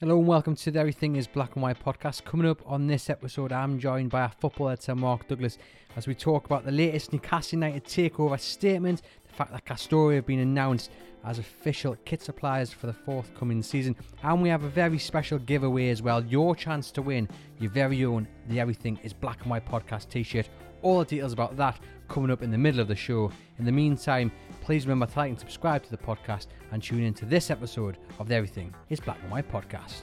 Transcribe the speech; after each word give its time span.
Hello 0.00 0.18
and 0.18 0.28
welcome 0.28 0.54
to 0.54 0.70
the 0.70 0.78
Everything 0.78 1.16
is 1.16 1.26
Black 1.26 1.54
and 1.54 1.62
White 1.62 1.82
podcast. 1.82 2.22
Coming 2.24 2.46
up 2.46 2.60
on 2.70 2.86
this 2.86 3.08
episode, 3.08 3.50
I'm 3.50 3.78
joined 3.78 4.10
by 4.10 4.20
our 4.20 4.32
football 4.40 4.68
editor 4.68 4.94
Mark 4.94 5.26
Douglas 5.26 5.56
as 5.96 6.06
we 6.06 6.14
talk 6.14 6.44
about 6.44 6.66
the 6.66 6.70
latest 6.70 7.14
Newcastle 7.14 7.56
United 7.56 7.84
takeover 7.84 8.38
statement, 8.38 9.00
the 9.26 9.32
fact 9.32 9.52
that 9.52 9.64
Castore 9.64 10.14
have 10.16 10.26
been 10.26 10.40
announced 10.40 10.90
as 11.24 11.38
official 11.38 11.96
kit 12.04 12.20
suppliers 12.20 12.70
for 12.70 12.88
the 12.88 12.92
forthcoming 12.92 13.62
season, 13.62 13.96
and 14.22 14.42
we 14.42 14.50
have 14.50 14.64
a 14.64 14.68
very 14.68 14.98
special 14.98 15.38
giveaway 15.38 15.88
as 15.88 16.02
well. 16.02 16.22
Your 16.26 16.54
chance 16.54 16.90
to 16.90 17.00
win 17.00 17.26
your 17.58 17.70
very 17.70 18.04
own 18.04 18.28
The 18.50 18.60
Everything 18.60 19.00
is 19.02 19.14
Black 19.14 19.40
and 19.40 19.50
White 19.50 19.66
podcast 19.66 20.10
t 20.10 20.22
shirt. 20.22 20.50
All 20.82 20.98
the 20.98 21.06
details 21.06 21.32
about 21.32 21.56
that 21.56 21.80
coming 22.08 22.30
up 22.30 22.42
in 22.42 22.50
the 22.50 22.58
middle 22.58 22.80
of 22.80 22.88
the 22.88 22.94
show. 22.94 23.32
In 23.58 23.64
the 23.64 23.72
meantime, 23.72 24.30
please 24.60 24.84
remember 24.86 25.06
to 25.06 25.18
like 25.18 25.30
and 25.30 25.40
subscribe 25.40 25.82
to 25.84 25.90
the 25.90 25.96
podcast 25.96 26.48
and 26.72 26.82
tune 26.82 27.02
in 27.02 27.14
to 27.14 27.24
this 27.24 27.50
episode 27.50 27.98
of 28.18 28.28
the 28.28 28.34
Everything 28.34 28.74
is 28.90 29.00
Black 29.00 29.18
and 29.22 29.30
White 29.30 29.50
podcast. 29.50 30.00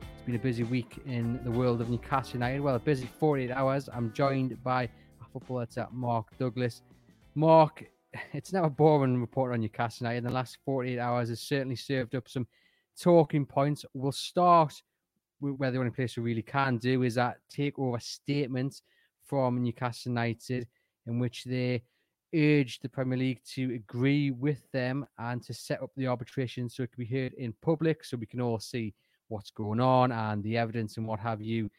It's 0.00 0.22
been 0.26 0.34
a 0.34 0.38
busy 0.38 0.62
week 0.62 1.00
in 1.06 1.40
the 1.44 1.50
world 1.50 1.80
of 1.80 1.90
Newcastle 1.90 2.34
United. 2.34 2.60
Well, 2.60 2.74
a 2.74 2.78
busy 2.78 3.08
48 3.18 3.50
hours. 3.50 3.88
I'm 3.92 4.12
joined 4.12 4.62
by 4.62 4.84
a 4.84 5.24
football 5.32 5.60
editor, 5.60 5.88
Mark 5.92 6.26
Douglas. 6.38 6.82
Mark, 7.34 7.84
it's 8.32 8.52
a 8.52 8.68
boring 8.68 9.20
report 9.20 9.52
on 9.52 9.60
Newcastle 9.60 10.06
United. 10.06 10.24
The 10.24 10.30
last 10.30 10.58
48 10.64 10.98
hours 10.98 11.28
has 11.30 11.40
certainly 11.40 11.76
served 11.76 12.14
up 12.14 12.28
some 12.28 12.46
talking 13.00 13.46
points. 13.46 13.84
We'll 13.94 14.12
start 14.12 14.74
with 15.40 15.54
where 15.54 15.70
the 15.70 15.78
only 15.78 15.90
place 15.90 16.16
we 16.16 16.22
really 16.22 16.42
can 16.42 16.78
do 16.78 17.02
is 17.02 17.14
that 17.14 17.38
takeover 17.54 18.02
statement 18.02 18.82
from 19.24 19.62
Newcastle 19.62 20.10
United 20.10 20.66
in 21.06 21.18
which 21.18 21.44
they 21.44 21.82
urged 22.34 22.82
the 22.82 22.88
Premier 22.88 23.18
League 23.18 23.40
to 23.54 23.74
agree 23.74 24.30
with 24.30 24.60
them 24.72 25.06
and 25.18 25.42
to 25.42 25.54
set 25.54 25.82
up 25.82 25.90
the 25.96 26.06
arbitration 26.06 26.68
so 26.68 26.82
it 26.82 26.92
can 26.92 27.04
be 27.04 27.10
heard 27.10 27.32
in 27.34 27.54
public 27.62 28.04
so 28.04 28.16
we 28.16 28.26
can 28.26 28.40
all 28.40 28.58
see 28.58 28.94
what's 29.28 29.50
going 29.50 29.80
on 29.80 30.12
and 30.12 30.42
the 30.42 30.56
evidence 30.56 30.96
and 30.96 31.06
what 31.06 31.20
have 31.20 31.40
you. 31.40 31.70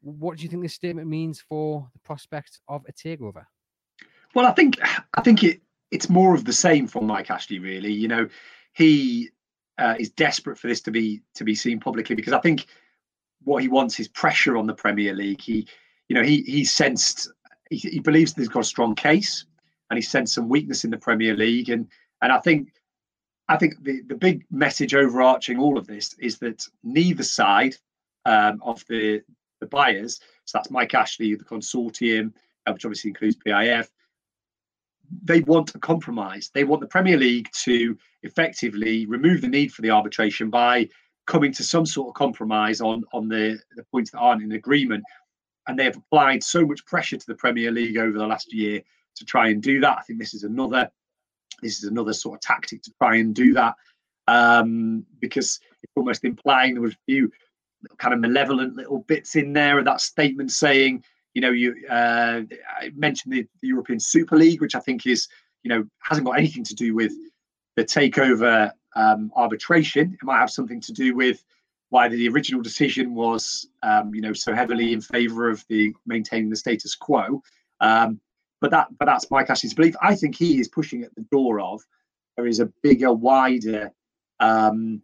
What 0.00 0.36
do 0.36 0.42
you 0.42 0.48
think 0.48 0.62
this 0.62 0.74
statement 0.74 1.08
means 1.08 1.40
for 1.40 1.88
the 1.92 1.98
prospects 2.00 2.60
of 2.68 2.84
a 2.88 2.92
takeover? 2.92 3.44
Well, 4.34 4.46
I 4.46 4.52
think 4.52 4.78
I 5.14 5.20
think 5.20 5.44
it 5.44 5.60
it's 5.90 6.08
more 6.08 6.34
of 6.34 6.44
the 6.44 6.52
same 6.52 6.86
for 6.86 7.02
Mike 7.02 7.30
Ashley. 7.30 7.58
Really, 7.58 7.92
you 7.92 8.08
know, 8.08 8.28
he 8.72 9.30
uh, 9.78 9.94
is 9.98 10.10
desperate 10.10 10.58
for 10.58 10.66
this 10.66 10.80
to 10.82 10.90
be 10.90 11.22
to 11.34 11.44
be 11.44 11.54
seen 11.54 11.78
publicly 11.78 12.16
because 12.16 12.32
I 12.32 12.40
think 12.40 12.66
what 13.44 13.62
he 13.62 13.68
wants 13.68 14.00
is 14.00 14.08
pressure 14.08 14.56
on 14.56 14.66
the 14.66 14.74
Premier 14.74 15.14
League. 15.14 15.40
He, 15.40 15.68
you 16.08 16.14
know, 16.14 16.22
he 16.22 16.42
he 16.42 16.64
sensed 16.64 17.30
he, 17.70 17.76
he 17.76 18.00
believes 18.00 18.32
that 18.32 18.40
he's 18.40 18.48
got 18.48 18.60
a 18.60 18.64
strong 18.64 18.94
case 18.94 19.44
and 19.92 19.98
he 19.98 20.02
sensed 20.02 20.32
some 20.32 20.48
weakness 20.48 20.84
in 20.84 20.90
the 20.90 20.96
Premier 20.96 21.36
League. 21.36 21.68
And 21.68 21.86
and 22.22 22.32
I 22.32 22.38
think 22.38 22.72
I 23.46 23.58
think 23.58 23.74
the, 23.82 24.00
the 24.06 24.14
big 24.14 24.46
message 24.50 24.94
overarching 24.94 25.58
all 25.58 25.76
of 25.76 25.86
this 25.86 26.14
is 26.18 26.38
that 26.38 26.66
neither 26.82 27.22
side 27.22 27.76
um, 28.24 28.58
of 28.64 28.82
the 28.88 29.20
the 29.60 29.66
buyers, 29.66 30.18
so 30.46 30.56
that's 30.56 30.70
Mike 30.70 30.94
Ashley, 30.94 31.34
the 31.34 31.44
consortium, 31.44 32.32
uh, 32.66 32.72
which 32.72 32.86
obviously 32.86 33.10
includes 33.10 33.36
PIF, 33.36 33.88
they 35.22 35.40
want 35.40 35.74
a 35.74 35.78
compromise. 35.78 36.50
They 36.54 36.64
want 36.64 36.80
the 36.80 36.88
Premier 36.88 37.18
League 37.18 37.50
to 37.64 37.96
effectively 38.22 39.04
remove 39.04 39.42
the 39.42 39.48
need 39.48 39.74
for 39.74 39.82
the 39.82 39.90
arbitration 39.90 40.48
by 40.48 40.88
coming 41.26 41.52
to 41.52 41.62
some 41.62 41.84
sort 41.84 42.08
of 42.08 42.14
compromise 42.14 42.80
on 42.80 43.04
on 43.12 43.28
the, 43.28 43.60
the 43.76 43.84
points 43.92 44.10
that 44.12 44.20
aren't 44.20 44.42
in 44.42 44.52
agreement. 44.52 45.04
And 45.68 45.78
they 45.78 45.84
have 45.84 45.98
applied 45.98 46.42
so 46.42 46.66
much 46.66 46.86
pressure 46.86 47.18
to 47.18 47.26
the 47.26 47.34
Premier 47.34 47.70
League 47.70 47.98
over 47.98 48.16
the 48.16 48.26
last 48.26 48.54
year 48.54 48.80
to 49.16 49.24
try 49.24 49.48
and 49.48 49.62
do 49.62 49.80
that. 49.80 49.98
I 49.98 50.02
think 50.02 50.18
this 50.18 50.34
is 50.34 50.44
another 50.44 50.90
this 51.62 51.78
is 51.78 51.84
another 51.84 52.12
sort 52.12 52.36
of 52.36 52.40
tactic 52.40 52.82
to 52.82 52.92
try 53.00 53.16
and 53.16 53.34
do 53.34 53.52
that 53.54 53.74
um, 54.26 55.04
because 55.20 55.60
it's 55.82 55.92
almost 55.96 56.24
implying 56.24 56.74
there 56.74 56.82
was 56.82 56.94
a 56.94 57.04
few 57.06 57.30
kind 57.98 58.14
of 58.14 58.20
malevolent 58.20 58.76
little 58.76 59.00
bits 59.00 59.36
in 59.36 59.52
there 59.52 59.78
of 59.78 59.84
that 59.84 60.00
statement 60.00 60.52
saying, 60.52 61.02
you 61.34 61.42
know, 61.42 61.50
you 61.50 61.74
uh, 61.88 62.42
I 62.80 62.90
mentioned 62.94 63.34
the, 63.34 63.46
the 63.60 63.68
European 63.68 63.98
Super 63.98 64.36
League, 64.36 64.60
which 64.60 64.74
I 64.74 64.80
think 64.80 65.06
is, 65.06 65.28
you 65.62 65.68
know, 65.68 65.84
hasn't 66.00 66.26
got 66.26 66.38
anything 66.38 66.64
to 66.64 66.74
do 66.74 66.94
with 66.94 67.12
the 67.76 67.84
takeover 67.84 68.70
um, 68.94 69.32
arbitration. 69.34 70.16
It 70.20 70.24
might 70.24 70.38
have 70.38 70.50
something 70.50 70.80
to 70.82 70.92
do 70.92 71.14
with 71.14 71.42
why 71.88 72.08
the 72.08 72.28
original 72.28 72.62
decision 72.62 73.14
was, 73.14 73.68
um, 73.82 74.14
you 74.14 74.20
know, 74.20 74.32
so 74.32 74.54
heavily 74.54 74.92
in 74.92 75.00
favour 75.00 75.48
of 75.48 75.64
the 75.68 75.92
maintaining 76.06 76.50
the 76.50 76.56
status 76.56 76.94
quo. 76.94 77.42
Um, 77.80 78.20
but 78.62 78.70
that 78.70 78.86
but 78.98 79.04
that's 79.04 79.30
Mike 79.30 79.50
Ashley's 79.50 79.74
belief. 79.74 79.94
I 80.00 80.14
think 80.14 80.36
he 80.36 80.58
is 80.58 80.68
pushing 80.68 81.02
at 81.02 81.14
the 81.16 81.26
door 81.32 81.60
of 81.60 81.82
there 82.36 82.46
is 82.46 82.60
a 82.60 82.72
bigger, 82.82 83.12
wider 83.12 83.90
um, 84.40 85.02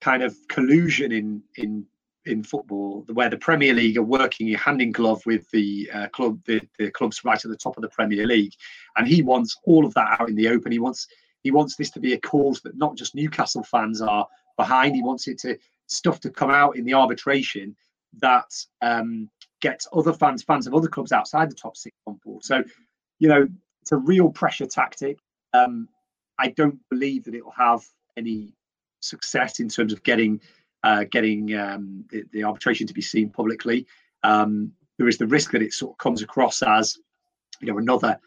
kind 0.00 0.24
of 0.24 0.34
collusion 0.48 1.12
in 1.12 1.42
in 1.56 1.86
in 2.24 2.42
football 2.42 3.04
where 3.12 3.28
the 3.28 3.36
Premier 3.36 3.74
League 3.74 3.98
are 3.98 4.02
working 4.02 4.48
hand 4.54 4.80
in 4.80 4.90
glove 4.90 5.20
with 5.26 5.48
the 5.50 5.90
uh, 5.92 6.08
club 6.08 6.40
the, 6.46 6.60
the 6.78 6.90
clubs 6.90 7.24
right 7.24 7.44
at 7.44 7.50
the 7.50 7.56
top 7.56 7.76
of 7.76 7.82
the 7.82 7.88
Premier 7.90 8.26
League, 8.26 8.54
and 8.96 9.06
he 9.06 9.22
wants 9.22 9.56
all 9.64 9.84
of 9.84 9.92
that 9.94 10.16
out 10.18 10.30
in 10.30 10.34
the 10.34 10.48
open. 10.48 10.72
He 10.72 10.78
wants 10.78 11.06
he 11.42 11.50
wants 11.50 11.76
this 11.76 11.90
to 11.90 12.00
be 12.00 12.14
a 12.14 12.20
cause 12.20 12.62
that 12.62 12.76
not 12.76 12.96
just 12.96 13.14
Newcastle 13.14 13.64
fans 13.64 14.00
are 14.00 14.26
behind. 14.56 14.96
He 14.96 15.02
wants 15.02 15.28
it 15.28 15.38
to 15.40 15.58
stuff 15.88 16.20
to 16.20 16.30
come 16.30 16.50
out 16.50 16.76
in 16.76 16.86
the 16.86 16.94
arbitration 16.94 17.76
that 18.20 18.50
um, 18.80 19.28
gets 19.62 19.88
other 19.92 20.12
fans, 20.12 20.42
fans 20.42 20.66
of 20.66 20.74
other 20.74 20.88
clubs 20.88 21.12
outside 21.12 21.50
the 21.50 21.54
top 21.54 21.76
six 21.76 21.96
on 22.06 22.20
board. 22.24 22.44
So, 22.44 22.62
you 23.18 23.28
know, 23.28 23.48
it's 23.80 23.92
a 23.92 23.96
real 23.96 24.28
pressure 24.28 24.66
tactic. 24.66 25.18
Um, 25.54 25.88
I 26.38 26.48
don't 26.48 26.78
believe 26.90 27.24
that 27.24 27.34
it 27.34 27.42
will 27.42 27.52
have 27.52 27.82
any 28.16 28.54
success 29.00 29.60
in 29.60 29.68
terms 29.68 29.92
of 29.92 30.02
getting 30.02 30.40
uh, 30.84 31.04
getting 31.10 31.54
um, 31.56 32.04
the, 32.10 32.24
the, 32.32 32.42
arbitration 32.42 32.88
to 32.88 32.92
be 32.92 33.00
seen 33.00 33.30
publicly. 33.30 33.86
Um, 34.24 34.72
there 34.98 35.06
is 35.06 35.16
the 35.16 35.28
risk 35.28 35.52
that 35.52 35.62
it 35.62 35.72
sort 35.72 35.92
of 35.92 35.98
comes 35.98 36.22
across 36.22 36.60
as, 36.60 36.98
you 37.60 37.68
know, 37.68 37.78
another 37.78 38.18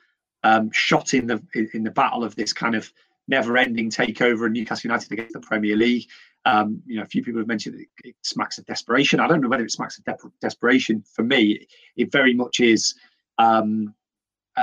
um, 0.44 0.72
shot 0.72 1.14
in 1.14 1.28
the 1.28 1.42
in 1.74 1.84
the 1.84 1.92
battle 1.92 2.24
of 2.24 2.36
this 2.36 2.54
kind 2.54 2.76
of 2.76 2.92
never-ending 3.28 3.90
takeover 3.90 4.46
of 4.46 4.52
Newcastle 4.52 4.90
United 4.90 5.12
against 5.12 5.34
the 5.34 5.40
Premier 5.40 5.76
League. 5.76 6.08
Um, 6.46 6.82
you 6.86 6.98
know, 6.98 7.02
a 7.02 7.08
few 7.08 7.24
people 7.24 7.40
have 7.40 7.48
mentioned 7.48 7.80
it, 7.80 7.88
it 8.04 8.16
smacks 8.22 8.58
of 8.58 8.66
desperation. 8.66 9.20
I 9.20 9.28
don't 9.28 9.42
know 9.42 9.50
whether 9.50 9.66
it 9.66 9.72
smacks 9.72 9.98
of 9.98 10.06
de- 10.06 10.32
desperation. 10.42 11.04
For 11.14 11.24
me, 11.24 11.68
it 11.98 12.12
very 12.12 12.34
much 12.34 12.60
is 12.60 12.94
um, 13.40 13.96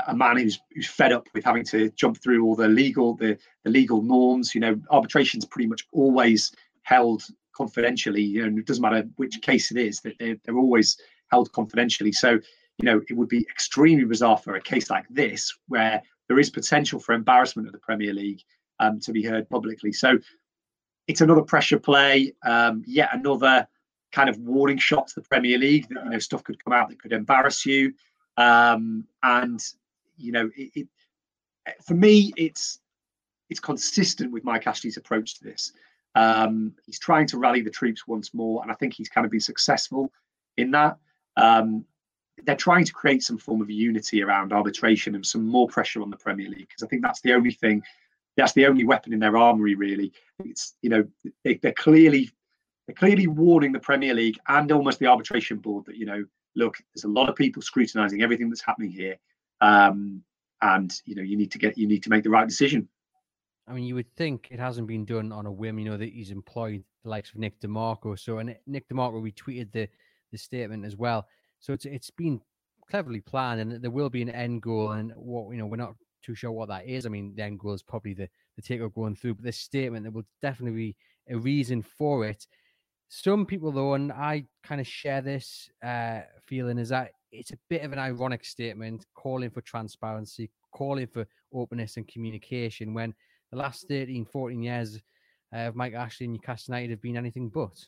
a 0.07 0.15
man 0.15 0.39
who's 0.39 0.61
who's 0.75 0.87
fed 0.87 1.13
up 1.13 1.27
with 1.35 1.45
having 1.45 1.65
to 1.65 1.91
jump 1.91 2.23
through 2.23 2.45
all 2.45 2.55
the 2.55 2.69
legal 2.69 3.15
the, 3.15 3.37
the 3.65 3.71
legal 3.71 4.03
norms. 4.03 4.55
You 4.55 4.61
know, 4.61 4.81
arbitration's 4.91 5.45
pretty 5.45 5.67
much 5.67 5.87
always 5.93 6.53
held 6.83 7.25
confidentially. 7.55 8.23
You 8.23 8.49
know, 8.49 8.59
it 8.59 8.67
doesn't 8.67 8.83
matter 8.83 9.05
which 9.17 9.43
case 9.43 9.71
it 9.71 9.77
is; 9.77 10.01
that 10.01 10.15
they're, 10.19 10.37
they're 10.45 10.57
always 10.57 10.97
held 11.31 11.53
confidentially. 11.53 12.13
So, 12.13 12.31
you 12.31 12.85
know, 12.85 13.01
it 13.09 13.15
would 13.15 13.29
be 13.29 13.47
extremely 13.51 14.05
bizarre 14.05 14.39
for 14.39 14.55
a 14.55 14.61
case 14.61 14.89
like 14.89 15.07
this, 15.11 15.53
where 15.69 16.03
there 16.29 16.39
is 16.39 16.51
potential 16.51 16.99
for 17.01 17.15
embarrassment 17.15 17.69
of 17.69 17.73
the 17.73 17.79
Premier 17.79 18.13
League 18.13 18.43
um, 18.81 19.01
to 19.01 19.13
be 19.13 19.23
heard 19.23 19.49
publicly. 19.49 19.93
So, 19.93 20.19
it's 21.09 21.21
another 21.21 21.43
pressure 21.43 21.79
play, 21.79 22.35
um, 22.45 22.83
yet 22.87 23.11
another 23.13 23.67
kind 24.13 24.29
of 24.29 24.39
warning 24.39 24.79
shot 24.79 25.09
to 25.09 25.15
the 25.17 25.29
Premier 25.29 25.59
League 25.59 25.89
that 25.89 26.05
you 26.05 26.11
know 26.11 26.19
stuff 26.19 26.45
could 26.45 26.63
come 26.63 26.73
out 26.73 26.89
that 26.89 27.01
could 27.01 27.13
embarrass 27.13 27.67
you. 27.67 27.95
Um, 28.37 29.05
and 29.23 29.61
you 30.17 30.33
know, 30.33 30.51
it, 30.57 30.71
it, 30.75 30.89
for 31.85 31.95
me, 31.95 32.33
it's 32.37 32.79
it's 33.51 33.61
consistent 33.61 34.33
with 34.33 34.45
Mike 34.45 34.67
Ashley's 34.67 34.97
approach 34.97 35.39
to 35.39 35.45
this. 35.45 35.73
Um, 36.15 36.75
he's 36.85 36.99
trying 36.99 37.27
to 37.29 37.39
rally 37.39 37.63
the 37.63 37.71
troops 37.71 38.07
once 38.07 38.33
more, 38.35 38.63
and 38.63 38.71
I 38.71 38.75
think 38.75 38.95
he's 38.95 39.09
kind 39.09 39.25
of 39.25 39.31
been 39.31 39.41
successful 39.41 40.13
in 40.57 40.71
that. 40.73 40.99
Um, 41.37 41.85
they're 42.45 42.57
trying 42.57 42.85
to 42.85 42.93
create 42.93 43.23
some 43.23 43.39
form 43.39 43.61
of 43.61 43.71
unity 43.71 44.23
around 44.23 44.53
arbitration 44.53 45.15
and 45.15 45.25
some 45.25 45.47
more 45.47 45.69
pressure 45.69 46.03
on 46.03 46.11
the 46.11 46.17
Premier 46.17 46.49
League 46.49 46.69
because 46.69 46.83
I 46.83 46.87
think 46.87 47.03
that's 47.03 47.21
the 47.21 47.33
only 47.33 47.53
thing 47.53 47.83
that's 48.37 48.53
the 48.53 48.67
only 48.67 48.85
weapon 48.85 49.13
in 49.13 49.21
their 49.21 49.37
armory, 49.37 49.75
really. 49.75 50.13
It's 50.45 50.75
you 50.83 50.91
know 50.91 51.05
they, 51.45 51.55
they're 51.55 51.73
clearly 51.73 52.31
they're 52.87 52.95
clearly 52.95 53.27
warning 53.27 53.73
the 53.73 53.81
Premier 53.81 54.15
League 54.15 54.39
and 54.49 54.71
almost 54.73 54.99
the 54.99 55.07
arbitration 55.07 55.59
board 55.59 55.85
that 55.87 55.97
you 55.97 56.07
know 56.07 56.25
look, 56.55 56.79
there's 56.95 57.05
a 57.05 57.09
lot 57.09 57.29
of 57.29 57.37
people 57.37 57.63
scrutinising 57.63 58.23
everything 58.23 58.49
that's 58.49 58.63
happening 58.63 58.91
here, 58.91 59.17
um, 59.61 60.23
and 60.61 61.01
you 61.05 61.15
know 61.15 61.23
you 61.23 61.37
need 61.37 61.51
to 61.53 61.59
get 61.59 61.79
you 61.79 61.87
need 61.87 62.03
to 62.03 62.11
make 62.11 62.25
the 62.25 62.31
right 62.31 62.49
decision. 62.49 62.89
I 63.69 63.73
mean, 63.73 63.85
you 63.85 63.95
would 63.95 64.13
think 64.17 64.49
it 64.51 64.59
hasn't 64.59 64.89
been 64.89 65.05
done 65.05 65.33
on 65.33 65.47
a 65.47 65.53
whim. 65.53 65.79
You 65.79 65.87
know 65.87 65.97
that 65.97 66.13
he's 66.13 66.31
employed 66.31 66.83
the 67.05 67.11
likes 67.11 67.31
of 67.31 67.37
Nick 67.37 67.61
De 67.61 67.69
Marco. 67.69 68.15
So, 68.15 68.39
and 68.39 68.57
Nick 68.67 68.89
De 68.89 68.95
Marco 68.95 69.21
retweeted 69.21 69.73
the 69.73 69.89
the 70.31 70.39
statement 70.39 70.85
as 70.85 70.97
well. 70.97 71.27
So 71.63 71.73
it's 71.73 71.87
it's 71.87 72.11
been 72.11 72.43
cleverly 72.91 73.21
planned, 73.21 73.61
and 73.61 73.83
there 73.83 73.91
will 73.91 74.11
be 74.11 74.21
an 74.21 74.29
end 74.29 74.61
goal. 74.63 74.93
And 74.93 75.13
what 75.17 75.51
you 75.53 75.59
know, 75.59 75.67
we're 75.67 75.77
not 75.77 75.95
too 76.23 76.35
sure 76.35 76.53
what 76.53 76.69
that 76.69 76.87
is. 76.87 77.07
I 77.07 77.09
mean, 77.09 77.35
the 77.35 77.45
end 77.45 77.61
goal 77.61 77.73
is 77.73 77.83
probably 77.83 78.13
the 78.13 78.29
the 78.57 78.63
takeover 78.63 78.95
going 78.95 79.17
through, 79.17 79.37
but 79.37 79.45
this 79.45 79.59
statement 79.59 80.05
there 80.05 80.13
will 80.13 80.27
definitely 80.43 80.77
be 80.77 80.97
a 81.31 81.39
reason 81.39 81.81
for 81.83 82.27
it. 82.27 82.47
Some 83.09 83.47
people, 83.47 83.73
though, 83.73 83.95
and 83.95 84.11
I 84.11 84.45
kind 84.65 84.81
of 84.81 84.87
share 84.87 85.21
this 85.21 85.71
uh, 85.85 86.21
feeling, 86.47 86.79
is 86.79 86.89
that 86.89 87.13
it's 87.31 87.53
a 87.53 87.59
bit 87.69 87.83
of 87.83 87.93
an 87.93 87.99
ironic 87.99 88.45
statement 88.45 89.07
calling 89.15 89.51
for 89.51 89.61
transparency, 89.61 90.51
calling 90.73 91.07
for 91.07 91.27
openness 91.55 91.97
and 91.97 92.09
communication 92.09 92.95
when 92.95 93.15
the 93.51 93.59
last 93.59 93.87
13, 93.89 94.25
14 94.25 94.63
years 94.63 95.01
of 95.53 95.77
Mike 95.77 95.95
Ashley 95.95 96.25
and 96.25 96.33
Newcastle 96.33 96.75
United 96.75 96.91
have 96.91 97.03
been 97.03 97.17
anything 97.17 97.51
but. 97.51 97.79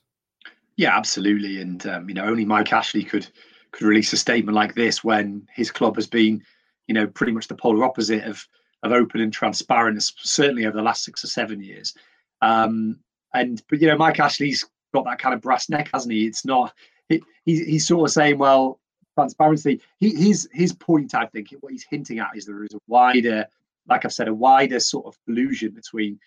Yeah, 0.77 0.97
absolutely. 0.97 1.61
And, 1.61 1.87
um, 1.87 2.09
you 2.09 2.15
know, 2.15 2.25
only 2.25 2.45
Mike 2.45 2.73
Ashley 2.73 3.05
could 3.05 3.27
could 3.75 3.87
release 3.87 4.13
a 4.13 4.17
statement 4.17 4.55
like 4.55 4.75
this 4.75 5.03
when 5.03 5.47
his 5.53 5.71
club 5.71 5.97
has 5.97 6.07
been, 6.07 6.43
you 6.87 6.95
know, 6.95 7.07
pretty 7.07 7.33
much 7.33 7.49
the 7.49 7.55
polar 7.55 7.85
opposite 7.85 8.25
of 8.25 8.47
of 8.83 8.93
open 8.93 9.21
and 9.21 9.33
transparent, 9.33 10.03
certainly 10.03 10.67
over 10.67 10.77
the 10.77 10.83
last 10.83 11.05
six 11.05 11.25
or 11.25 11.27
seven 11.27 11.63
years. 11.63 11.95
Um, 12.43 13.01
and 13.33 13.63
but 13.69 13.81
you 13.81 13.89
know, 13.89 13.97
Mike 13.97 14.21
Ashley's 14.21 14.65
got 14.93 15.05
that 15.07 15.19
kind 15.19 15.35
of 15.35 15.41
brass 15.41 15.69
neck, 15.69 15.91
hasn't 15.93 16.13
he? 16.13 16.27
It's 16.27 16.45
not 16.45 16.73
he, 17.09 17.23
he's 17.45 17.67
he's 17.67 17.87
sort 17.87 18.09
of 18.09 18.13
saying, 18.13 18.39
well, 18.39 18.81
transparency. 19.19 19.81
He, 19.99 20.15
his 20.15 20.49
his 20.53 20.73
point, 20.73 21.15
I 21.15 21.27
think, 21.27 21.49
what 21.61 21.73
he's 21.73 21.87
hinting 21.89 22.21
at 22.21 22.37
is 22.37 22.47
there 22.47 22.63
is 22.65 22.75
a 22.75 22.79
wider, 22.87 23.47
like 23.89 24.05
I've 24.05 24.13
said, 24.13 24.29
a 24.29 24.35
wider 24.35 24.81
sort 24.81 25.07
of 25.07 25.19
collusion 25.27 25.73
between 25.73 26.21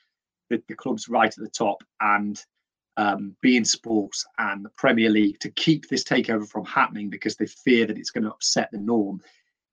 the, 0.49 0.61
the 0.67 0.75
clubs 0.75 1.07
right 1.07 1.31
at 1.31 1.43
the 1.43 1.49
top 1.49 1.83
and 2.01 2.43
um, 2.97 3.35
beIN 3.45 3.65
Sports 3.65 4.25
and 4.39 4.65
the 4.65 4.71
Premier 4.71 5.09
League 5.09 5.39
to 5.39 5.51
keep 5.51 5.87
this 5.87 6.03
takeover 6.03 6.47
from 6.47 6.65
happening 6.65 7.09
because 7.09 7.35
they 7.35 7.45
fear 7.45 7.85
that 7.85 7.97
it's 7.97 8.09
going 8.09 8.23
to 8.23 8.31
upset 8.31 8.69
the 8.71 8.79
norm. 8.79 9.21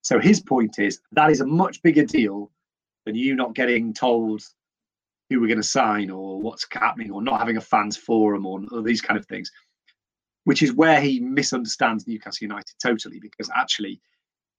So 0.02 0.18
his 0.18 0.40
point 0.40 0.78
is 0.78 1.00
that 1.12 1.30
is 1.30 1.40
a 1.40 1.46
much 1.46 1.82
bigger 1.82 2.04
deal 2.04 2.50
than 3.06 3.14
you 3.14 3.34
not 3.34 3.54
getting 3.54 3.94
told 3.94 4.42
who 5.30 5.40
we're 5.40 5.48
going 5.48 5.56
to 5.56 5.62
sign 5.62 6.10
or 6.10 6.40
what's 6.40 6.66
happening 6.70 7.10
or 7.10 7.22
not 7.22 7.38
having 7.38 7.56
a 7.56 7.62
fans 7.62 7.96
forum 7.96 8.44
or, 8.44 8.60
or 8.70 8.82
these 8.82 9.00
kind 9.00 9.18
of 9.18 9.26
things, 9.26 9.50
which 10.44 10.62
is 10.62 10.74
where 10.74 11.00
he 11.00 11.18
misunderstands 11.18 12.06
Newcastle 12.06 12.44
United 12.44 12.74
totally. 12.82 13.18
Because 13.20 13.50
actually, 13.54 14.02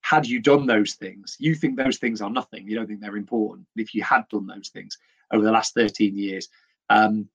had 0.02 0.26
you 0.26 0.40
done 0.40 0.66
those 0.66 0.96
things, 0.96 1.36
you 1.40 1.54
think 1.54 1.78
those 1.78 1.98
things 1.98 2.22
are 2.22 2.32
nothing. 2.32 2.68
You 2.68 2.76
don't 2.76 2.88
think 2.88 3.02
they're 3.02 3.16
important. 3.16 3.68
If 3.76 3.94
you 3.94 4.04
had 4.04 4.28
done 4.30 4.48
those 4.48 4.70
things 4.70 4.98
over 5.32 5.44
the 5.44 5.52
last 5.52 5.76
13 5.76 6.18
years, 6.18 6.48
um, 6.90 7.30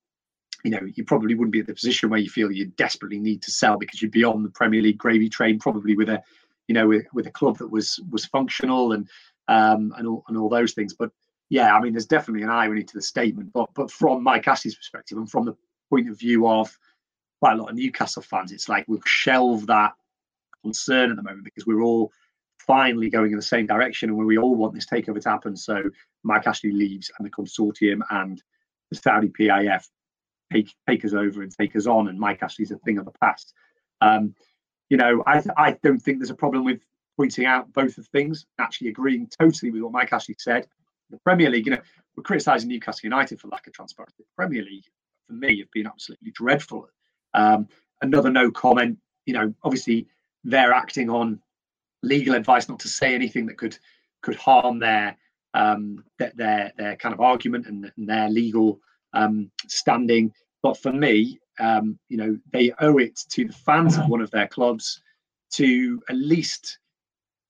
you 0.64 0.70
know, 0.70 0.80
you 0.94 1.04
probably 1.04 1.34
wouldn't 1.34 1.52
be 1.52 1.60
at 1.60 1.66
the 1.66 1.74
position 1.74 2.10
where 2.10 2.20
you 2.20 2.28
feel 2.28 2.50
you 2.50 2.66
desperately 2.66 3.18
need 3.18 3.42
to 3.42 3.50
sell 3.50 3.78
because 3.78 4.00
you'd 4.00 4.10
be 4.10 4.24
on 4.24 4.42
the 4.42 4.50
Premier 4.50 4.82
League 4.82 4.98
gravy 4.98 5.28
train, 5.28 5.58
probably 5.58 5.96
with 5.96 6.08
a, 6.08 6.22
you 6.68 6.74
know, 6.74 6.88
with, 6.88 7.06
with 7.12 7.26
a 7.26 7.30
club 7.30 7.58
that 7.58 7.70
was 7.70 8.00
was 8.10 8.24
functional 8.26 8.92
and 8.92 9.08
um, 9.48 9.92
and 9.96 10.06
all 10.06 10.24
and 10.28 10.36
all 10.36 10.48
those 10.48 10.72
things. 10.72 10.94
But 10.94 11.10
yeah, 11.48 11.74
I 11.74 11.80
mean, 11.80 11.92
there's 11.92 12.06
definitely 12.06 12.42
an 12.42 12.50
irony 12.50 12.84
to 12.84 12.94
the 12.94 13.02
statement. 13.02 13.52
But 13.52 13.70
but 13.74 13.90
from 13.90 14.22
Mike 14.22 14.46
Ashley's 14.48 14.76
perspective 14.76 15.18
and 15.18 15.30
from 15.30 15.46
the 15.46 15.56
point 15.88 16.08
of 16.08 16.18
view 16.18 16.46
of 16.46 16.76
quite 17.40 17.54
a 17.54 17.56
lot 17.56 17.70
of 17.70 17.76
Newcastle 17.76 18.22
fans, 18.22 18.52
it's 18.52 18.68
like 18.68 18.84
we've 18.86 19.00
shelved 19.06 19.66
that 19.68 19.92
concern 20.62 21.10
at 21.10 21.16
the 21.16 21.22
moment 21.22 21.44
because 21.44 21.66
we're 21.66 21.82
all 21.82 22.12
finally 22.66 23.08
going 23.08 23.30
in 23.30 23.36
the 23.36 23.42
same 23.42 23.66
direction 23.66 24.10
and 24.10 24.18
we 24.18 24.38
all 24.38 24.54
want 24.54 24.74
this 24.74 24.86
takeover 24.86 25.20
to 25.20 25.28
happen. 25.28 25.56
So 25.56 25.82
Mike 26.22 26.46
Ashley 26.46 26.72
leaves 26.72 27.10
and 27.18 27.26
the 27.26 27.30
consortium 27.30 28.00
and 28.10 28.42
the 28.90 28.96
Saudi 28.96 29.28
PIF 29.28 29.88
take 30.52 30.74
take 30.88 31.04
us 31.04 31.14
over 31.14 31.42
and 31.42 31.52
take 31.52 31.76
us 31.76 31.86
on, 31.86 32.08
and 32.08 32.18
Mike 32.18 32.42
Ashley's 32.42 32.70
a 32.70 32.78
thing 32.78 32.98
of 32.98 33.04
the 33.04 33.12
past. 33.20 33.52
Um, 34.00 34.34
you 34.88 34.96
know, 34.96 35.22
I 35.26 35.42
I 35.56 35.72
don't 35.82 36.00
think 36.00 36.18
there's 36.18 36.30
a 36.30 36.34
problem 36.34 36.64
with 36.64 36.80
pointing 37.16 37.44
out 37.44 37.72
both 37.72 37.98
of 37.98 38.06
things, 38.08 38.46
actually 38.58 38.88
agreeing 38.88 39.28
totally 39.38 39.70
with 39.70 39.82
what 39.82 39.92
Mike 39.92 40.12
Ashley 40.12 40.36
said. 40.38 40.66
The 41.10 41.18
Premier 41.18 41.50
League, 41.50 41.66
you 41.66 41.72
know, 41.72 41.82
we're 42.16 42.22
criticising 42.22 42.68
Newcastle 42.68 43.00
United 43.04 43.40
for 43.40 43.48
lack 43.48 43.66
of 43.66 43.72
transparency. 43.72 44.16
The 44.18 44.24
Premier 44.36 44.62
League, 44.62 44.84
for 45.26 45.34
me, 45.34 45.58
have 45.58 45.70
been 45.72 45.86
absolutely 45.86 46.30
dreadful. 46.30 46.88
Um, 47.34 47.68
another 48.00 48.30
no 48.30 48.50
comment. 48.50 48.98
You 49.26 49.34
know, 49.34 49.54
obviously 49.62 50.06
they're 50.44 50.72
acting 50.72 51.10
on 51.10 51.40
legal 52.02 52.34
advice 52.34 52.68
not 52.68 52.80
to 52.80 52.88
say 52.88 53.14
anything 53.14 53.46
that 53.46 53.58
could 53.58 53.76
could 54.22 54.36
harm 54.36 54.78
their 54.78 55.16
um, 55.54 56.04
their, 56.18 56.72
their 56.76 56.96
kind 56.96 57.12
of 57.12 57.20
argument 57.20 57.66
and, 57.66 57.90
and 57.96 58.08
their 58.08 58.28
legal 58.28 58.80
um, 59.12 59.50
standing. 59.68 60.32
But 60.62 60.76
for 60.76 60.92
me, 60.92 61.38
um, 61.58 61.98
you 62.08 62.16
know, 62.16 62.38
they 62.52 62.72
owe 62.80 62.98
it 62.98 63.16
to 63.30 63.46
the 63.46 63.52
fans 63.52 63.98
of 63.98 64.08
one 64.08 64.20
of 64.20 64.30
their 64.30 64.48
clubs 64.48 65.02
to 65.52 66.02
at 66.08 66.16
least 66.16 66.78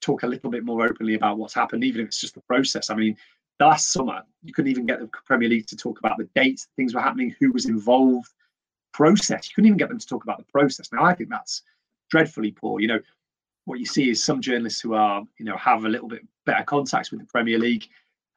talk 0.00 0.22
a 0.22 0.26
little 0.26 0.50
bit 0.50 0.64
more 0.64 0.86
openly 0.86 1.14
about 1.14 1.38
what's 1.38 1.54
happened, 1.54 1.84
even 1.84 2.00
if 2.00 2.08
it's 2.08 2.20
just 2.20 2.34
the 2.34 2.40
process. 2.42 2.90
I 2.90 2.94
mean, 2.94 3.16
last 3.60 3.92
summer, 3.92 4.22
you 4.42 4.52
couldn't 4.52 4.70
even 4.70 4.86
get 4.86 5.00
the 5.00 5.10
Premier 5.26 5.48
League 5.48 5.66
to 5.68 5.76
talk 5.76 5.98
about 5.98 6.16
the 6.18 6.28
dates, 6.34 6.68
things 6.76 6.94
were 6.94 7.00
happening, 7.00 7.34
who 7.38 7.52
was 7.52 7.66
involved, 7.66 8.30
process. 8.92 9.48
You 9.48 9.54
couldn't 9.54 9.68
even 9.68 9.78
get 9.78 9.88
them 9.88 9.98
to 9.98 10.06
talk 10.06 10.24
about 10.24 10.38
the 10.38 10.52
process. 10.52 10.90
Now, 10.92 11.04
I 11.04 11.14
think 11.14 11.30
that's 11.30 11.62
dreadfully 12.10 12.52
poor. 12.52 12.80
You 12.80 12.88
know, 12.88 13.00
what 13.66 13.78
you 13.78 13.86
see 13.86 14.10
is 14.10 14.22
some 14.22 14.40
journalists 14.40 14.80
who 14.80 14.94
are, 14.94 15.22
you 15.38 15.44
know, 15.44 15.56
have 15.56 15.84
a 15.84 15.88
little 15.88 16.08
bit 16.08 16.26
better 16.46 16.64
contacts 16.64 17.10
with 17.10 17.20
the 17.20 17.26
Premier 17.26 17.58
League 17.58 17.86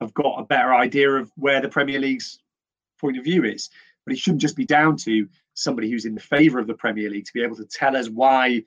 have 0.01 0.13
got 0.13 0.39
a 0.39 0.43
better 0.43 0.73
idea 0.73 1.09
of 1.09 1.31
where 1.35 1.61
the 1.61 1.69
Premier 1.69 1.99
League's 1.99 2.39
point 3.03 3.17
of 3.17 3.23
view 3.25 3.43
is. 3.43 3.69
But 4.05 4.13
it 4.13 4.19
shouldn't 4.19 4.41
just 4.41 4.55
be 4.55 4.65
down 4.65 4.97
to 4.97 5.27
somebody 5.53 5.89
who's 5.89 6.05
in 6.05 6.17
favour 6.17 6.59
of 6.59 6.67
the 6.67 6.73
Premier 6.73 7.09
League 7.09 7.25
to 7.25 7.33
be 7.33 7.43
able 7.43 7.55
to 7.57 7.65
tell 7.65 7.95
us 7.95 8.09
why 8.09 8.63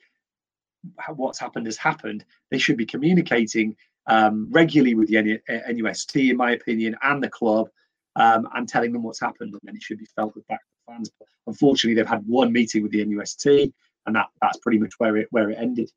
what's 1.15 1.39
happened 1.39 1.67
has 1.67 1.77
happened. 1.77 2.25
They 2.51 2.59
should 2.59 2.77
be 2.77 2.87
communicating 2.87 3.77
um, 4.07 4.49
regularly 4.51 4.95
with 4.95 5.09
the 5.09 5.41
NUST, 5.49 6.31
in 6.31 6.37
my 6.37 6.53
opinion, 6.53 6.97
and 7.03 7.23
the 7.23 7.29
club, 7.29 7.69
um, 8.15 8.49
and 8.55 8.69
telling 8.69 8.93
them 8.93 9.03
what's 9.03 9.21
happened. 9.21 9.53
And 9.53 9.61
then 9.65 9.77
it 9.77 9.83
should 9.83 9.99
be 9.99 10.09
felt 10.17 10.35
with 10.35 10.47
back 10.47 10.61
fans. 10.87 11.11
But 11.19 11.29
unfortunately, 11.47 11.95
they've 11.95 12.09
had 12.09 12.27
one 12.27 12.53
meeting 12.53 12.83
with 12.83 12.93
the 12.93 13.05
NUST, 13.05 13.73
and 14.07 14.17
that 14.17 14.27
that's 14.41 14.59
pretty 14.59 14.79
much 14.79 14.95
where 14.99 15.17
it 15.17 15.29
where 15.31 15.51
it 15.51 15.59
ended. 15.59 15.91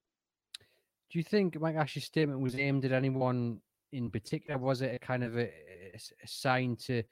Do 1.12 1.20
you 1.20 1.24
think 1.24 1.60
Mike 1.60 1.76
Ashley's 1.76 2.06
statement 2.06 2.40
was 2.40 2.56
aimed 2.56 2.86
at 2.86 2.92
anyone 2.92 3.62
in 3.92 4.10
particular? 4.10 4.60
Was 4.60 4.82
it 4.82 4.96
a 4.96 5.00
kind 5.00 5.24
of 5.24 5.38
a, 5.38 5.50
a 5.94 6.28
sign 6.28 6.76
to 6.88 7.04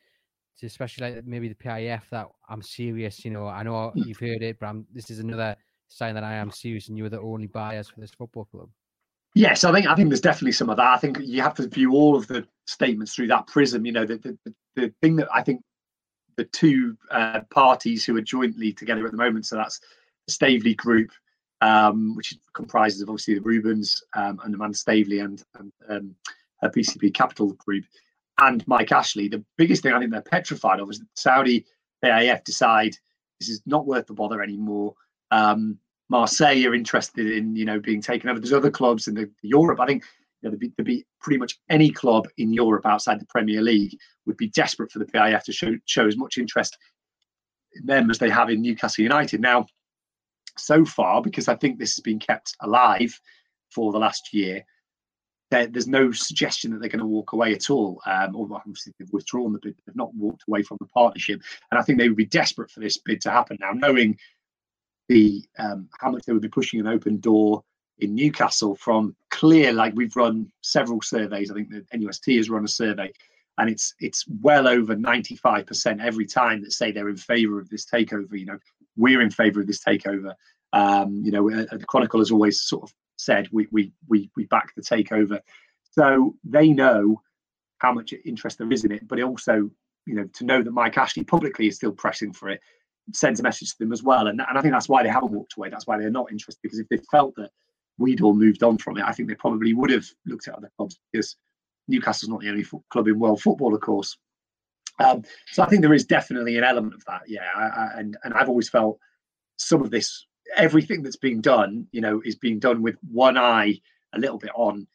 to 0.60 0.66
especially 0.66 1.12
like 1.12 1.26
maybe 1.26 1.48
the 1.48 1.56
PIF 1.56 2.02
that 2.12 2.28
I'm 2.50 2.62
serious? 2.62 3.24
You 3.24 3.32
know, 3.32 3.48
I 3.48 3.64
know 3.64 3.92
hmm. 3.92 4.04
you've 4.06 4.20
heard 4.20 4.42
it, 4.42 4.60
but 4.60 4.68
I'm, 4.68 4.86
this 4.94 5.10
is 5.10 5.20
another 5.20 5.56
sign 5.88 6.16
that 6.16 6.24
I 6.24 6.34
am 6.34 6.52
serious, 6.52 6.90
and 6.90 6.98
you 6.98 7.06
are 7.06 7.10
the 7.10 7.22
only 7.22 7.48
buyers 7.48 7.90
for 7.90 8.00
this 8.00 8.12
football 8.12 8.46
club. 8.46 8.70
Yes, 9.36 9.64
I 9.64 9.72
think 9.72 9.88
I 9.88 9.96
think 9.96 10.10
there's 10.10 10.22
definitely 10.22 10.54
some 10.54 10.70
of 10.70 10.78
that. 10.78 10.94
I 10.94 10.98
think 10.98 11.20
you 11.22 11.42
have 11.42 11.56
to 11.56 11.68
view 11.68 11.94
all 11.94 12.16
of 12.16 12.28
the 12.28 12.48
statements 12.66 13.14
through 13.14 13.28
that 13.28 13.48
prism. 13.48 13.86
You 13.86 13.92
know, 13.92 14.06
the 14.06 14.18
the, 14.18 14.54
the 14.76 14.94
thing 15.02 15.16
that 15.18 15.28
I 15.34 15.44
think 15.44 15.62
the 16.36 16.46
two 16.46 16.98
uh, 17.12 17.42
parties 17.52 18.06
who 18.06 18.16
are 18.18 18.22
jointly 18.22 18.74
together 18.74 19.06
at 19.06 19.12
the 19.12 19.18
moment, 19.18 19.46
so 19.46 19.56
that's 19.56 19.80
the 20.26 20.34
Staveley 20.34 20.76
Group 20.76 21.12
um, 21.62 22.16
which 22.16 22.36
comprises 22.54 23.02
of 23.02 23.10
obviously 23.10 23.36
the 23.36 23.42
Rubens 23.42 24.04
um, 24.16 24.40
and 24.44 24.58
man 24.58 24.74
Staveley 24.74 25.20
and, 25.20 25.44
and 25.58 25.72
um, 25.90 26.16
PCP 26.64 27.14
Capital 27.14 27.54
Group 27.54 27.86
and 28.40 28.68
Mike 28.68 28.92
Ashley. 28.92 29.28
The 29.28 29.44
biggest 29.58 29.84
thing 29.84 29.94
I 29.94 30.00
think 30.00 30.12
they're 30.12 30.22
petrified 30.22 30.80
of 30.80 30.90
is 30.90 31.00
that 31.00 31.08
Saudi 31.16 31.66
PIF 32.04 32.44
decide 32.44 32.96
this 33.40 33.50
is 33.50 33.62
not 33.66 33.86
worth 33.86 34.08
the 34.08 34.14
bother 34.14 34.42
anymore. 34.42 34.94
Um, 35.32 35.80
Marseille 36.10 36.66
are 36.66 36.74
interested 36.74 37.32
in 37.32 37.56
you 37.56 37.66
know 37.66 37.80
being 37.80 38.02
taken 38.02 38.30
over. 38.30 38.40
There's 38.40 38.54
other 38.54 38.72
clubs 38.72 39.08
in 39.08 39.16
the, 39.16 39.30
Europe. 39.42 39.80
I 39.80 39.86
think 39.86 40.04
you 40.42 40.50
know, 40.50 40.52
there'd, 40.52 40.60
be, 40.60 40.72
there'd 40.78 40.86
be 40.86 41.06
pretty 41.20 41.38
much 41.38 41.60
any 41.70 41.92
club 41.92 42.28
in 42.38 42.54
Europe 42.54 42.86
outside 42.86 43.20
the 43.20 43.26
Premier 43.26 43.62
League 43.62 43.98
would 44.26 44.38
be 44.38 44.50
desperate 44.50 44.92
for 44.92 45.00
the 45.00 45.06
PIF 45.06 45.44
to 45.44 45.52
show 45.52 45.74
show 45.86 46.08
as 46.08 46.18
much 46.18 46.38
interest 46.38 46.78
in 47.74 47.86
them 47.86 48.10
as 48.10 48.20
they 48.20 48.30
have 48.30 48.50
in 48.50 48.62
Newcastle 48.62 49.04
United. 49.04 49.42
Now, 49.42 49.66
so 50.58 50.86
far, 50.86 51.22
because 51.22 51.48
I 51.48 51.56
think 51.56 51.78
this 51.78 51.96
has 51.96 52.02
been 52.02 52.20
kept 52.20 52.56
alive 52.62 53.20
for 53.70 53.92
the 53.92 54.00
last 54.00 54.34
year, 54.34 54.64
there's 55.50 55.88
no 55.88 56.12
suggestion 56.12 56.72
that 56.72 56.80
they're 56.80 56.90
going 56.90 57.00
to 57.00 57.06
walk 57.06 57.34
away 57.34 57.54
at 57.54 57.70
all. 57.70 58.02
Um, 58.06 58.36
although 58.36 58.56
obviously 58.56 58.94
they've 59.00 59.12
withdrawn 59.12 59.54
the 59.54 59.60
bid, 59.60 59.76
they've 59.86 59.96
not 59.96 60.14
walked 60.14 60.44
away 60.48 60.62
from 60.62 60.78
the 60.80 60.88
partnership, 60.88 61.42
and 61.72 61.80
I 61.80 61.84
think 61.84 62.00
they 62.00 62.08
would 62.08 62.18
be 62.18 62.26
desperate 62.26 62.72
for 62.72 62.80
this 62.80 62.98
bid 62.98 63.22
to 63.22 63.32
happen 63.32 63.58
now, 63.60 63.72
knowing 63.72 64.18
the 65.08 65.44
um, 65.58 65.88
how 66.00 66.12
much 66.12 66.24
they 66.24 66.34
would 66.34 66.42
be 66.42 66.50
pushing 66.50 66.80
an 66.80 66.88
open 66.88 67.20
door 67.20 67.64
in 68.00 68.14
Newcastle 68.14 68.76
from 68.76 69.16
clear. 69.30 69.74
Like 69.74 69.94
we've 69.96 70.16
run 70.16 70.52
several 70.62 71.02
surveys. 71.02 71.50
I 71.50 71.56
think 71.56 71.70
the 71.70 71.86
NUST 71.98 72.38
has 72.38 72.50
run 72.50 72.66
a 72.66 72.70
survey, 72.70 73.12
and 73.58 73.70
it's 73.70 73.96
it's 74.00 74.26
well 74.42 74.68
over 74.68 74.96
95% 74.96 76.04
every 76.04 76.26
time 76.26 76.62
that 76.62 76.74
say 76.74 76.92
they're 76.92 77.10
in 77.10 77.18
favour 77.18 77.60
of 77.60 77.70
this 77.70 77.86
takeover. 77.86 78.38
You 78.38 78.46
know, 78.48 78.60
we're 78.96 79.22
in 79.22 79.32
favour 79.32 79.62
of 79.62 79.68
this 79.68 79.84
takeover. 79.84 80.34
Um, 80.74 81.22
you 81.24 81.32
know, 81.32 81.50
uh, 81.50 81.66
the 81.72 81.86
Chronicle 81.88 82.20
has 82.20 82.32
always 82.32 82.62
sort 82.62 82.84
of 82.84 82.94
said 83.18 83.48
we 83.52 83.68
we 83.72 83.92
we 84.08 84.30
we 84.36 84.46
back 84.46 84.74
the 84.76 84.82
takeover, 84.82 85.40
so 85.92 86.36
they 86.44 86.70
know 86.70 87.22
how 87.80 87.92
much 87.92 88.14
interest 88.26 88.58
there 88.58 88.72
is 88.72 88.86
in 88.86 88.92
it. 88.92 89.08
But 89.08 89.22
also, 89.22 89.70
you 90.06 90.16
know, 90.16 90.28
to 90.34 90.46
know 90.46 90.64
that 90.64 90.72
Mike 90.72 90.98
Ashley 90.98 91.24
publicly 91.24 91.68
is 91.68 91.76
still 91.76 91.92
pressing 91.92 92.34
for 92.34 92.50
it 92.50 92.62
sends 93.14 93.40
a 93.40 93.44
message 93.44 93.72
to 93.72 93.80
them 93.80 93.92
as 93.92 94.04
well. 94.04 94.28
And, 94.28 94.42
and 94.48 94.58
I 94.58 94.62
think 94.62 94.74
that's 94.74 94.90
why 94.90 95.04
they 95.04 95.10
haven't 95.10 95.32
walked 95.32 95.56
away. 95.58 95.70
That's 95.70 95.88
why 95.88 95.98
they're 95.98 96.10
not 96.10 96.32
interested 96.32 96.60
because 96.62 96.80
if 96.80 96.90
they 96.90 97.00
felt 97.10 97.36
that 97.36 97.52
we'd 97.98 98.22
all 98.22 98.34
moved 98.34 98.64
on 98.64 98.78
from 98.78 98.98
it, 98.98 99.06
I 99.06 99.12
think 99.12 99.30
they 99.30 99.36
probably 99.36 99.74
would 99.74 99.92
have 99.92 100.06
looked 100.26 100.48
at 100.48 100.56
other 100.56 100.72
clubs 100.78 101.00
because 101.12 101.36
Newcastle's 101.88 102.30
not 102.30 102.42
the 102.42 102.50
only 102.50 102.64
fo- 102.64 102.84
club 102.90 103.08
in 103.08 103.20
world 103.20 103.42
football, 103.42 103.74
of 103.74 103.82
course. 103.82 104.18
Um, 105.00 105.24
so 105.52 105.64
I 105.64 105.68
think 105.68 105.82
there 105.82 105.94
is 105.94 106.06
definitely 106.06 106.58
an 106.58 106.64
element 106.64 106.96
of 106.96 107.06
that, 107.06 107.22
yeah. 107.28 107.48
I, 107.56 107.62
I, 107.62 108.00
and 108.00 108.18
and 108.24 108.34
I've 108.34 108.50
always 108.50 108.68
felt 108.68 109.00
some 109.58 109.82
of 109.82 109.92
this, 109.92 110.26
everything 110.56 111.04
that's 111.04 111.16
being 111.16 111.42
done, 111.42 111.88
you 111.92 112.02
know, 112.02 112.22
is 112.26 112.36
being 112.36 112.60
done 112.60 112.82
with 112.82 112.98
one 113.12 113.38
eye 113.38 113.80
a 114.14 114.20
little 114.20 114.38
bit 114.38 114.52
on 114.56 114.88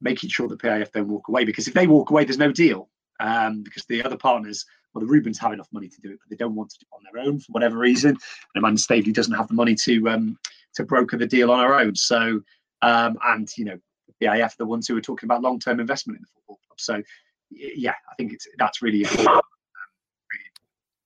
making 0.00 0.30
sure 0.30 0.48
the 0.48 0.56
PIF 0.56 0.92
don't 0.92 1.08
walk 1.08 1.28
away. 1.28 1.44
Because 1.44 1.68
if 1.68 1.74
they 1.74 1.86
walk 1.86 2.10
away, 2.10 2.24
there's 2.24 2.38
no 2.38 2.52
deal. 2.52 2.88
Um, 3.20 3.62
because 3.62 3.84
the 3.86 4.02
other 4.02 4.16
partners, 4.16 4.64
well, 4.92 5.00
the 5.00 5.10
Rubens 5.10 5.38
have 5.38 5.52
enough 5.52 5.68
money 5.72 5.88
to 5.88 6.00
do 6.00 6.10
it, 6.10 6.18
but 6.20 6.30
they 6.30 6.36
don't 6.36 6.54
want 6.54 6.70
to 6.70 6.78
do 6.78 6.86
it 6.90 6.96
on 6.96 7.02
their 7.04 7.24
own 7.24 7.38
for 7.38 7.52
whatever 7.52 7.78
reason. 7.78 8.10
And 8.10 8.18
Amanda 8.56 8.80
Staveley 8.80 9.12
doesn't 9.12 9.34
have 9.34 9.48
the 9.48 9.54
money 9.54 9.74
to 9.76 10.08
um, 10.08 10.38
to 10.74 10.84
broker 10.84 11.16
the 11.16 11.26
deal 11.26 11.50
on 11.50 11.64
her 11.64 11.74
own. 11.74 11.94
So, 11.94 12.40
um, 12.82 13.16
and 13.24 13.48
you 13.56 13.64
know, 13.64 13.78
the 14.08 14.26
PIF 14.26 14.56
the 14.56 14.66
ones 14.66 14.88
who 14.88 14.96
are 14.96 15.00
talking 15.00 15.26
about 15.26 15.42
long 15.42 15.58
term 15.58 15.80
investment 15.80 16.18
in 16.18 16.22
the 16.22 16.28
football 16.34 16.58
club. 16.66 16.80
So, 16.80 17.02
yeah, 17.50 17.94
I 18.10 18.14
think 18.16 18.32
it's 18.32 18.46
that's 18.58 18.82
really 18.82 19.02
important. 19.02 19.44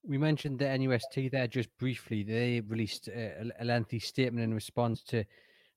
We 0.09 0.17
mentioned 0.17 0.59
the 0.59 0.65
NUST 0.65 1.31
there 1.31 1.47
just 1.47 1.69
briefly. 1.79 2.23
They 2.23 2.62
released 2.67 3.09
a, 3.09 3.53
a 3.61 3.65
lengthy 3.65 3.99
statement 3.99 4.43
in 4.43 4.55
response 4.55 5.03
to 5.05 5.23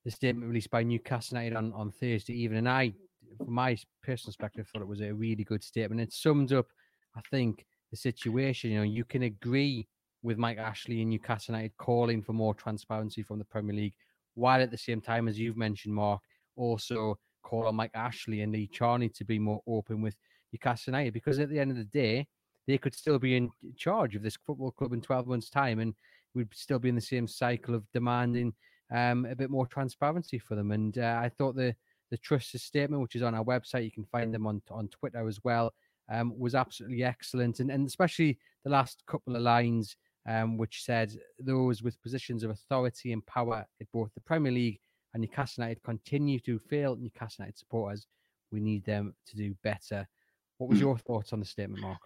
the 0.06 0.10
statement 0.10 0.48
released 0.48 0.70
by 0.70 0.82
Newcastle 0.82 1.36
United 1.36 1.54
on, 1.54 1.70
on 1.74 1.90
Thursday 1.90 2.32
evening. 2.32 2.60
And 2.60 2.68
I, 2.68 2.94
from 3.36 3.52
my 3.52 3.76
personal 4.02 4.30
perspective, 4.30 4.66
thought 4.68 4.80
it 4.80 4.88
was 4.88 5.02
a 5.02 5.12
really 5.12 5.44
good 5.44 5.62
statement. 5.62 6.00
It 6.00 6.14
sums 6.14 6.50
up, 6.50 6.68
I 7.14 7.20
think, 7.30 7.66
the 7.90 7.96
situation. 7.98 8.70
You 8.70 8.78
know, 8.78 8.84
you 8.84 9.04
can 9.04 9.24
agree 9.24 9.86
with 10.22 10.38
Mike 10.38 10.56
Ashley 10.56 11.02
and 11.02 11.10
Newcastle 11.10 11.54
United 11.54 11.76
calling 11.76 12.22
for 12.22 12.32
more 12.32 12.54
transparency 12.54 13.22
from 13.22 13.38
the 13.38 13.44
Premier 13.44 13.76
League, 13.76 13.94
while 14.32 14.62
at 14.62 14.70
the 14.70 14.78
same 14.78 15.02
time, 15.02 15.28
as 15.28 15.38
you've 15.38 15.58
mentioned, 15.58 15.94
Mark, 15.94 16.22
also 16.56 17.18
call 17.42 17.66
on 17.66 17.74
Mike 17.74 17.90
Ashley 17.94 18.40
and 18.40 18.52
Lee 18.52 18.66
Charnley 18.66 19.10
to 19.10 19.24
be 19.26 19.38
more 19.38 19.60
open 19.66 20.00
with 20.00 20.16
Newcastle 20.54 20.92
United 20.92 21.12
because 21.12 21.38
at 21.38 21.50
the 21.50 21.58
end 21.58 21.70
of 21.70 21.76
the 21.76 21.84
day, 21.84 22.26
they 22.66 22.78
could 22.78 22.94
still 22.94 23.18
be 23.18 23.36
in 23.36 23.50
charge 23.76 24.14
of 24.14 24.22
this 24.22 24.38
football 24.46 24.70
club 24.70 24.92
in 24.92 25.00
12 25.00 25.26
months' 25.26 25.50
time 25.50 25.80
and 25.80 25.94
we'd 26.34 26.48
still 26.54 26.78
be 26.78 26.88
in 26.88 26.94
the 26.94 27.00
same 27.00 27.26
cycle 27.26 27.74
of 27.74 27.90
demanding 27.92 28.52
um, 28.94 29.26
a 29.26 29.34
bit 29.34 29.50
more 29.50 29.66
transparency 29.66 30.38
for 30.38 30.54
them. 30.54 30.70
And 30.70 30.98
uh, 30.98 31.20
I 31.22 31.28
thought 31.28 31.56
the 31.56 31.74
the 32.10 32.18
trust 32.18 32.56
statement, 32.58 33.00
which 33.00 33.16
is 33.16 33.22
on 33.22 33.34
our 33.34 33.44
website, 33.44 33.84
you 33.84 33.90
can 33.90 34.04
find 34.04 34.34
them 34.34 34.46
on 34.46 34.60
on 34.70 34.88
Twitter 34.88 35.26
as 35.26 35.40
well, 35.42 35.72
um, 36.10 36.38
was 36.38 36.54
absolutely 36.54 37.02
excellent, 37.02 37.60
and 37.60 37.70
and 37.70 37.86
especially 37.86 38.38
the 38.64 38.70
last 38.70 39.02
couple 39.06 39.34
of 39.34 39.42
lines, 39.42 39.96
um, 40.28 40.58
which 40.58 40.84
said 40.84 41.16
those 41.38 41.82
with 41.82 42.02
positions 42.02 42.44
of 42.44 42.50
authority 42.50 43.12
and 43.12 43.24
power 43.26 43.64
at 43.80 43.86
both 43.92 44.12
the 44.14 44.20
Premier 44.20 44.52
League 44.52 44.78
and 45.14 45.22
Newcastle 45.22 45.64
United 45.64 45.82
continue 45.82 46.38
to 46.40 46.58
fail 46.58 46.96
Newcastle 46.96 47.44
United 47.44 47.58
supporters. 47.58 48.06
We 48.50 48.60
need 48.60 48.84
them 48.84 49.14
to 49.28 49.36
do 49.36 49.54
better. 49.62 50.06
What 50.58 50.70
was 50.70 50.80
your 50.80 50.98
thoughts 50.98 51.32
on 51.32 51.40
the 51.40 51.46
statement, 51.46 51.80
Mark? 51.80 51.98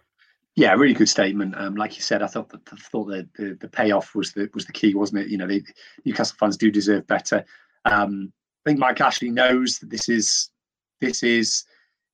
Yeah, 0.57 0.73
really 0.73 0.95
good 0.95 1.07
statement. 1.07 1.53
Um, 1.55 1.75
like 1.75 1.95
you 1.95 2.01
said, 2.01 2.23
I 2.23 2.27
thought 2.27 2.49
that 2.49 2.67
thought 2.67 3.05
the, 3.05 3.29
the, 3.35 3.53
the 3.61 3.67
payoff 3.67 4.15
was 4.15 4.33
the 4.33 4.49
was 4.55 4.65
the 4.65 4.73
key, 4.73 4.95
wasn't 4.95 5.21
it? 5.21 5.29
You 5.29 5.37
know, 5.37 5.45
the 5.45 5.63
Newcastle 6.03 6.35
fans 6.39 6.57
do 6.57 6.71
deserve 6.71 7.05
better. 7.05 7.45
Um, 7.85 8.33
I 8.65 8.71
think 8.71 8.79
Mike 8.79 8.99
Ashley 8.99 9.29
knows 9.29 9.77
that 9.77 9.91
this 9.91 10.09
is 10.09 10.49
this 10.99 11.21
is 11.21 11.63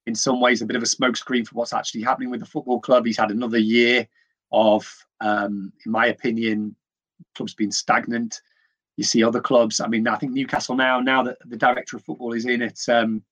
in 0.08 0.14
some 0.14 0.42
ways 0.42 0.62
a 0.62 0.66
bit 0.66 0.76
of 0.76 0.84
a 0.84 0.86
smokescreen 0.86 1.48
for 1.48 1.56
what's 1.56 1.72
actually 1.72 2.02
happening 2.02 2.30
with 2.30 2.42
the 2.42 2.46
football 2.46 2.82
club. 2.82 3.06
He's 3.06 3.18
had 3.18 3.32
another 3.32 3.58
year 3.58 4.06
of, 4.52 4.94
um, 5.22 5.72
in 5.86 5.92
my 5.94 6.08
opinion, 6.08 6.76
clubs 7.36 7.54
being 7.54 7.72
stagnant. 7.72 8.42
You 8.98 9.06
see 9.06 9.24
other 9.24 9.40
clubs. 9.40 9.80
I 9.80 9.88
mean, 9.88 10.06
I 10.06 10.18
think 10.18 10.34
Newcastle 10.34 10.76
now, 10.76 11.00
now 11.00 11.24
that 11.24 11.38
the 11.46 11.56
director 11.56 11.96
of 11.96 12.04
football 12.04 12.34
is 12.34 12.46
in 12.46 12.62
at 12.62 12.78
um, 12.90 13.24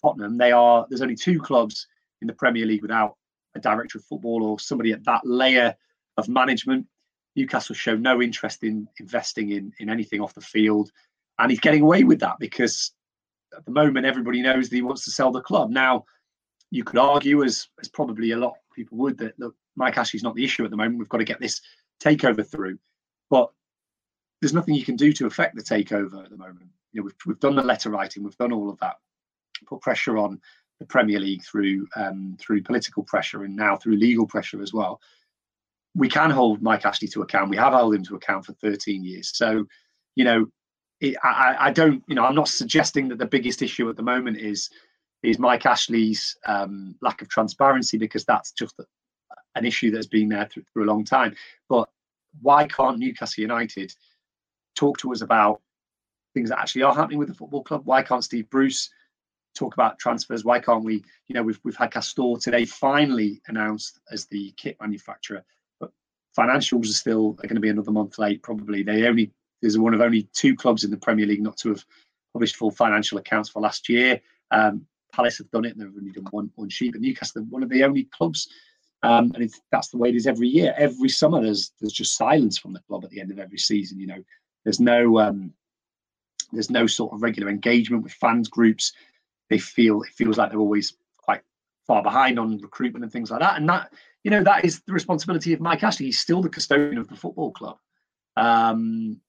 Tottenham, 0.00 0.38
they 0.38 0.52
are. 0.52 0.86
There's 0.88 1.02
only 1.02 1.16
two 1.16 1.38
clubs 1.38 1.86
in 2.22 2.26
the 2.26 2.32
Premier 2.32 2.64
League 2.64 2.80
without 2.80 3.17
a 3.58 3.60
director 3.60 3.98
of 3.98 4.04
football 4.04 4.44
or 4.44 4.58
somebody 4.58 4.92
at 4.92 5.04
that 5.04 5.22
layer 5.24 5.74
of 6.16 6.28
management. 6.28 6.86
Newcastle 7.36 7.74
show 7.74 7.94
no 7.94 8.20
interest 8.20 8.64
in 8.64 8.88
investing 8.98 9.50
in 9.50 9.72
in 9.78 9.88
anything 9.88 10.20
off 10.20 10.34
the 10.34 10.40
field, 10.40 10.90
and 11.38 11.50
he's 11.50 11.60
getting 11.60 11.82
away 11.82 12.02
with 12.04 12.20
that 12.20 12.38
because 12.40 12.92
at 13.56 13.64
the 13.64 13.70
moment 13.70 14.06
everybody 14.06 14.42
knows 14.42 14.68
that 14.68 14.76
he 14.76 14.82
wants 14.82 15.04
to 15.04 15.10
sell 15.10 15.30
the 15.30 15.40
club. 15.40 15.70
Now, 15.70 16.04
you 16.70 16.84
could 16.84 16.98
argue, 16.98 17.44
as 17.44 17.68
as 17.80 17.88
probably 17.88 18.32
a 18.32 18.36
lot 18.36 18.50
of 18.50 18.74
people 18.74 18.98
would, 18.98 19.18
that 19.18 19.38
look, 19.38 19.54
Mike 19.76 19.96
Ashley's 19.96 20.22
not 20.22 20.34
the 20.34 20.44
issue 20.44 20.64
at 20.64 20.70
the 20.70 20.76
moment. 20.76 20.98
We've 20.98 21.08
got 21.08 21.18
to 21.18 21.24
get 21.24 21.40
this 21.40 21.60
takeover 22.02 22.46
through, 22.46 22.78
but 23.30 23.50
there's 24.40 24.54
nothing 24.54 24.74
you 24.74 24.84
can 24.84 24.96
do 24.96 25.12
to 25.12 25.26
affect 25.26 25.56
the 25.56 25.62
takeover 25.62 26.24
at 26.24 26.30
the 26.30 26.36
moment. 26.36 26.70
You 26.92 27.00
know, 27.00 27.04
we've 27.04 27.16
we've 27.26 27.40
done 27.40 27.56
the 27.56 27.62
letter 27.62 27.90
writing, 27.90 28.24
we've 28.24 28.36
done 28.36 28.52
all 28.52 28.70
of 28.70 28.78
that, 28.80 28.96
put 29.66 29.80
pressure 29.80 30.18
on 30.18 30.40
the 30.78 30.86
Premier 30.86 31.18
League 31.18 31.44
through 31.44 31.86
um, 31.96 32.36
through 32.38 32.62
political 32.62 33.02
pressure 33.02 33.44
and 33.44 33.56
now 33.56 33.76
through 33.76 33.96
legal 33.96 34.26
pressure 34.26 34.62
as 34.62 34.72
well. 34.72 35.00
We 35.94 36.08
can 36.08 36.30
hold 36.30 36.62
Mike 36.62 36.84
Ashley 36.84 37.08
to 37.08 37.22
account. 37.22 37.50
We 37.50 37.56
have 37.56 37.72
held 37.72 37.94
him 37.94 38.04
to 38.04 38.16
account 38.16 38.46
for 38.46 38.52
13 38.52 39.02
years. 39.04 39.36
So, 39.36 39.66
you 40.14 40.24
know, 40.24 40.46
it, 41.00 41.16
I, 41.24 41.56
I 41.58 41.70
don't, 41.72 42.02
you 42.06 42.14
know, 42.14 42.24
I'm 42.24 42.34
not 42.34 42.48
suggesting 42.48 43.08
that 43.08 43.18
the 43.18 43.26
biggest 43.26 43.62
issue 43.62 43.88
at 43.88 43.96
the 43.96 44.02
moment 44.02 44.36
is 44.36 44.70
is 45.22 45.38
Mike 45.38 45.66
Ashley's 45.66 46.36
um, 46.46 46.94
lack 47.00 47.22
of 47.22 47.28
transparency 47.28 47.98
because 47.98 48.24
that's 48.24 48.52
just 48.52 48.80
an 49.56 49.64
issue 49.64 49.90
that's 49.90 50.06
been 50.06 50.28
there 50.28 50.46
through, 50.46 50.62
through 50.72 50.84
a 50.84 50.92
long 50.92 51.04
time. 51.04 51.34
But 51.68 51.88
why 52.40 52.68
can't 52.68 52.98
Newcastle 52.98 53.42
United 53.42 53.92
talk 54.76 54.98
to 54.98 55.12
us 55.12 55.22
about 55.22 55.60
things 56.34 56.50
that 56.50 56.60
actually 56.60 56.82
are 56.82 56.94
happening 56.94 57.18
with 57.18 57.28
the 57.28 57.34
football 57.34 57.64
club? 57.64 57.82
Why 57.84 58.02
can't 58.02 58.22
Steve 58.22 58.48
Bruce 58.48 58.90
talk 59.58 59.74
about 59.74 59.98
transfers. 59.98 60.44
Why 60.44 60.60
can't 60.60 60.84
we? 60.84 61.04
You 61.26 61.34
know, 61.34 61.42
we've 61.42 61.60
we've 61.64 61.76
had 61.76 61.90
Castore 61.90 62.40
today 62.40 62.64
finally 62.64 63.40
announced 63.48 64.00
as 64.10 64.26
the 64.26 64.52
kit 64.56 64.76
manufacturer, 64.80 65.44
but 65.80 65.90
financials 66.38 66.84
are 66.84 66.92
still 66.92 67.36
are 67.42 67.48
going 67.48 67.56
to 67.56 67.60
be 67.60 67.68
another 67.68 67.90
month 67.90 68.18
late. 68.18 68.42
Probably 68.42 68.82
they 68.82 69.06
only 69.06 69.32
there's 69.60 69.78
one 69.78 69.94
of 69.94 70.00
only 70.00 70.28
two 70.32 70.54
clubs 70.54 70.84
in 70.84 70.90
the 70.90 70.96
Premier 70.96 71.26
League 71.26 71.42
not 71.42 71.56
to 71.58 71.70
have 71.70 71.84
published 72.32 72.56
full 72.56 72.70
financial 72.70 73.18
accounts 73.18 73.48
for 73.48 73.60
last 73.60 73.88
year. 73.88 74.20
Um, 74.50 74.86
Palace 75.12 75.38
have 75.38 75.50
done 75.50 75.64
it; 75.64 75.72
and 75.72 75.80
they've 75.80 75.98
only 75.98 76.12
done 76.12 76.26
one 76.30 76.50
one 76.54 76.68
sheet. 76.68 76.92
But 76.92 77.00
Newcastle, 77.00 77.44
one 77.48 77.62
of 77.62 77.70
the 77.70 77.84
only 77.84 78.04
clubs, 78.04 78.48
um, 79.02 79.32
and 79.34 79.50
that's 79.72 79.88
the 79.88 79.98
way 79.98 80.10
it 80.10 80.16
is 80.16 80.26
every 80.26 80.48
year. 80.48 80.74
Every 80.76 81.08
summer, 81.08 81.42
there's 81.42 81.72
there's 81.80 81.92
just 81.92 82.16
silence 82.16 82.58
from 82.58 82.72
the 82.72 82.82
club 82.88 83.04
at 83.04 83.10
the 83.10 83.20
end 83.20 83.30
of 83.30 83.38
every 83.38 83.58
season. 83.58 83.98
You 83.98 84.06
know, 84.06 84.22
there's 84.64 84.80
no 84.80 85.18
um, 85.18 85.52
there's 86.52 86.70
no 86.70 86.86
sort 86.86 87.12
of 87.12 87.22
regular 87.22 87.50
engagement 87.50 88.02
with 88.02 88.12
fans 88.12 88.48
groups 88.48 88.92
they 89.50 89.58
feel 89.58 90.02
it 90.02 90.10
feels 90.10 90.38
like 90.38 90.50
they're 90.50 90.60
always 90.60 90.94
quite 91.16 91.42
far 91.86 92.02
behind 92.02 92.38
on 92.38 92.58
recruitment 92.58 93.04
and 93.04 93.12
things 93.12 93.30
like 93.30 93.40
that. 93.40 93.56
And 93.56 93.68
that 93.68 93.92
you 94.24 94.30
know 94.30 94.42
that 94.44 94.64
is 94.64 94.80
the 94.80 94.92
responsibility 94.92 95.52
of 95.52 95.60
Mike 95.60 95.82
Ashley. 95.82 96.06
He's 96.06 96.20
still 96.20 96.42
the 96.42 96.48
custodian 96.48 96.98
of 96.98 97.08
the 97.08 97.16
football 97.16 97.52
club. 97.52 97.78
Um, 98.36 99.20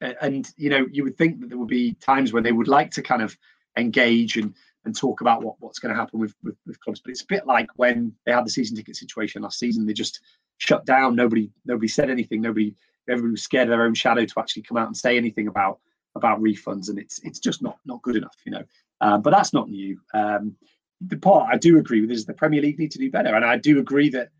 and 0.00 0.50
you 0.56 0.68
know 0.68 0.86
you 0.90 1.04
would 1.04 1.16
think 1.16 1.40
that 1.40 1.48
there 1.48 1.58
would 1.58 1.68
be 1.68 1.94
times 1.94 2.32
where 2.32 2.42
they 2.42 2.52
would 2.52 2.68
like 2.68 2.90
to 2.92 3.02
kind 3.02 3.22
of 3.22 3.36
engage 3.76 4.36
and 4.36 4.54
and 4.84 4.96
talk 4.96 5.20
about 5.20 5.42
what, 5.42 5.54
what's 5.60 5.78
going 5.78 5.94
to 5.94 6.00
happen 6.00 6.18
with, 6.18 6.34
with, 6.42 6.56
with 6.66 6.80
clubs. 6.80 7.00
But 7.00 7.12
it's 7.12 7.22
a 7.22 7.26
bit 7.26 7.46
like 7.46 7.68
when 7.76 8.12
they 8.26 8.32
had 8.32 8.44
the 8.44 8.50
season 8.50 8.76
ticket 8.76 8.96
situation 8.96 9.42
last 9.42 9.60
season. 9.60 9.86
They 9.86 9.92
just 9.92 10.20
shut 10.58 10.84
down. 10.84 11.14
Nobody 11.14 11.50
nobody 11.64 11.88
said 11.88 12.10
anything. 12.10 12.40
Nobody 12.40 12.74
everybody 13.08 13.32
was 13.32 13.42
scared 13.42 13.68
of 13.68 13.70
their 13.70 13.84
own 13.84 13.94
shadow 13.94 14.24
to 14.24 14.40
actually 14.40 14.62
come 14.62 14.76
out 14.76 14.86
and 14.86 14.96
say 14.96 15.16
anything 15.16 15.48
about 15.48 15.80
about 16.14 16.42
refunds, 16.42 16.88
and 16.88 16.98
it's 16.98 17.20
it's 17.20 17.38
just 17.38 17.62
not 17.62 17.78
not 17.84 18.02
good 18.02 18.16
enough. 18.16 18.36
You 18.44 18.52
know, 18.52 18.64
uh, 19.00 19.18
but 19.18 19.30
that's 19.30 19.52
not 19.52 19.68
new. 19.68 20.00
Um, 20.14 20.56
the 21.00 21.16
part 21.16 21.52
I 21.52 21.56
do 21.56 21.78
agree 21.78 22.00
with 22.00 22.10
is 22.10 22.24
the 22.24 22.34
Premier 22.34 22.60
League 22.60 22.78
need 22.78 22.92
to 22.92 22.98
do 22.98 23.10
better, 23.10 23.34
and 23.34 23.44
I 23.44 23.56
do 23.56 23.78
agree 23.78 24.08
that 24.10 24.30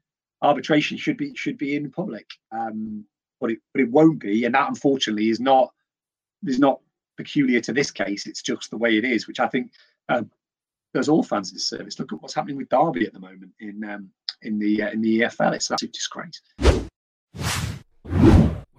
arbitration 0.43 0.97
should 0.97 1.17
be 1.17 1.35
should 1.35 1.59
be 1.59 1.77
in 1.77 1.91
public, 1.91 2.27
um, 2.51 3.05
but 3.41 3.51
it 3.51 3.59
but 3.73 3.83
it 3.83 3.91
won't 3.91 4.21
be, 4.21 4.45
and 4.45 4.55
that 4.55 4.69
unfortunately 4.69 5.29
is 5.29 5.41
not 5.41 5.73
is 6.47 6.59
not 6.59 6.81
peculiar 7.17 7.61
to 7.61 7.73
this 7.73 7.91
case. 7.91 8.27
It's 8.27 8.43
just 8.43 8.71
the 8.71 8.77
way 8.77 8.97
it 8.97 9.05
is, 9.05 9.27
which 9.27 9.41
I 9.41 9.49
think 9.49 9.73
uh, 10.09 10.23
does 10.95 11.09
all 11.09 11.23
fans 11.23 11.51
a 11.51 11.55
disservice. 11.55 11.99
Look 11.99 12.13
at 12.13 12.21
what's 12.21 12.35
happening 12.35 12.57
with 12.57 12.69
Derby 12.69 13.07
at 13.07 13.13
the 13.13 13.21
moment 13.21 13.53
in 13.61 13.85
um, 13.85 14.11
in 14.43 14.59
the 14.59 14.83
uh, 14.83 14.91
in 14.91 15.01
the 15.01 15.21
EFL. 15.21 15.55
It's 15.55 15.71
a 15.71 15.77
disgrace. 15.89 16.41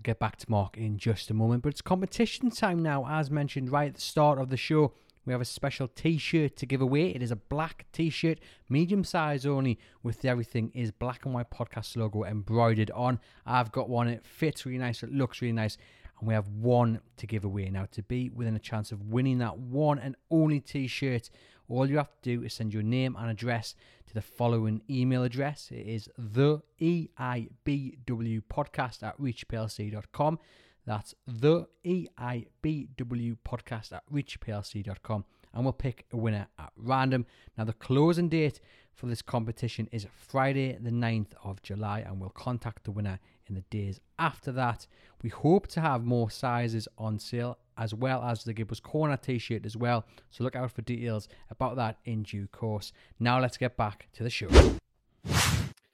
Get 0.04 0.20
back 0.20 0.36
to 0.38 0.52
Mark 0.52 0.78
in 0.78 0.98
just 0.98 1.32
a 1.32 1.34
moment, 1.34 1.64
but 1.64 1.70
it's 1.70 1.82
competition 1.82 2.52
time 2.52 2.84
now, 2.84 3.08
as 3.10 3.32
mentioned 3.32 3.72
right 3.72 3.88
at 3.88 3.96
the 3.96 4.02
start 4.02 4.38
of 4.38 4.50
the 4.50 4.58
show 4.58 4.94
we 5.26 5.32
have 5.32 5.42
a 5.42 5.46
special 5.46 5.88
t-shirt 5.88 6.58
to 6.58 6.66
give 6.66 6.82
away. 6.82 7.10
It 7.10 7.24
is 7.24 7.32
a 7.32 7.38
black 7.38 7.86
t-shirt, 7.94 8.40
medium 8.68 9.04
size 9.04 9.46
only, 9.46 9.80
with 10.02 10.26
everything 10.26 10.72
is 10.74 10.92
black 10.92 11.26
and 11.26 11.34
white 11.34 11.50
podcast 11.50 11.96
logo 11.96 12.24
embroidered 12.24 12.92
on. 12.92 13.20
I've 13.46 13.72
got 13.72 13.90
one. 13.90 14.08
It 14.10 14.26
fits 14.26 14.66
really 14.66 14.80
nice. 14.80 15.02
It 15.02 15.14
looks 15.14 15.42
really 15.42 15.54
nice. 15.54 15.78
And 16.20 16.28
we 16.28 16.34
have 16.34 16.50
one 16.50 17.00
to 17.18 17.28
give 17.28 17.46
away 17.46 17.70
now. 17.70 17.88
To 17.92 18.04
be 18.04 18.30
within 18.30 18.56
a 18.56 18.60
chance 18.60 18.92
of 18.92 19.02
winning 19.06 19.38
that 19.38 19.58
one 19.58 19.98
and 19.98 20.16
only 20.30 20.60
t-shirt, 20.60 21.30
All 21.70 21.90
you 21.90 21.98
have 21.98 22.12
to 22.22 22.38
do 22.38 22.44
is 22.44 22.54
send 22.54 22.74
your 22.74 22.84
name 22.84 23.16
and 23.18 23.30
address 23.30 23.76
to 24.08 24.14
the 24.14 24.22
following 24.22 24.82
email 24.90 25.24
address. 25.24 25.70
It 25.72 25.88
is 25.88 26.10
the 26.18 26.62
EIBW 26.82 28.44
podcast 28.52 29.04
at 29.04 29.20
reachplc.com. 29.20 30.40
That's 30.86 31.16
the 31.26 31.68
EIBW 31.86 33.38
podcast 33.48 33.94
at 33.94 34.04
reachplc.com. 34.12 35.26
And 35.54 35.64
we'll 35.64 35.74
pick 35.74 36.06
a 36.12 36.18
winner 36.18 36.48
at 36.60 36.72
random. 36.76 37.26
Now, 37.58 37.64
the 37.64 37.74
closing 37.74 38.28
date 38.28 38.60
for 38.94 39.06
this 39.06 39.22
competition 39.22 39.88
is 39.92 40.08
Friday, 40.16 40.78
the 40.80 40.90
9th 40.90 41.34
of 41.44 41.62
July, 41.62 42.00
and 42.00 42.20
we'll 42.20 42.30
contact 42.30 42.84
the 42.84 42.92
winner 42.92 43.20
in 43.48 43.56
the 43.56 43.62
days 43.70 44.00
after 44.20 44.52
that. 44.54 44.88
We 45.22 45.30
hope 45.30 45.68
to 45.68 45.82
have 45.82 46.04
more 46.04 46.30
sizes 46.30 46.88
on 46.98 47.20
sale 47.20 47.58
as 47.78 47.94
well 47.94 48.22
as 48.24 48.44
the 48.44 48.54
Gibbers 48.54 48.82
Corner 48.82 49.18
t 49.18 49.38
shirt 49.38 49.66
as 49.66 49.76
well. 49.76 50.06
So 50.32 50.44
look 50.44 50.56
out 50.56 50.72
for 50.72 50.82
details 50.82 51.28
about 51.50 51.76
that 51.78 51.98
in 52.06 52.24
due 52.24 52.48
course. 52.48 52.92
Now 53.20 53.40
let's 53.40 53.58
get 53.58 53.78
back 53.78 54.08
to 54.14 54.24
the 54.24 54.30
show. 54.30 54.48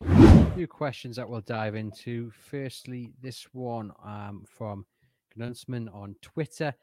A 0.01 0.51
few 0.56 0.68
questions 0.68 1.15
that 1.15 1.29
we'll 1.29 1.41
dive 1.41 1.75
into. 1.75 2.32
Firstly, 2.32 3.13
this 3.22 3.48
one 3.53 3.94
um, 4.03 4.46
from 4.48 4.86
Gnuntsman 5.38 5.94
on 5.94 6.15
Twitter. 6.22 6.74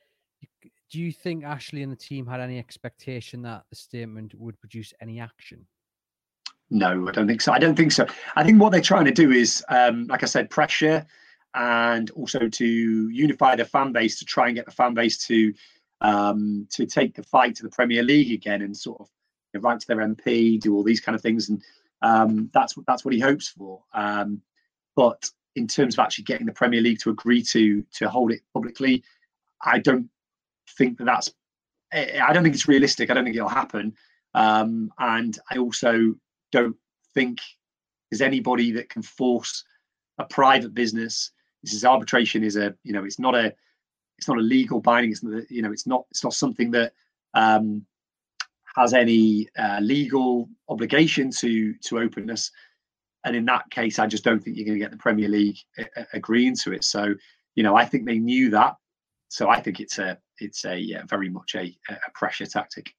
Do 0.90 1.00
you 1.00 1.12
think 1.12 1.44
Ashley 1.44 1.82
and 1.82 1.90
the 1.90 1.96
team 1.96 2.26
had 2.26 2.40
any 2.40 2.58
expectation 2.58 3.42
that 3.42 3.64
the 3.70 3.76
statement 3.76 4.34
would 4.34 4.60
produce 4.60 4.94
any 5.00 5.18
action? 5.18 5.66
No, 6.70 7.08
I 7.08 7.12
don't 7.12 7.28
think 7.28 7.40
so. 7.40 7.52
I 7.52 7.58
don't 7.58 7.76
think 7.76 7.92
so. 7.92 8.06
I 8.34 8.42
think 8.42 8.60
what 8.60 8.72
they're 8.72 8.80
trying 8.80 9.04
to 9.04 9.12
do 9.12 9.30
is, 9.30 9.64
um, 9.68 10.06
like 10.08 10.22
I 10.22 10.26
said, 10.26 10.50
pressure 10.50 11.06
and 11.54 12.10
also 12.10 12.48
to 12.48 13.08
unify 13.08 13.56
the 13.56 13.64
fan 13.64 13.92
base 13.92 14.18
to 14.18 14.24
try 14.24 14.46
and 14.46 14.56
get 14.56 14.66
the 14.66 14.72
fan 14.72 14.92
base 14.94 15.26
to 15.26 15.54
um, 16.02 16.66
to 16.70 16.84
take 16.84 17.14
the 17.14 17.22
fight 17.22 17.54
to 17.56 17.62
the 17.62 17.70
Premier 17.70 18.02
League 18.02 18.32
again 18.32 18.62
and 18.62 18.76
sort 18.76 19.00
of 19.00 19.08
you 19.54 19.60
know, 19.60 19.68
write 19.68 19.80
to 19.80 19.86
their 19.86 19.96
MP, 19.96 20.60
do 20.60 20.74
all 20.74 20.82
these 20.82 21.00
kind 21.00 21.16
of 21.16 21.22
things, 21.22 21.48
and 21.48 21.62
um, 22.02 22.50
that's 22.52 22.76
what 22.76 22.84
that's 22.86 23.04
what 23.04 23.14
he 23.14 23.20
hopes 23.20 23.48
for. 23.48 23.82
Um, 23.94 24.42
but 24.94 25.30
in 25.54 25.66
terms 25.66 25.94
of 25.94 26.00
actually 26.00 26.24
getting 26.24 26.46
the 26.46 26.52
Premier 26.52 26.80
League 26.80 26.98
to 27.00 27.10
agree 27.10 27.42
to 27.44 27.82
to 27.94 28.08
hold 28.10 28.32
it 28.32 28.40
publicly, 28.52 29.02
I 29.62 29.78
don't 29.78 30.10
think 30.76 30.98
that 30.98 31.04
that's. 31.04 31.32
I 31.92 32.32
don't 32.32 32.42
think 32.42 32.56
it's 32.56 32.68
realistic. 32.68 33.10
I 33.10 33.14
don't 33.14 33.24
think 33.24 33.36
it'll 33.36 33.48
happen. 33.48 33.94
Um, 34.34 34.90
and 34.98 35.38
I 35.50 35.56
also 35.56 36.14
don't 36.52 36.76
think 37.14 37.40
there's 38.10 38.22
anybody 38.22 38.72
that 38.72 38.88
can 38.88 39.02
force 39.02 39.64
a 40.18 40.24
private 40.24 40.74
business 40.74 41.32
this 41.62 41.74
is 41.74 41.84
arbitration 41.84 42.44
is 42.44 42.56
a 42.56 42.74
you 42.84 42.92
know 42.92 43.04
it's 43.04 43.18
not 43.18 43.34
a 43.34 43.52
it's 44.18 44.28
not 44.28 44.38
a 44.38 44.42
legal 44.42 44.80
binding. 44.80 45.10
It's 45.12 45.22
not, 45.22 45.50
you 45.50 45.62
know 45.62 45.72
it's 45.72 45.86
not 45.86 46.06
it's 46.10 46.24
not 46.24 46.32
something 46.32 46.70
that 46.72 46.92
um, 47.34 47.84
has 48.76 48.94
any 48.94 49.48
uh, 49.58 49.80
legal 49.80 50.48
obligation 50.68 51.30
to 51.32 51.74
to 51.74 51.98
openness. 51.98 52.50
And 53.24 53.34
in 53.34 53.44
that 53.46 53.68
case, 53.70 53.98
I 53.98 54.06
just 54.06 54.24
don't 54.24 54.38
think 54.42 54.56
you're 54.56 54.66
going 54.66 54.78
to 54.78 54.84
get 54.84 54.92
the 54.92 54.96
Premier 54.96 55.28
League 55.28 55.58
a- 55.78 56.00
a- 56.00 56.06
agreeing 56.14 56.54
to 56.58 56.72
it. 56.72 56.84
So, 56.84 57.12
you 57.56 57.64
know, 57.64 57.74
I 57.74 57.84
think 57.84 58.06
they 58.06 58.20
knew 58.20 58.50
that. 58.50 58.76
So 59.28 59.48
I 59.48 59.60
think 59.60 59.80
it's 59.80 59.98
a 59.98 60.18
it's 60.38 60.64
a 60.64 60.78
yeah, 60.78 61.02
very 61.08 61.28
much 61.28 61.56
a, 61.56 61.76
a 61.90 62.10
pressure 62.14 62.46
tactic. 62.46 62.94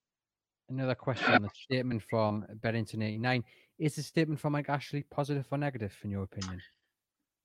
Another 0.70 0.96
question 0.96 1.34
on 1.34 1.44
the 1.44 1.50
statement 1.54 2.04
from 2.04 2.46
Bennington 2.62 3.02
89. 3.02 3.44
Is 3.80 3.96
the 3.96 4.04
statement 4.04 4.40
from 4.40 4.54
Mike 4.54 4.70
Ashley 4.70 5.04
positive 5.10 5.46
or 5.52 5.58
negative, 5.58 5.96
in 6.04 6.12
your 6.12 6.24
opinion? 6.24 6.62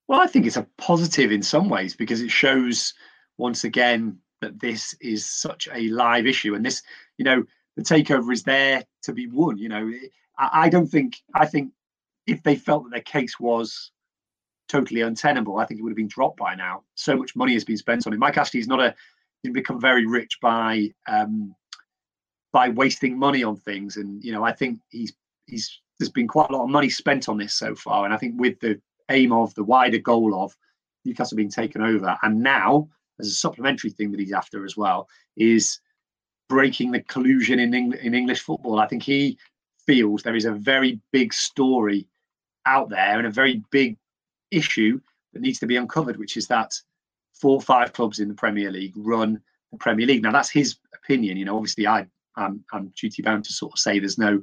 Well, 0.09 0.21
I 0.21 0.27
think 0.27 0.47
it's 0.47 0.57
a 0.57 0.67
positive 0.77 1.31
in 1.31 1.43
some 1.43 1.69
ways 1.69 1.95
because 1.95 2.21
it 2.21 2.31
shows 2.31 2.95
once 3.39 3.65
again 3.65 4.19
that 4.41 4.61
this 4.61 4.95
is 5.01 5.25
such 5.25 5.69
a 5.73 5.89
live 5.91 6.27
issue, 6.27 6.55
and 6.55 6.65
this, 6.65 6.83
you 7.17 7.25
know, 7.25 7.45
the 7.77 7.83
takeover 7.83 8.33
is 8.33 8.43
there 8.43 8.85
to 9.03 9.13
be 9.13 9.29
won. 9.29 9.57
You 9.57 9.69
know, 9.69 9.93
I, 10.39 10.65
I 10.65 10.69
don't 10.69 10.89
think. 10.89 11.23
I 11.35 11.47
think 11.47 11.73
if 12.27 12.43
they 12.43 12.57
felt 12.57 12.85
that 12.85 12.91
their 12.91 13.03
case 13.03 13.39
was 13.39 13.93
totally 14.69 15.03
untenable, 15.03 15.59
I 15.59 15.67
think 15.67 15.79
it 15.79 15.83
would 15.85 15.93
have 15.93 15.97
been 15.97 16.09
dropped 16.09 16.39
by 16.39 16.57
now. 16.57 16.83
So 16.97 17.17
much 17.17 17.37
money 17.37 17.53
has 17.53 17.65
been 17.65 17.77
spent 17.77 18.07
on 18.07 18.13
it. 18.13 18.19
Mike 18.19 18.37
Ashley 18.37 18.61
is 18.61 18.69
not 18.69 18.81
a. 18.81 18.95
He's 19.43 19.53
become 19.53 19.81
very 19.81 20.07
rich 20.07 20.39
by 20.41 20.91
um, 21.07 21.55
by 22.53 22.69
wasting 22.69 23.19
money 23.19 23.43
on 23.43 23.57
things, 23.57 23.97
and 23.97 24.23
you 24.23 24.33
know, 24.33 24.45
I 24.45 24.53
think 24.53 24.81
he's 24.91 25.13
he's 25.47 25.81
there's 25.99 26.11
been 26.11 26.29
quite 26.29 26.51
a 26.51 26.53
lot 26.53 26.65
of 26.65 26.71
money 26.71 26.89
spent 26.89 27.29
on 27.29 27.39
this 27.39 27.55
so 27.55 27.75
far, 27.75 28.05
and 28.05 28.15
I 28.15 28.17
think 28.17 28.41
with 28.41 28.59
the 28.61 28.81
aim 29.09 29.33
of, 29.33 29.55
the 29.55 29.65
wider 29.65 29.99
goal 29.99 30.35
of 30.43 30.57
Newcastle 31.05 31.37
being 31.37 31.51
taken 31.51 31.83
over. 31.83 32.17
And 32.23 32.43
now, 32.43 32.89
as 33.21 33.29
a 33.29 33.33
supplementary 33.33 33.91
thing 33.91 34.11
that 34.11 34.21
he's 34.21 34.33
after 34.33 34.65
as 34.65 34.77
well, 34.77 35.09
is 35.37 35.81
breaking 36.49 36.91
the 36.91 37.01
collusion 37.01 37.59
in, 37.59 37.75
Eng- 37.75 37.99
in 38.03 38.15
English 38.15 38.41
football. 38.41 38.81
I 38.81 38.87
think 38.87 39.03
he 39.03 39.39
feels 39.87 40.23
there 40.23 40.37
is 40.37 40.45
a 40.45 40.53
very 40.53 41.01
big 41.13 41.33
story 41.33 42.07
out 42.67 42.89
there 42.89 43.19
and 43.19 43.27
a 43.27 43.31
very 43.31 43.63
big 43.71 43.97
issue 44.51 45.01
that 45.33 45.43
needs 45.43 45.59
to 45.61 45.67
be 45.67 45.77
uncovered, 45.77 46.19
which 46.19 46.37
is 46.37 46.47
that 46.49 46.75
four 47.33 47.57
or 47.57 47.63
five 47.63 47.93
clubs 47.93 48.21
in 48.21 48.29
the 48.29 48.35
Premier 48.35 48.71
League 48.71 48.93
run 48.97 49.41
the 49.73 49.79
Premier 49.79 50.07
League. 50.07 50.23
Now, 50.23 50.33
that's 50.33 50.51
his 50.51 50.77
opinion. 50.95 51.37
You 51.37 51.47
know, 51.47 51.57
obviously, 51.57 51.87
I, 51.87 52.07
I'm, 52.37 52.65
I'm 52.73 52.93
duty 52.99 53.23
bound 53.23 53.45
to 53.45 53.53
sort 53.53 53.73
of 53.73 53.79
say 53.79 53.99
there's 53.99 54.19
no, 54.19 54.41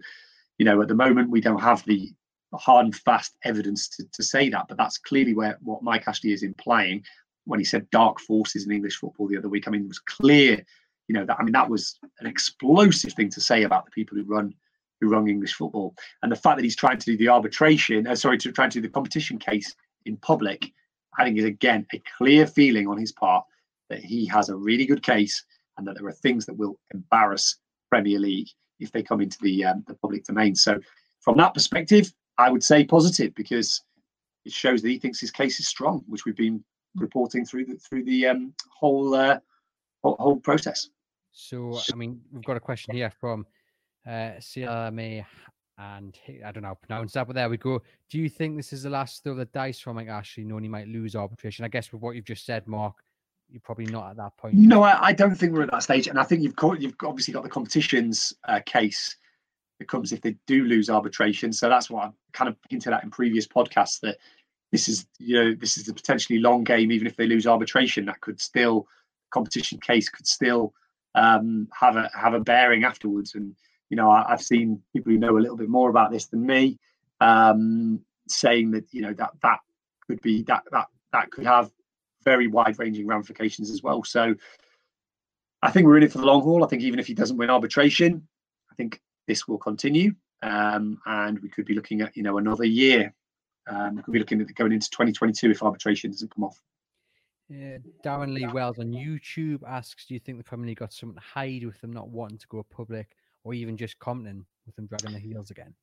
you 0.58 0.65
know, 0.65 0.82
at 0.82 0.88
the 0.88 0.95
moment 0.95 1.30
we 1.30 1.41
don't 1.41 1.62
have 1.62 1.84
the 1.86 2.12
hard 2.54 2.86
and 2.86 2.95
fast 2.95 3.36
evidence 3.43 3.88
to, 3.89 4.04
to 4.13 4.23
say 4.23 4.49
that, 4.49 4.67
but 4.67 4.78
that's 4.78 4.97
clearly 4.97 5.34
where 5.34 5.58
what 5.62 5.84
Mike 5.84 6.08
Ashley 6.08 6.32
is 6.32 6.43
implying 6.43 7.04
when 7.45 7.60
he 7.60 7.65
said 7.65 7.89
dark 7.89 8.19
forces 8.19 8.65
in 8.65 8.71
English 8.71 8.97
football 8.97 9.28
the 9.28 9.38
other 9.38 9.49
week. 9.49 9.67
I 9.67 9.71
mean, 9.71 9.84
it 9.84 9.88
was 9.88 9.99
clear, 9.99 10.63
you 11.08 11.13
know, 11.13 11.25
that 11.25 11.38
I 11.39 11.43
mean 11.43 11.54
that 11.54 11.69
was 11.69 11.97
an 12.19 12.28
explosive 12.28 13.13
thing 13.13 13.30
to 13.30 13.41
say 13.41 13.63
about 13.63 13.86
the 13.86 13.91
people 13.91 14.17
who 14.17 14.23
run 14.23 14.54
who 15.02 15.10
run 15.10 15.30
English 15.30 15.54
football, 15.54 15.95
and 16.23 16.32
the 16.32 16.36
fact 16.36 16.58
that 16.58 16.63
he's 16.63 16.75
trying 16.75 16.97
to 16.97 17.06
do 17.06 17.17
the 17.17 17.30
arbitration, 17.30 18.06
uh, 18.06 18.15
sorry, 18.15 18.38
to 18.38 18.52
trying 18.52 18.69
to 18.69 18.82
do 18.82 18.88
the 18.88 18.93
competition 18.93 19.38
case 19.38 19.73
in 20.06 20.17
public, 20.17 20.71
I 21.17 21.23
think 21.23 21.38
is 21.38 21.45
again 21.45 21.86
a 21.93 22.02
clear 22.17 22.45
feeling 22.45 22.88
on 22.88 22.97
his 22.97 23.12
part 23.12 23.45
that 23.89 24.04
he 24.04 24.25
has 24.28 24.49
a 24.49 24.56
really 24.56 24.86
good 24.86 25.02
case 25.02 25.43
and 25.78 25.88
that 25.88 25.95
there 25.97 26.08
are 26.08 26.12
things 26.12 26.45
that 26.45 26.58
will 26.58 26.80
embarrass 26.93 27.58
Premier 27.89 28.19
League 28.19 28.49
if 28.80 28.91
they 28.91 29.04
come 29.04 29.21
into 29.21 29.38
the 29.41 29.65
um, 29.65 29.84
the 29.88 29.95
public 29.95 30.23
domain. 30.25 30.56
So, 30.56 30.80
from 31.21 31.38
that 31.38 31.54
perspective, 31.54 32.13
I 32.38 32.49
would 32.49 32.63
say 32.63 32.86
positive 32.86 33.36
because 33.36 33.84
it 34.45 34.54
shows 34.54 34.82
that 34.82 34.89
he 34.89 34.97
thinks 34.97 35.19
his 35.19 35.32
case 35.32 35.60
is 35.60 35.67
strong, 35.67 36.04
which 36.08 36.25
we've 36.25 36.36
been 36.36 36.63
reporting 36.95 37.45
through 37.45 37.65
the 37.65 37.75
through 37.75 38.06
the 38.06 38.28
um, 38.28 38.54
whole, 38.71 39.13
uh, 39.13 39.39
whole, 40.04 40.38
process. 40.38 40.89
So, 41.32 41.80
I 41.91 41.95
mean, 41.95 42.21
we've 42.32 42.43
got 42.43 42.58
a 42.58 42.62
question 42.62 42.95
here 42.95 43.12
from 43.19 43.45
uh, 44.08 44.32
and 45.80 46.19
I 46.45 46.52
don't 46.52 46.63
know 46.63 46.69
how 46.69 46.73
to 46.73 46.88
pronounce 46.88 47.13
that, 47.13 47.25
but 47.25 47.36
there 47.36 47.49
we 47.49 47.58
go. 47.58 47.82
Do 48.10 48.19
you 48.19 48.28
think 48.28 48.58
this 48.58 48.73
is 48.73 48.84
the 48.84 48.89
last 48.89 49.23
throw 49.23 49.32
of 49.32 49.38
the 49.38 49.45
dice 49.45 49.80
from 49.80 49.95
like 49.95 50.10
Ashley, 50.10 50.43
knowing 50.43 50.63
he 50.63 50.69
might 50.69 50.88
lose 50.88 51.15
arbitration? 51.15 51.63
I 51.63 51.69
guess 51.69 51.91
with 51.91 52.02
what 52.02 52.15
you've 52.15 52.25
just 52.25 52.45
said, 52.45 52.67
Mark, 52.67 52.95
you're 53.51 53.62
probably 53.62 53.85
not 53.85 54.12
at 54.12 54.17
that 54.17 54.38
point. 54.38 54.55
No, 54.55 54.83
I, 54.83 55.07
I 55.07 55.13
don't 55.13 55.35
think 55.35 55.53
we're 55.53 55.63
at 55.63 55.71
that 55.71 55.83
stage, 55.83 56.07
and 56.07 56.19
I 56.19 56.23
think 56.23 56.43
you've 56.43 56.55
got 56.55 56.81
you've 56.81 56.95
obviously 57.03 57.33
got 57.33 57.43
the 57.43 57.49
competitions 57.49 58.33
uh, 58.47 58.59
case 58.65 59.15
that 59.79 59.88
comes 59.88 60.12
if 60.12 60.21
they 60.21 60.35
do 60.45 60.65
lose 60.65 60.89
arbitration. 60.89 61.51
So 61.51 61.69
that's 61.69 61.89
what 61.89 62.05
I 62.05 62.12
kind 62.33 62.49
of 62.49 62.55
hinted 62.69 62.93
at 62.93 63.03
in 63.03 63.09
previous 63.09 63.47
podcasts 63.47 63.99
that 64.01 64.17
this 64.71 64.88
is 64.88 65.07
you 65.17 65.35
know 65.35 65.55
this 65.55 65.77
is 65.77 65.88
a 65.89 65.93
potentially 65.93 66.39
long 66.39 66.63
game. 66.63 66.91
Even 66.91 67.07
if 67.07 67.15
they 67.15 67.27
lose 67.27 67.47
arbitration, 67.47 68.05
that 68.05 68.21
could 68.21 68.39
still 68.39 68.88
competition 69.31 69.79
case 69.79 70.09
could 70.09 70.27
still 70.27 70.73
um, 71.15 71.67
have 71.77 71.95
a 71.95 72.09
have 72.13 72.33
a 72.33 72.39
bearing 72.39 72.83
afterwards. 72.83 73.33
And 73.35 73.55
you 73.89 73.97
know 73.97 74.12
I, 74.12 74.25
have 74.29 74.41
seen 74.41 74.81
people 74.93 75.12
who 75.12 75.17
know 75.17 75.38
a 75.38 75.39
little 75.39 75.57
bit 75.57 75.69
more 75.69 75.89
about 75.89 76.12
this 76.12 76.27
than 76.27 76.45
me 76.45 76.77
um, 77.19 78.01
saying 78.27 78.71
that 78.71 78.85
you 78.91 79.01
know 79.01 79.13
that 79.13 79.31
that 79.41 79.59
could 80.05 80.21
be 80.21 80.43
that 80.43 80.63
that 80.71 80.88
that 81.12 81.31
could 81.31 81.45
have 81.45 81.71
very 82.23 82.47
wide 82.47 82.77
ranging 82.79 83.08
ramifications 83.08 83.69
as 83.69 83.84
well. 83.84 84.03
So 84.03 84.36
I 85.62 85.71
think 85.71 85.86
we're 85.86 85.97
in 85.97 86.03
it 86.03 86.12
for 86.12 86.19
the 86.19 86.25
long 86.25 86.41
haul. 86.41 86.63
I 86.63 86.67
think 86.67 86.84
even 86.84 86.99
if 86.99 87.08
he 87.08 87.13
doesn't 87.13 87.38
win 87.38 87.49
arbitration, 87.49 88.27
I 88.71 88.75
think 88.75 89.01
this 89.27 89.47
will 89.47 89.58
continue, 89.58 90.13
um, 90.41 90.99
and 91.05 91.39
we 91.39 91.49
could 91.49 91.65
be 91.65 91.73
looking 91.73 92.01
at 92.01 92.15
you 92.15 92.23
know 92.23 92.38
another 92.38 92.65
year. 92.65 93.13
Um, 93.67 93.97
we 93.97 94.03
could 94.03 94.13
be 94.13 94.19
looking 94.19 94.41
at 94.41 94.53
going 94.55 94.71
into 94.71 94.89
2022 94.89 95.51
if 95.51 95.62
arbitration 95.62 96.12
doesn't 96.12 96.34
come 96.34 96.45
off. 96.45 96.60
Yeah, 97.49 97.77
Darren 98.05 98.34
Lee 98.34 98.47
Wells 98.47 98.79
on 98.79 98.91
YouTube 98.91 99.62
asks, 99.67 100.05
"Do 100.05 100.13
you 100.13 100.19
think 100.19 100.38
the 100.38 100.43
Premier 100.43 100.67
League 100.67 100.79
got 100.79 100.93
something 100.93 101.15
to 101.15 101.21
hide 101.21 101.65
with 101.65 101.79
them 101.82 101.91
not 101.91 102.10
wanting 102.10 102.38
to 102.38 102.47
go 102.47 102.63
public, 102.63 103.15
or 103.43 103.53
even 103.53 103.75
just 103.75 103.99
commenting 103.99 104.45
with 104.65 104.75
them 104.75 104.86
dragging 104.86 105.12
their 105.12 105.19
heels 105.19 105.51
again?" 105.51 105.73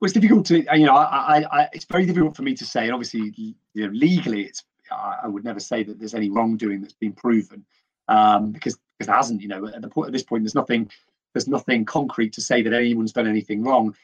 Well, 0.00 0.06
it's 0.06 0.14
difficult 0.14 0.46
to, 0.46 0.64
you 0.76 0.86
know, 0.86 0.96
I, 0.96 1.04
I, 1.38 1.60
I, 1.60 1.68
it's 1.72 1.84
very 1.84 2.04
difficult 2.06 2.34
for 2.34 2.42
me 2.42 2.54
to 2.56 2.64
say. 2.64 2.86
And 2.86 2.92
obviously, 2.92 3.32
you 3.36 3.54
know, 3.86 3.92
legally, 3.92 4.42
it's 4.42 4.64
I 4.94 5.28
would 5.28 5.44
never 5.44 5.60
say 5.60 5.82
that 5.82 5.98
there's 5.98 6.14
any 6.14 6.30
wrongdoing 6.30 6.80
that's 6.80 6.94
been 6.94 7.12
proven 7.12 7.64
um, 8.08 8.52
because 8.52 8.78
because 8.98 9.06
there 9.06 9.16
hasn't. 9.16 9.40
You 9.40 9.48
know, 9.48 9.66
at 9.66 9.82
the 9.82 9.88
point 9.88 10.08
at 10.08 10.12
this 10.12 10.22
point, 10.22 10.44
there's 10.44 10.54
nothing 10.54 10.90
there's 11.34 11.48
nothing 11.48 11.84
concrete 11.84 12.32
to 12.34 12.40
say 12.40 12.62
that 12.62 12.72
anyone's 12.72 13.12
done 13.12 13.26
anything 13.26 13.62
wrong. 13.62 13.94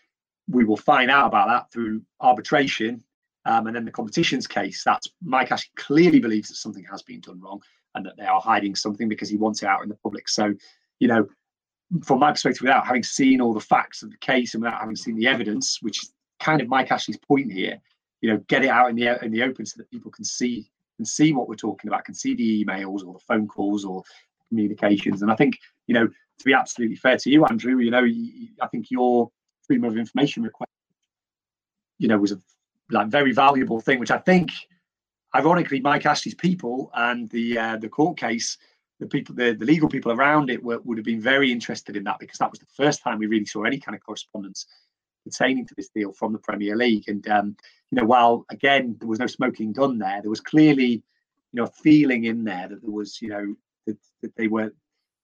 We 0.48 0.64
will 0.64 0.77
find 0.77 1.11
out 1.11 1.27
about 1.27 1.48
that 1.48 1.72
through 1.72 2.03
arbitration. 2.20 3.03
Um, 3.44 3.66
and 3.66 3.77
then 3.77 3.85
the 3.85 3.90
competitions 3.90 4.46
case, 4.46 4.83
that's 4.85 5.09
Mike 5.22 5.53
Ashley 5.53 5.70
clearly 5.77 6.20
believes 6.20 6.48
that 6.48 6.57
something 6.57 6.85
has 6.90 7.03
been 7.03 7.20
done 7.20 7.40
wrong 7.40 7.62
and 7.94 8.05
that 8.05 8.16
they 8.16 8.24
are 8.24 8.40
hiding 8.40 8.74
something 8.74 9.09
because 9.09 9.29
he 9.29 9.37
wants 9.37 9.62
it 9.62 9.68
out 9.68 9.83
in 9.83 9.88
the 9.88 9.94
public. 9.96 10.29
So, 10.29 10.55
you 11.01 11.09
know, 11.09 11.27
from 12.03 12.18
my 12.18 12.33
perspective, 12.33 12.62
without 12.62 12.87
having 12.87 13.03
seen 13.03 13.40
all 13.40 13.55
the 13.55 13.61
facts 13.61 14.03
of 14.03 14.11
the 14.11 14.18
case 14.18 14.55
and 14.55 14.62
without 14.62 14.81
having 14.81 14.96
seen 14.96 15.16
the 15.16 15.27
evidence, 15.27 15.79
which 15.81 16.03
is 16.03 16.12
kind 16.40 16.61
of 16.61 16.68
Mike 16.68 16.90
Ashley's 16.90 17.16
point 17.16 17.51
here, 17.53 17.81
you 18.20 18.31
know, 18.31 18.38
get 18.48 18.64
it 18.64 18.68
out 18.68 18.90
in 18.90 18.96
the 18.96 19.24
in 19.24 19.33
the 19.33 19.42
open 19.42 19.64
so 19.64 19.79
that 19.79 19.90
people 19.90 20.11
can 20.11 20.24
see 20.24 20.70
can 20.98 21.06
see 21.06 21.32
what 21.32 21.48
we're 21.48 21.54
talking 21.54 21.88
about, 21.88 22.04
can 22.04 22.14
see 22.14 22.34
the 22.34 22.64
emails 22.64 23.06
or 23.06 23.14
the 23.14 23.20
phone 23.20 23.46
calls 23.46 23.84
or 23.84 24.02
communications. 24.48 25.22
And 25.22 25.30
I 25.30 25.37
think, 25.37 25.56
you 25.87 25.94
know, 25.94 26.06
to 26.06 26.44
be 26.44 26.52
absolutely 26.52 26.96
fair 26.96 27.16
to 27.16 27.30
you, 27.30 27.46
Andrew, 27.46 27.78
you 27.78 27.90
know, 27.90 28.04
I 28.61 28.66
think 28.66 28.90
your 28.90 29.30
freedom 29.66 29.84
of 29.84 29.96
information 29.96 30.42
request, 30.42 30.70
you 31.98 32.08
know, 32.08 32.18
was 32.18 32.32
a 32.32 32.40
like 32.90 33.08
very 33.08 33.32
valuable 33.32 33.80
thing, 33.80 34.00
which 34.00 34.11
I 34.11 34.18
think, 34.18 34.50
ironically, 35.34 35.80
Mike 35.80 36.04
Ashley's 36.04 36.34
people 36.34 36.90
and 36.94 37.28
the 37.30 37.58
uh, 37.58 37.76
the 37.76 37.88
court 37.88 38.18
case, 38.18 38.58
the 38.98 39.06
people, 39.06 39.34
the, 39.37 39.52
the 39.52 39.64
legal 39.64 39.88
people 39.88 40.11
around 40.11 40.50
it 40.50 40.62
were, 40.62 40.80
would 40.80 40.98
have 40.98 41.04
been 41.04 41.20
very 41.20 41.52
interested 41.52 41.96
in 41.96 42.04
that 42.04 42.18
because 42.18 42.38
that 42.38 42.50
was 42.50 42.58
the 42.58 42.66
first 42.74 43.02
time 43.02 43.18
we 43.18 43.26
really 43.26 43.44
saw 43.44 43.62
any 43.62 43.78
kind 43.78 43.94
of 43.94 44.02
correspondence 44.02 44.66
pertaining 45.28 45.66
to 45.66 45.74
this 45.76 45.88
deal 45.88 46.12
from 46.12 46.32
the 46.32 46.38
Premier 46.38 46.76
League. 46.76 47.08
And 47.08 47.26
um, 47.28 47.56
you 47.90 47.96
know, 47.96 48.04
while 48.04 48.44
again 48.50 48.96
there 48.98 49.08
was 49.08 49.18
no 49.18 49.26
smoking 49.26 49.72
gun 49.72 49.98
there, 49.98 50.20
there 50.20 50.30
was 50.30 50.40
clearly, 50.40 51.02
you 51.52 51.54
know, 51.54 51.64
a 51.64 51.82
feeling 51.82 52.24
in 52.24 52.44
there 52.44 52.68
that 52.68 52.82
there 52.82 52.90
was, 52.90 53.20
you 53.20 53.28
know, 53.28 53.54
that, 53.86 53.98
that 54.22 54.36
they 54.36 54.48
were 54.48 54.72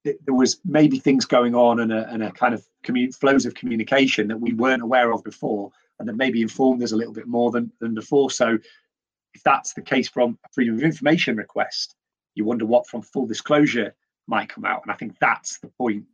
there 0.05 0.35
was 0.35 0.61
maybe 0.67 0.99
things 0.99 1.25
going 1.25 1.55
on 1.55 1.81
and 1.81 1.91
a, 1.91 2.07
and 2.11 2.23
a 2.23 2.31
kind 2.31 2.53
of 2.53 2.63
commun- 2.83 3.13
flows 3.13 3.47
of 3.47 3.55
communication 3.55 4.29
that 4.29 4.41
we 4.41 4.53
weren't 4.53 4.83
aware 4.83 5.11
of 5.13 5.25
before 5.25 5.71
and 5.99 6.09
that 6.09 6.17
maybe 6.17 6.43
informed 6.43 6.83
us 6.83 6.93
a 6.93 6.97
little 6.97 7.13
bit 7.13 7.27
more 7.27 7.51
than, 7.51 7.73
than 7.81 7.95
before. 7.95 8.31
So 8.31 8.59
if 9.33 9.43
that's 9.43 9.73
the 9.73 9.83
case 9.83 10.09
from 10.09 10.39
a 10.45 10.49
freedom 10.53 10.75
of 10.75 10.83
information 10.83 11.37
request, 11.37 11.95
you 12.35 12.45
wonder 12.45 12.67
what 12.67 12.87
from 12.87 13.01
full 13.01 13.27
disclosure 13.27 13.95
might 14.27 14.49
come 14.49 14.65
out. 14.65 14.83
And 14.83 14.93
I 14.93 14.97
think 14.97 15.17
that's 15.21 15.59
the 15.59 15.69
point 15.69 16.05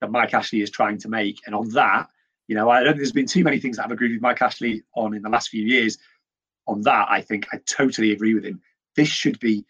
that 0.00 0.10
Mike 0.10 0.34
Ashley 0.34 0.60
is 0.60 0.70
trying 0.70 0.98
to 0.98 1.08
make. 1.08 1.40
And 1.46 1.54
on 1.54 1.68
that, 1.70 2.08
you 2.48 2.54
know, 2.54 2.70
I 2.70 2.78
don't 2.78 2.94
think 2.94 2.98
there's 2.98 3.12
been 3.12 3.26
too 3.26 3.44
many 3.44 3.60
things 3.60 3.76
that 3.76 3.84
I've 3.84 3.92
agreed 3.92 4.12
with 4.12 4.22
Mike 4.22 4.42
Ashley 4.42 4.82
on 4.94 5.14
in 5.14 5.22
the 5.22 5.28
last 5.28 5.50
few 5.50 5.62
years. 5.62 5.98
On 6.66 6.80
that, 6.82 7.06
I 7.10 7.20
think 7.20 7.46
I 7.52 7.58
totally 7.66 8.12
agree 8.12 8.34
with 8.34 8.44
him. 8.44 8.60
This 8.96 9.08
should 9.08 9.38
be 9.38 9.64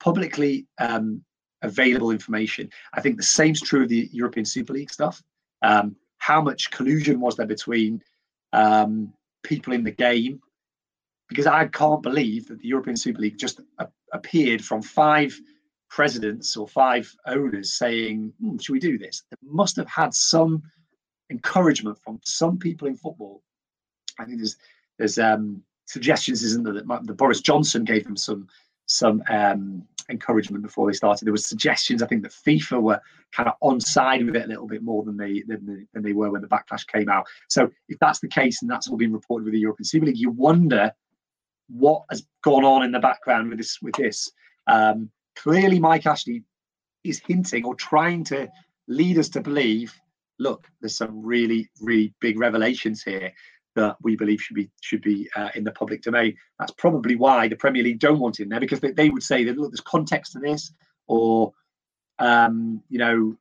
publicly 0.00 0.66
um, 0.78 1.24
available 1.62 2.10
information. 2.10 2.68
I 2.92 3.00
think 3.00 3.16
the 3.16 3.22
same's 3.22 3.60
true 3.60 3.84
of 3.84 3.88
the 3.88 4.08
European 4.12 4.44
Super 4.44 4.72
League 4.72 4.92
stuff. 4.92 5.22
Um, 5.62 5.96
how 6.18 6.42
much 6.42 6.70
collusion 6.70 7.20
was 7.20 7.36
there 7.36 7.46
between 7.46 8.02
um, 8.52 9.12
people 9.42 9.72
in 9.72 9.84
the 9.84 9.92
game? 9.92 10.40
Because 11.28 11.46
I 11.46 11.66
can't 11.66 12.02
believe 12.02 12.48
that 12.48 12.58
the 12.58 12.68
European 12.68 12.96
Super 12.96 13.20
League 13.20 13.38
just 13.38 13.60
a- 13.78 13.88
appeared 14.12 14.64
from 14.64 14.82
five 14.82 15.38
presidents 15.90 16.56
or 16.56 16.66
five 16.66 17.12
owners 17.26 17.78
saying, 17.78 18.32
hmm, 18.40 18.56
"Should 18.58 18.72
we 18.72 18.80
do 18.80 18.98
this?" 18.98 19.22
They 19.30 19.36
must 19.42 19.76
have 19.76 19.88
had 19.88 20.12
some 20.14 20.62
encouragement 21.30 21.98
from 22.02 22.20
some 22.24 22.58
people 22.58 22.88
in 22.88 22.96
football. 22.96 23.42
I 24.18 24.24
think 24.24 24.38
there's 24.38 24.56
there's 24.98 25.18
um, 25.18 25.62
suggestions, 25.86 26.42
isn't 26.42 26.64
there, 26.64 26.74
that, 26.74 26.86
that 26.86 27.16
Boris 27.16 27.40
Johnson 27.40 27.84
gave 27.84 28.04
them 28.04 28.16
some 28.16 28.48
some 28.86 29.22
um, 29.28 29.82
encouragement 30.08 30.62
before 30.62 30.86
they 30.86 30.96
started. 30.96 31.24
There 31.24 31.32
was 31.32 31.44
suggestions. 31.44 32.02
I 32.02 32.06
think 32.06 32.22
that 32.22 32.32
FIFA 32.32 32.80
were 32.80 33.00
kind 33.32 33.48
of 33.48 33.56
on 33.60 33.80
side 33.80 34.24
with 34.24 34.36
it 34.36 34.44
a 34.44 34.48
little 34.48 34.66
bit 34.66 34.82
more 34.82 35.04
than 35.04 35.16
they 35.16 35.42
than 35.46 35.66
they, 35.66 35.86
than 35.92 36.02
they 36.02 36.12
were 36.12 36.30
when 36.30 36.42
the 36.42 36.48
backlash 36.48 36.86
came 36.86 37.08
out. 37.08 37.26
So 37.48 37.70
if 37.88 37.98
that's 37.98 38.20
the 38.20 38.28
case 38.28 38.62
and 38.62 38.70
that's 38.70 38.88
all 38.88 38.96
been 38.96 39.12
reported 39.12 39.44
with 39.44 39.54
the 39.54 39.60
European 39.60 39.84
Super 39.84 40.06
League, 40.06 40.18
you 40.18 40.30
wonder 40.30 40.92
what 41.68 42.04
has 42.10 42.24
gone 42.42 42.64
on 42.64 42.84
in 42.84 42.92
the 42.92 43.00
background 43.00 43.48
with 43.48 43.58
this. 43.58 43.80
With 43.82 43.94
this, 43.96 44.30
um, 44.66 45.10
clearly 45.34 45.80
Mike 45.80 46.06
Ashley 46.06 46.44
is 47.04 47.20
hinting 47.26 47.64
or 47.64 47.74
trying 47.74 48.24
to 48.24 48.48
lead 48.88 49.18
us 49.18 49.28
to 49.30 49.40
believe. 49.40 49.94
Look, 50.38 50.66
there's 50.80 50.96
some 50.96 51.24
really, 51.24 51.70
really 51.80 52.14
big 52.20 52.38
revelations 52.38 53.02
here 53.02 53.32
that 53.76 53.96
we 54.02 54.16
believe 54.16 54.40
should 54.40 54.56
be 54.56 54.70
should 54.80 55.02
be 55.02 55.28
uh, 55.36 55.50
in 55.54 55.62
the 55.62 55.72
public 55.72 56.02
domain. 56.02 56.34
That's 56.58 56.72
probably 56.72 57.14
why 57.14 57.46
the 57.46 57.56
Premier 57.56 57.82
League 57.82 58.00
don't 58.00 58.18
want 58.18 58.40
it 58.40 58.44
in 58.44 58.48
there 58.48 58.60
because 58.60 58.80
they, 58.80 58.90
they 58.90 59.10
would 59.10 59.22
say 59.22 59.44
that 59.44 59.56
look, 59.56 59.70
there's 59.70 59.80
context 59.80 60.32
to 60.32 60.40
this, 60.40 60.72
or 61.06 61.52
um, 62.18 62.82
you 62.88 62.98
know, 62.98 63.36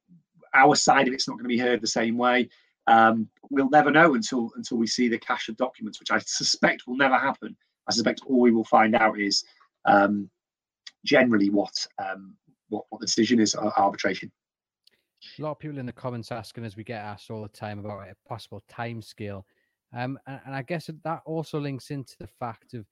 our 0.53 0.75
side 0.75 1.08
of 1.08 1.13
it's 1.13 1.27
not 1.27 1.36
going 1.36 1.45
to 1.45 1.49
be 1.49 1.58
heard 1.58 1.81
the 1.81 1.88
same 1.88 2.17
way. 2.17 2.49
Um, 2.88 3.29
we'll 3.49 3.69
never 3.69 3.89
know 3.89 4.13
until 4.13 4.51
until 4.55 4.77
we 4.77 4.88
see 4.88 5.08
the 5.08 5.17
cache 5.17 5.49
of 5.49 5.58
documents, 5.58 5.99
which 5.99 6.12
I 6.12 6.19
suspect 6.19 6.84
will 6.86 6.97
never 6.97 7.17
happen. 7.17 7.55
I 7.88 7.91
suspect 7.93 8.21
all 8.27 8.41
we 8.41 8.51
will 8.51 8.65
find 8.65 8.95
out 8.95 9.19
is 9.19 9.43
um, 9.86 10.29
generally 11.05 11.49
what, 11.49 11.88
um, 12.03 12.36
what 12.69 12.86
what 12.89 12.99
the 12.99 13.08
decision 13.08 13.39
is 13.39 13.55
arbitration. 13.55 14.31
A 15.39 15.41
lot 15.41 15.51
of 15.51 15.60
people 15.60 15.80
in 15.80 15.86
the 15.86 15.91
comments 15.91 16.32
asking, 16.32 16.65
as 16.65 16.75
we 16.75 16.84
get 16.84 17.01
asked 17.01 17.32
all 17.32 17.41
the 17.41 17.49
time 17.49 17.80
about 17.80 18.08
a 18.08 18.15
possible 18.28 18.63
time 18.67 19.01
scale 19.01 19.45
um, 19.95 20.19
and, 20.28 20.39
and 20.45 20.56
I 20.56 20.62
guess 20.62 20.89
that 21.04 21.21
also 21.25 21.60
links 21.60 21.89
into 21.89 22.15
the 22.19 22.28
fact 22.28 22.73
of 22.73 22.86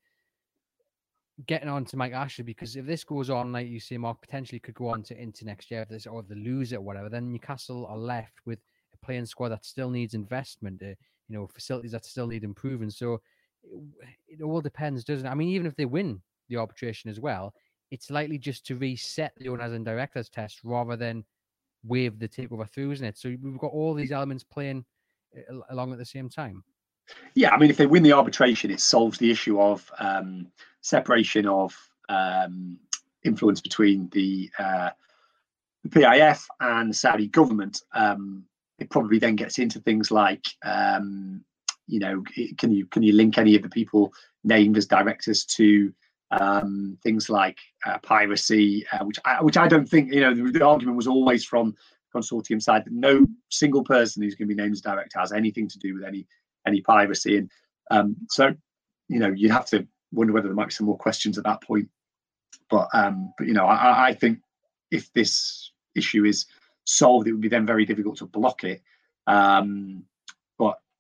getting 1.48 1.68
on 1.68 1.84
to 1.86 1.98
Mike 1.98 2.14
Ashley 2.14 2.44
because 2.44 2.76
if 2.76 2.86
this 2.86 3.04
goes 3.04 3.30
on, 3.30 3.52
like 3.52 3.68
you 3.68 3.80
say, 3.80 3.98
Mark 3.98 4.22
potentially 4.22 4.60
could 4.60 4.76
go 4.76 4.88
on 4.88 5.04
to 5.04 5.22
into 5.22 5.46
next 5.46 5.70
year 5.70 5.82
if 5.82 5.90
this 5.90 6.08
or 6.08 6.24
the 6.24 6.36
loser 6.36 6.78
or 6.78 6.82
whatever, 6.82 7.10
then 7.10 7.32
Newcastle 7.32 7.86
are 7.88 7.98
left 7.98 8.34
with 8.46 8.60
a 8.94 9.06
playing 9.06 9.26
squad 9.26 9.50
that 9.50 9.66
still 9.66 9.90
needs 9.90 10.14
investment, 10.14 10.82
uh, 10.82 10.96
you 11.28 11.38
know, 11.38 11.48
facilities 11.48 11.92
that 11.92 12.06
still 12.06 12.28
need 12.28 12.44
improving. 12.44 12.90
So 12.90 13.20
it, 13.64 14.40
it 14.40 14.42
all 14.42 14.62
depends, 14.62 15.04
doesn't 15.04 15.26
it? 15.26 15.30
I 15.30 15.36
mean, 15.36 15.50
even 15.50 15.68
if 15.68 15.76
they 15.76 15.86
win 15.86 16.22
the 16.48 16.58
arbitration 16.58 17.10
as 17.10 17.20
well, 17.20 17.54
it's 17.92 18.10
likely 18.10 18.38
just 18.38 18.66
to 18.68 18.78
reset 18.78 19.34
the 19.38 19.50
owners 19.50 19.74
and 19.74 19.84
directors 19.84 20.30
test 20.30 20.62
rather 20.64 20.96
than 20.96 21.26
wave 21.86 22.20
the 22.20 22.28
takeover 22.28 22.70
through, 22.70 22.92
isn't 22.92 23.06
it? 23.06 23.18
So 23.18 23.30
we've 23.42 23.58
got 23.58 23.72
all 23.72 23.94
these 23.94 24.12
elements 24.12 24.44
playing 24.44 24.86
uh, 25.38 25.60
along 25.70 25.92
at 25.92 25.98
the 25.98 26.06
same 26.06 26.30
time. 26.30 26.64
Yeah, 27.36 27.52
I 27.52 27.58
mean, 27.58 27.70
if 27.70 27.78
they 27.78 27.86
win 27.86 28.04
the 28.04 28.14
arbitration, 28.14 28.72
it 28.72 28.80
solves 28.80 29.18
the 29.18 29.30
issue 29.30 29.60
of 29.60 29.90
um, 30.00 30.48
separation 30.82 31.46
of 31.48 31.76
um, 32.10 32.80
influence 33.24 33.62
between 33.62 34.10
the, 34.10 34.50
uh, 34.58 34.90
the 35.84 35.90
PIF 35.90 36.46
and 36.62 36.90
the 36.90 36.94
Saudi 36.96 37.28
government. 37.28 37.82
Um, 37.94 38.46
it 38.80 38.90
probably 38.90 39.20
then 39.20 39.36
gets 39.36 39.60
into 39.60 39.80
things 39.80 40.12
like, 40.12 40.46
um, 40.64 41.44
you 41.88 42.00
know, 42.00 42.24
can 42.58 42.72
you 42.72 42.86
can 42.88 43.04
you 43.04 43.14
link 43.14 43.38
any 43.38 43.56
of 43.56 43.62
the 43.62 43.70
people 43.70 44.14
named 44.44 44.78
as 44.78 44.86
directors 44.86 45.46
to 45.46 45.94
um, 46.40 46.98
things 47.04 47.30
like 47.30 47.58
uh, 47.86 47.98
piracy, 48.00 48.86
uh, 48.92 49.04
which 49.06 49.20
I, 49.26 49.42
which 49.42 49.58
I 49.58 49.68
don't 49.68 49.88
think 49.88 50.14
you 50.14 50.22
know 50.22 50.34
the, 50.34 50.52
the, 50.52 50.66
argument 50.66 50.98
was 50.98 51.08
always 51.08 51.46
from 51.46 51.76
consortium 52.14 52.62
side 52.62 52.86
that 52.86 52.94
no 52.94 53.26
single 53.50 53.84
person 53.84 54.24
who's 54.24 54.36
going 54.36 54.48
to 54.48 54.56
be 54.56 54.62
named 54.62 54.74
as 54.74 54.82
director 54.82 55.20
has 55.20 55.32
anything 55.32 55.68
to 55.68 55.80
do 55.80 55.96
with 55.96 56.04
any 56.04 56.28
any 56.68 56.82
piracy. 56.82 57.38
And 57.38 57.52
um, 57.92 58.16
so, 58.30 58.54
you 59.10 59.20
know, 59.20 59.32
you'd 59.36 59.52
have 59.52 59.66
to 59.68 59.88
wonder 60.12 60.34
whether 60.34 60.48
there 60.48 60.56
might 60.56 60.70
be 60.70 60.74
some 60.74 60.88
more 60.88 60.98
questions 60.98 61.38
at 61.38 61.44
that 61.44 61.62
point. 61.62 61.90
But 62.70 62.88
um, 62.94 63.34
but 63.38 63.48
you 63.48 63.54
know, 63.54 63.66
I, 63.66 64.08
I 64.08 64.14
think 64.14 64.40
if 64.92 65.12
this 65.14 65.72
issue 65.96 66.26
is 66.26 66.46
solved, 66.86 67.28
it 67.28 67.32
would 67.32 67.42
be 67.42 67.50
then 67.50 67.66
very 67.66 67.86
difficult 67.86 68.18
to 68.18 68.26
block 68.26 68.64
it. 68.64 68.82
Um, 69.28 70.04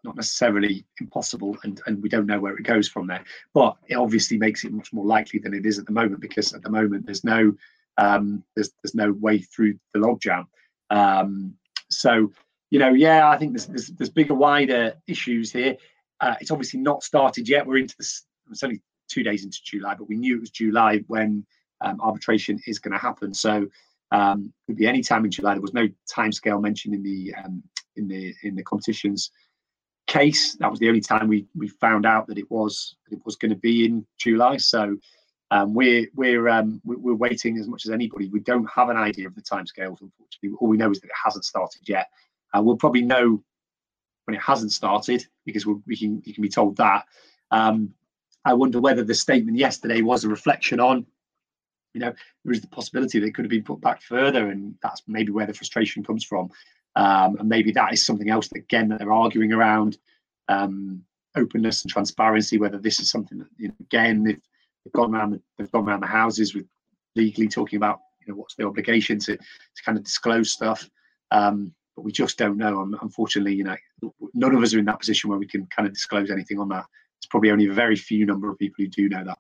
not 0.04 0.16
necessarily 0.16 0.86
impossible, 1.00 1.58
and, 1.64 1.82
and 1.86 2.02
we 2.02 2.10
don't 2.10 2.26
know 2.26 2.40
where 2.40 2.56
it 2.56 2.64
goes 2.64 2.88
from 2.88 3.08
there. 3.08 3.24
But 3.54 3.78
it 3.88 3.96
obviously 3.96 4.38
makes 4.38 4.64
it 4.64 4.72
much 4.72 4.92
more 4.94 5.06
likely 5.06 5.40
than 5.40 5.54
it 5.54 5.66
is 5.66 5.80
at 5.80 5.86
the 5.86 5.92
moment 5.92 6.22
because 6.22 6.54
at 6.54 6.62
the 6.62 6.70
moment 6.70 7.06
there's 7.06 7.24
no 7.24 7.54
um, 7.98 8.44
there's 8.56 8.72
there's 8.84 8.96
no 8.96 9.12
way 9.14 9.40
through 9.40 9.80
the 9.94 10.00
logjam. 10.00 10.46
Um, 10.90 11.56
so 11.90 12.32
you 12.70 12.80
know, 12.80 12.94
yeah, 12.94 13.30
I 13.30 13.38
think 13.38 13.54
there's 13.54 13.68
there's, 13.68 13.88
there's 13.88 14.10
bigger, 14.10 14.34
wider 14.34 14.94
issues 15.08 15.52
here. 15.52 15.78
Uh, 16.20 16.36
it's 16.42 16.52
obviously 16.52 16.80
not 16.80 17.04
started 17.04 17.48
yet. 17.48 17.66
We're 17.66 17.78
into 17.78 17.96
this. 17.98 18.24
It's 18.50 18.64
only 18.64 18.82
two 19.10 19.24
days 19.24 19.44
into 19.44 19.60
July, 19.64 19.96
but 19.96 20.10
we 20.10 20.16
knew 20.16 20.38
it 20.38 20.42
was 20.42 20.50
July 20.50 21.04
when 21.08 21.46
um, 21.82 22.00
arbitration 22.02 22.60
is 22.66 22.80
going 22.80 22.94
to 22.94 22.98
happen. 22.98 23.34
So 23.34 23.68
um, 24.12 24.54
could 24.68 24.78
be 24.78 24.88
any 24.88 25.02
time 25.02 25.26
in 25.26 25.32
July. 25.32 25.54
There 25.54 25.62
was 25.62 25.74
no 25.74 25.88
timescale 26.12 26.62
mentioned 26.62 26.96
in 26.96 27.04
the 27.04 27.34
um, 27.36 27.64
in 27.96 28.08
the 28.08 28.34
in 28.44 28.56
the 28.56 28.64
competitions 28.64 29.32
case. 30.14 30.56
That 30.60 30.72
was 30.72 30.80
the 30.80 30.90
only 30.90 31.02
time 31.02 31.28
we 31.28 31.46
we 31.56 31.68
found 31.68 32.06
out 32.06 32.28
that 32.28 32.38
it 32.38 32.50
was 32.50 32.96
that 33.06 33.18
it 33.18 33.26
was 33.26 33.36
going 33.36 33.54
to 33.58 33.64
be 33.70 33.86
in 33.86 34.06
July. 34.18 34.58
So 34.58 34.98
um, 35.52 35.74
we're 35.74 36.08
we're 36.16 36.48
um, 36.50 36.82
we're 36.86 37.16
waiting 37.28 37.58
as 37.58 37.68
much 37.68 37.86
as 37.86 37.92
anybody. 37.92 38.28
We 38.28 38.40
don't 38.40 38.70
have 38.78 38.90
an 38.90 38.98
idea 38.98 39.28
of 39.28 39.36
the 39.36 39.42
timescales, 39.42 40.02
unfortunately. 40.02 40.52
All 40.60 40.68
we 40.68 40.78
know 40.78 40.92
is 40.92 41.00
that 41.02 41.08
it 41.08 41.24
hasn't 41.24 41.46
started 41.46 41.82
yet. 41.88 42.08
We'll 42.56 42.78
probably 42.78 43.02
know 43.02 43.44
when 44.26 44.36
it 44.36 44.42
hasn't 44.42 44.72
started 44.72 45.26
because 45.46 45.66
we 45.66 45.98
can 45.98 46.22
you 46.26 46.34
can 46.34 46.42
be 46.42 46.50
told 46.50 46.78
that. 46.78 47.06
Um, 47.52 47.94
I 48.46 48.54
wonder 48.54 48.80
whether 48.80 49.04
the 49.04 49.16
statement 49.16 49.58
yesterday 49.58 50.02
was 50.02 50.24
a 50.24 50.30
reflection 50.30 50.80
on, 50.80 51.06
you 51.94 52.02
know, 52.02 52.14
there 52.44 52.54
is 52.54 52.62
the 52.62 52.68
possibility 52.68 53.20
that 53.20 53.28
it 53.28 53.34
could 53.34 53.46
have 53.46 53.50
been 53.50 53.64
put 53.64 53.80
back 53.80 54.02
further, 54.02 54.50
and 54.50 54.76
that's 54.84 55.04
maybe 55.08 55.32
where 55.32 55.46
the 55.46 55.54
frustration 55.54 56.04
comes 56.04 56.24
from. 56.26 56.50
Um, 56.96 57.38
and 57.38 57.50
maybe 57.50 57.72
that 57.72 57.94
is 57.94 58.06
something 58.06 58.30
else 58.30 58.48
that 58.50 58.60
again 58.60 58.90
that 58.90 59.00
they're 59.00 59.12
arguing 59.12 59.52
around 59.52 59.98
um, 60.48 61.04
openness 61.36 61.84
and 61.84 61.92
transparency. 61.92 62.58
Whether 62.58 62.78
this 62.78 63.00
is 63.00 63.10
something 63.10 63.40
that 63.40 63.48
you 63.58 63.70
know, 63.70 63.76
again 63.82 64.24
they've, 64.24 64.42
they've 64.84 64.94
gone 64.94 65.14
around 65.16 65.32
the, 65.32 65.42
they've 65.58 65.72
gone 65.72 65.88
around 65.88 66.02
the 66.02 66.08
houses 66.08 66.54
with 66.54 66.66
legally 67.16 67.48
talking 67.48 67.78
about 67.78 68.00
you 68.22 68.32
know 68.32 68.40
what's 68.40 68.56
the 68.56 68.66
obligation 68.66 69.20
to 69.20 69.38
to 69.38 69.84
kind 69.86 69.98
of 69.98 70.04
disclose 70.04 70.52
stuff. 70.52 70.90
Um, 71.32 71.74
but 71.96 72.04
we 72.04 72.12
just 72.12 72.38
don't 72.38 72.58
know. 72.58 72.82
unfortunately, 73.02 73.54
you 73.54 73.64
know, 73.64 73.76
none 74.34 74.56
of 74.56 74.64
us 74.64 74.74
are 74.74 74.80
in 74.80 74.86
that 74.86 75.00
position 75.00 75.30
where 75.30 75.40
we 75.40 75.48
can 75.48 75.68
kind 75.68 75.88
of 75.88 75.94
disclose 75.94 76.32
anything 76.32 76.60
on 76.60 76.70
that. 76.70 76.86
It's 77.20 77.28
probably 77.28 77.52
only 77.52 77.68
a 77.68 77.74
very 77.74 77.96
few 77.96 78.26
number 78.26 78.50
of 78.50 78.58
people 78.58 78.84
who 78.84 78.88
do 78.88 79.10
know 79.10 79.24
that. 79.24 79.38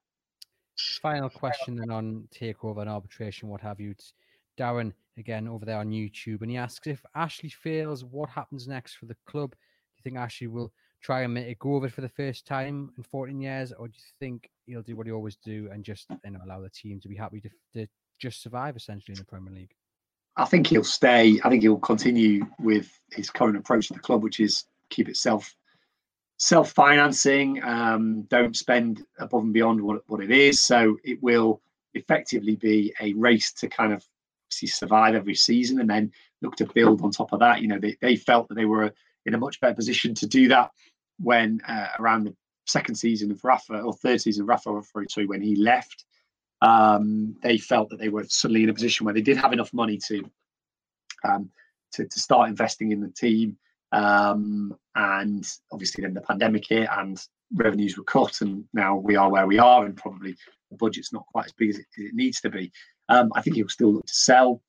Final 1.02 1.30
question 1.30 1.76
then 1.76 1.92
on 1.92 2.28
takeover 2.34 2.82
and 2.82 2.90
arbitration, 2.90 3.50
what 3.50 3.62
have 3.62 3.80
you. 3.80 3.92
It's 3.92 4.14
Darren 4.58 4.94
again 5.18 5.48
over 5.48 5.66
there 5.66 5.80
on 5.80 5.92
YouTube, 5.92 6.42
and 6.42 6.52
he 6.52 6.58
asks 6.58 6.88
if 6.88 7.04
Ashley 7.16 7.50
fails, 7.50 8.04
what 8.04 8.30
happens 8.30 8.68
next 8.68 8.96
for 8.96 9.06
the 9.06 9.18
club? 9.26 9.52
Do 9.52 9.58
you 9.98 10.04
think 10.04 10.18
Ashley 10.18 10.48
will 10.48 10.72
try 11.02 11.22
and 11.22 11.34
make 11.34 11.48
it 11.48 11.60
go 11.60 11.76
of 11.76 11.84
it 11.84 11.92
for 11.92 12.02
the 12.02 12.10
first 12.10 12.48
time 12.48 12.92
in 12.98 13.04
14 13.04 13.40
years, 13.40 13.74
or 13.74 13.88
do 13.88 13.94
you 13.96 14.04
think 14.20 14.50
he'll 14.66 14.82
do 14.82 14.96
what 14.96 15.06
he 15.06 15.12
always 15.12 15.36
do 15.36 15.70
and 15.72 15.84
just 15.84 16.08
you 16.24 16.32
know 16.32 16.40
allow 16.46 16.62
the 16.62 16.70
team 16.70 17.00
to 17.02 17.10
be 17.10 17.16
happy 17.16 17.42
to, 17.42 17.50
to 17.74 17.88
just 18.20 18.42
survive 18.42 18.76
essentially 18.76 19.14
in 19.14 19.20
the 19.20 19.26
Premier 19.26 19.54
League? 19.54 19.76
I 20.36 20.46
think 20.46 20.68
he'll 20.68 20.84
stay. 20.84 21.40
I 21.44 21.50
think 21.50 21.62
he'll 21.62 21.78
continue 21.78 22.46
with 22.60 22.90
his 23.12 23.30
current 23.30 23.58
approach 23.58 23.88
to 23.88 23.94
the 23.94 24.00
club, 24.00 24.24
which 24.24 24.40
is 24.40 24.66
keep 24.90 25.10
itself 25.10 25.54
self-financing. 26.38 27.64
Um, 27.64 28.24
don't 28.24 28.58
spend 28.58 29.04
above 29.20 29.44
and 29.44 29.54
beyond 29.54 29.82
what, 29.82 30.02
what 30.08 30.24
it 30.24 30.32
is. 30.32 30.62
So 30.62 30.98
it 31.04 31.22
will 31.22 31.62
effectively 31.94 32.56
be 32.56 32.94
a 33.00 33.14
race 33.14 33.54
to 33.54 33.68
kind 33.68 33.94
of 33.94 34.04
see 34.54 34.68
survive 34.68 35.16
every 35.16 35.36
season 35.36 35.80
and 35.80 35.90
then 35.90 36.12
look 36.42 36.56
to 36.58 36.66
build 36.74 37.02
on 37.02 37.12
top 37.12 37.34
of 37.34 37.40
that. 37.40 37.62
You 37.62 37.68
know, 37.68 37.80
they, 37.80 37.98
they 38.02 38.16
felt 38.16 38.48
that 38.50 38.56
they 38.56 38.66
were 38.66 38.94
in 39.26 39.34
a 39.34 39.38
much 39.38 39.60
better 39.60 39.76
position 39.76 40.14
to 40.16 40.28
do 40.28 40.48
that 40.50 40.72
when 41.20 41.62
uh, 41.68 41.88
around 42.00 42.26
the 42.26 42.36
second 42.66 42.96
season 42.96 43.32
of 43.32 43.44
Rafa 43.44 43.80
or 43.80 43.94
third 43.94 44.22
season 44.22 44.44
of 44.44 44.50
Rafa, 44.50 44.82
sorry, 45.10 45.28
when 45.28 45.42
he 45.42 45.56
left 45.56 46.06
um, 46.64 47.36
they 47.44 47.58
felt 47.58 47.90
that 47.90 48.00
they 48.00 48.10
were 48.10 48.24
suddenly 48.24 48.64
in 48.64 48.70
a 48.70 48.74
position 48.74 49.04
where 49.04 49.14
they 49.14 49.22
did 49.22 49.38
have 49.38 49.52
enough 49.52 49.74
money 49.74 50.00
to 50.08 50.24
um, 51.26 51.50
to, 51.92 52.06
to, 52.06 52.20
start 52.20 52.50
investing 52.50 52.92
in 52.92 53.02
the 53.02 53.10
team. 53.10 53.58
Um, 53.92 54.76
and 54.96 55.48
obviously, 55.72 56.04
then 56.04 56.14
the 56.14 56.22
pandemic 56.22 56.68
hit 56.68 56.88
and 56.98 57.22
revenues 57.54 57.98
were 57.98 58.04
cut, 58.06 58.42
and 58.42 58.64
now 58.74 58.96
we 58.96 59.16
are 59.16 59.30
where 59.30 59.46
we 59.46 59.60
are, 59.60 59.86
and 59.86 59.96
probably 59.96 60.36
the 60.72 60.78
budget's 60.78 61.12
not 61.12 61.26
quite 61.28 61.46
as 61.46 61.52
big 61.52 61.70
as 61.70 61.80
it, 61.80 61.86
as 61.98 62.06
it 62.06 62.16
needs 62.16 62.40
to 62.42 62.50
be. 62.50 62.72
Um, 63.10 63.32
I 63.36 63.42
think 63.42 63.56
he'll 63.56 63.70
still 63.70 63.94
look 63.94 64.06
to 64.06 64.14
sell. 64.14 64.62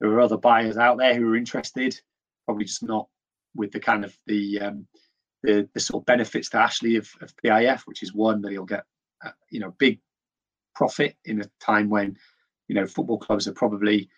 There 0.00 0.10
are 0.10 0.20
other 0.20 0.36
buyers 0.36 0.76
out 0.76 0.98
there 0.98 1.14
who 1.14 1.28
are 1.28 1.36
interested, 1.36 1.98
probably 2.46 2.64
just 2.64 2.82
not 2.82 3.08
with 3.54 3.72
the 3.72 3.80
kind 3.80 4.04
of 4.04 4.16
the 4.26 4.60
um, 4.60 4.86
the, 5.42 5.68
the 5.74 5.80
sort 5.80 6.02
of 6.02 6.06
benefits 6.06 6.50
to 6.50 6.58
Ashley 6.58 6.96
of, 6.96 7.08
of 7.20 7.34
PIF, 7.36 7.82
which 7.86 8.02
is 8.02 8.12
one 8.12 8.42
that 8.42 8.50
he'll 8.50 8.64
get, 8.64 8.84
uh, 9.24 9.30
you 9.50 9.60
know, 9.60 9.74
big 9.78 10.00
profit 10.74 11.16
in 11.24 11.40
a 11.40 11.50
time 11.60 11.88
when 11.88 12.16
you 12.68 12.74
know 12.74 12.86
football 12.86 13.18
clubs 13.18 13.48
are 13.48 13.52
probably 13.52 14.08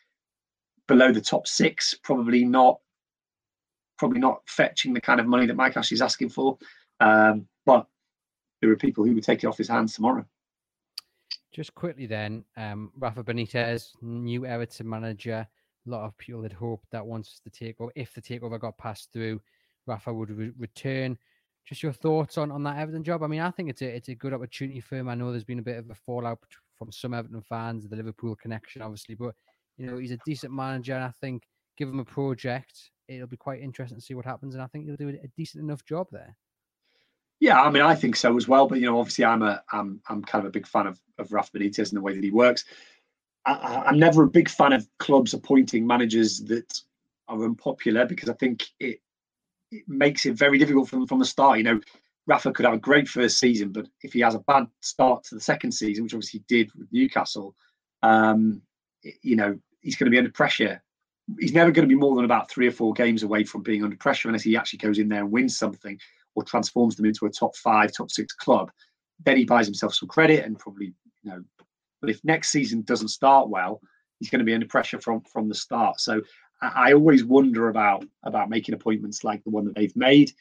below 0.88 1.12
the 1.12 1.20
top 1.20 1.46
six, 1.46 1.94
probably 2.02 2.44
not 2.44 2.80
probably 3.98 4.18
not 4.18 4.40
fetching 4.46 4.94
the 4.94 5.00
kind 5.00 5.20
of 5.20 5.26
money 5.26 5.46
that 5.46 5.56
Mike 5.56 5.76
Ashley 5.76 5.94
is 5.94 6.02
asking 6.02 6.30
for. 6.30 6.58
Um, 7.00 7.46
but 7.66 7.86
there 8.60 8.70
are 8.70 8.76
people 8.76 9.04
who 9.04 9.14
would 9.14 9.24
take 9.24 9.44
it 9.44 9.46
off 9.46 9.58
his 9.58 9.68
hands 9.68 9.94
tomorrow. 9.94 10.24
Just 11.52 11.74
quickly 11.74 12.06
then, 12.06 12.44
um, 12.56 12.92
Rafa 12.96 13.24
Benitez, 13.24 13.90
new 14.02 14.46
Everton 14.46 14.88
manager. 14.88 15.46
A 15.86 15.90
lot 15.90 16.04
of 16.04 16.16
people 16.16 16.42
had 16.42 16.52
hoped 16.52 16.90
that 16.92 17.04
once 17.04 17.40
the 17.44 17.50
takeover, 17.50 17.90
if 17.96 18.14
the 18.14 18.22
takeover 18.22 18.60
got 18.60 18.78
passed 18.78 19.12
through, 19.12 19.40
Rafa 19.86 20.12
would 20.12 20.30
re- 20.30 20.52
return. 20.58 21.18
Just 21.66 21.82
your 21.82 21.92
thoughts 21.92 22.38
on, 22.38 22.50
on 22.52 22.62
that 22.64 22.78
Everton 22.78 23.02
job. 23.02 23.22
I 23.22 23.26
mean, 23.26 23.40
I 23.40 23.50
think 23.50 23.68
it's 23.68 23.82
a 23.82 23.86
it's 23.86 24.08
a 24.08 24.14
good 24.14 24.32
opportunity 24.32 24.80
for 24.80 24.96
him. 24.96 25.08
I 25.08 25.14
know 25.14 25.30
there's 25.30 25.44
been 25.44 25.58
a 25.58 25.62
bit 25.62 25.78
of 25.78 25.90
a 25.90 25.94
fallout 25.94 26.38
from 26.78 26.92
some 26.92 27.14
Everton 27.14 27.42
fans, 27.42 27.88
the 27.88 27.96
Liverpool 27.96 28.36
connection, 28.36 28.82
obviously, 28.82 29.14
but 29.14 29.34
you 29.76 29.86
know 29.86 29.98
he's 29.98 30.12
a 30.12 30.18
decent 30.24 30.52
manager, 30.52 30.94
and 30.94 31.04
I 31.04 31.12
think 31.20 31.42
give 31.76 31.88
him 31.88 31.98
a 31.98 32.04
project, 32.04 32.90
it'll 33.08 33.26
be 33.26 33.36
quite 33.36 33.60
interesting 33.60 33.98
to 33.98 34.04
see 34.04 34.14
what 34.14 34.24
happens, 34.24 34.54
and 34.54 34.62
I 34.62 34.66
think 34.68 34.84
he'll 34.84 34.96
do 34.96 35.08
a 35.08 35.28
decent 35.36 35.64
enough 35.64 35.84
job 35.84 36.06
there. 36.12 36.36
Yeah, 37.40 37.58
I 37.60 37.70
mean, 37.70 37.82
I 37.82 37.94
think 37.94 38.16
so 38.16 38.36
as 38.36 38.46
well. 38.46 38.68
But 38.68 38.80
you 38.80 38.86
know, 38.86 38.98
obviously, 39.00 39.24
I'm 39.24 39.42
a 39.42 39.62
I'm 39.72 40.00
I'm 40.08 40.22
kind 40.22 40.44
of 40.44 40.48
a 40.48 40.52
big 40.52 40.66
fan 40.66 40.86
of 40.86 41.00
of 41.18 41.32
Rafa 41.32 41.52
Benitez 41.58 41.88
and 41.88 41.96
the 41.96 42.02
way 42.02 42.14
that 42.14 42.22
he 42.22 42.30
works. 42.30 42.64
I, 43.46 43.84
I'm 43.86 43.98
never 43.98 44.24
a 44.24 44.28
big 44.28 44.50
fan 44.50 44.74
of 44.74 44.86
clubs 44.98 45.32
appointing 45.32 45.86
managers 45.86 46.40
that 46.44 46.80
are 47.28 47.42
unpopular 47.42 48.04
because 48.04 48.28
I 48.28 48.34
think 48.34 48.66
it 48.78 49.00
it 49.70 49.84
makes 49.88 50.26
it 50.26 50.34
very 50.34 50.58
difficult 50.58 50.88
from 50.88 51.06
from 51.06 51.18
the 51.18 51.24
start. 51.24 51.56
You 51.58 51.64
know, 51.64 51.80
Rafa 52.26 52.52
could 52.52 52.66
have 52.66 52.74
a 52.74 52.78
great 52.78 53.08
first 53.08 53.38
season, 53.38 53.70
but 53.72 53.88
if 54.02 54.12
he 54.12 54.20
has 54.20 54.34
a 54.34 54.40
bad 54.40 54.66
start 54.80 55.24
to 55.24 55.34
the 55.34 55.40
second 55.40 55.72
season, 55.72 56.04
which 56.04 56.14
obviously 56.14 56.44
he 56.46 56.54
did 56.56 56.70
with 56.78 56.88
Newcastle, 56.92 57.56
um, 58.02 58.60
you 59.22 59.36
know, 59.36 59.58
he's 59.80 59.96
going 59.96 60.06
to 60.06 60.10
be 60.10 60.18
under 60.18 60.30
pressure. 60.30 60.82
He's 61.38 61.54
never 61.54 61.70
going 61.70 61.88
to 61.88 61.94
be 61.94 61.98
more 61.98 62.16
than 62.16 62.24
about 62.24 62.50
three 62.50 62.66
or 62.66 62.72
four 62.72 62.92
games 62.92 63.22
away 63.22 63.44
from 63.44 63.62
being 63.62 63.84
under 63.84 63.96
pressure 63.96 64.28
unless 64.28 64.42
he 64.42 64.56
actually 64.56 64.78
goes 64.78 64.98
in 64.98 65.08
there 65.08 65.20
and 65.20 65.30
wins 65.30 65.56
something 65.56 65.98
or 66.40 66.44
transforms 66.44 66.96
them 66.96 67.06
into 67.06 67.26
a 67.26 67.30
top 67.30 67.54
five, 67.56 67.92
top 67.92 68.10
six 68.10 68.32
club. 68.34 68.70
Then 69.24 69.36
he 69.36 69.44
buys 69.44 69.66
himself 69.66 69.94
some 69.94 70.08
credit 70.08 70.44
and 70.44 70.58
probably, 70.58 70.92
you 71.22 71.30
know, 71.30 71.44
but 72.00 72.10
if 72.10 72.24
next 72.24 72.50
season 72.50 72.82
doesn't 72.82 73.08
start 73.08 73.48
well, 73.48 73.80
he's 74.18 74.30
going 74.30 74.38
to 74.38 74.44
be 74.44 74.54
under 74.54 74.66
pressure 74.66 75.00
from 75.00 75.20
from 75.22 75.48
the 75.48 75.54
start. 75.54 76.00
So 76.00 76.22
I 76.62 76.92
always 76.92 77.24
wonder 77.24 77.68
about 77.68 78.04
about 78.24 78.50
making 78.50 78.74
appointments 78.74 79.24
like 79.24 79.42
the 79.44 79.50
one 79.50 79.64
that 79.66 79.74
they've 79.74 79.96
made, 79.96 80.32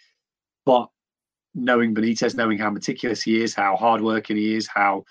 but 0.65 0.89
knowing 1.55 1.95
Benitez, 1.95 2.35
knowing 2.35 2.57
how 2.57 2.69
meticulous 2.69 3.21
he 3.21 3.41
is, 3.41 3.53
how 3.53 3.75
hardworking 3.75 4.37
he 4.37 4.55
is, 4.55 4.67
how 4.67 5.03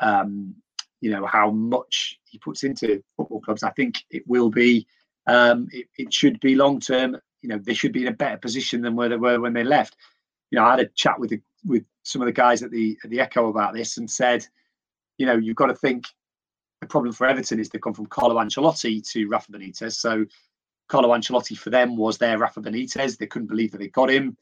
um, 0.00 0.54
you 1.00 1.10
know 1.10 1.26
how 1.26 1.50
much 1.50 2.18
he 2.24 2.38
puts 2.38 2.64
into 2.64 3.02
football 3.16 3.40
clubs, 3.40 3.62
I 3.62 3.70
think 3.70 4.04
it 4.10 4.22
will 4.26 4.50
be 4.50 4.86
um, 5.26 5.68
it, 5.72 5.86
it 5.96 6.12
should 6.12 6.40
be 6.40 6.54
long 6.54 6.80
term. 6.80 7.16
You 7.42 7.48
know, 7.48 7.58
they 7.58 7.74
should 7.74 7.92
be 7.92 8.02
in 8.02 8.08
a 8.08 8.16
better 8.16 8.36
position 8.36 8.82
than 8.82 8.96
where 8.96 9.08
they 9.08 9.16
were 9.16 9.40
when 9.40 9.52
they 9.52 9.64
left. 9.64 9.96
You 10.50 10.58
know, 10.58 10.64
I 10.64 10.72
had 10.72 10.80
a 10.80 10.86
chat 10.86 11.18
with 11.18 11.30
the, 11.30 11.40
with 11.64 11.84
some 12.02 12.22
of 12.22 12.26
the 12.26 12.32
guys 12.32 12.62
at 12.62 12.70
the 12.70 12.98
at 13.04 13.10
the 13.10 13.20
Echo 13.20 13.48
about 13.48 13.74
this 13.74 13.96
and 13.96 14.10
said, 14.10 14.46
you 15.18 15.26
know, 15.26 15.36
you've 15.36 15.56
got 15.56 15.66
to 15.66 15.74
think 15.74 16.06
the 16.80 16.86
problem 16.86 17.12
for 17.12 17.26
Everton 17.26 17.60
is 17.60 17.68
they've 17.68 17.80
gone 17.80 17.94
from 17.94 18.06
Carlo 18.06 18.36
Ancelotti 18.36 19.06
to 19.12 19.28
Rafa 19.28 19.52
Benitez. 19.52 19.92
So 19.92 20.24
Carlo 20.88 21.10
Ancelotti 21.10 21.56
for 21.56 21.70
them 21.70 21.96
was 21.96 22.18
their 22.18 22.38
Rafa 22.38 22.60
Benitez. 22.60 23.18
They 23.18 23.26
couldn't 23.26 23.48
believe 23.48 23.72
that 23.72 23.78
they 23.78 23.88
got 23.88 24.10
him. 24.10 24.36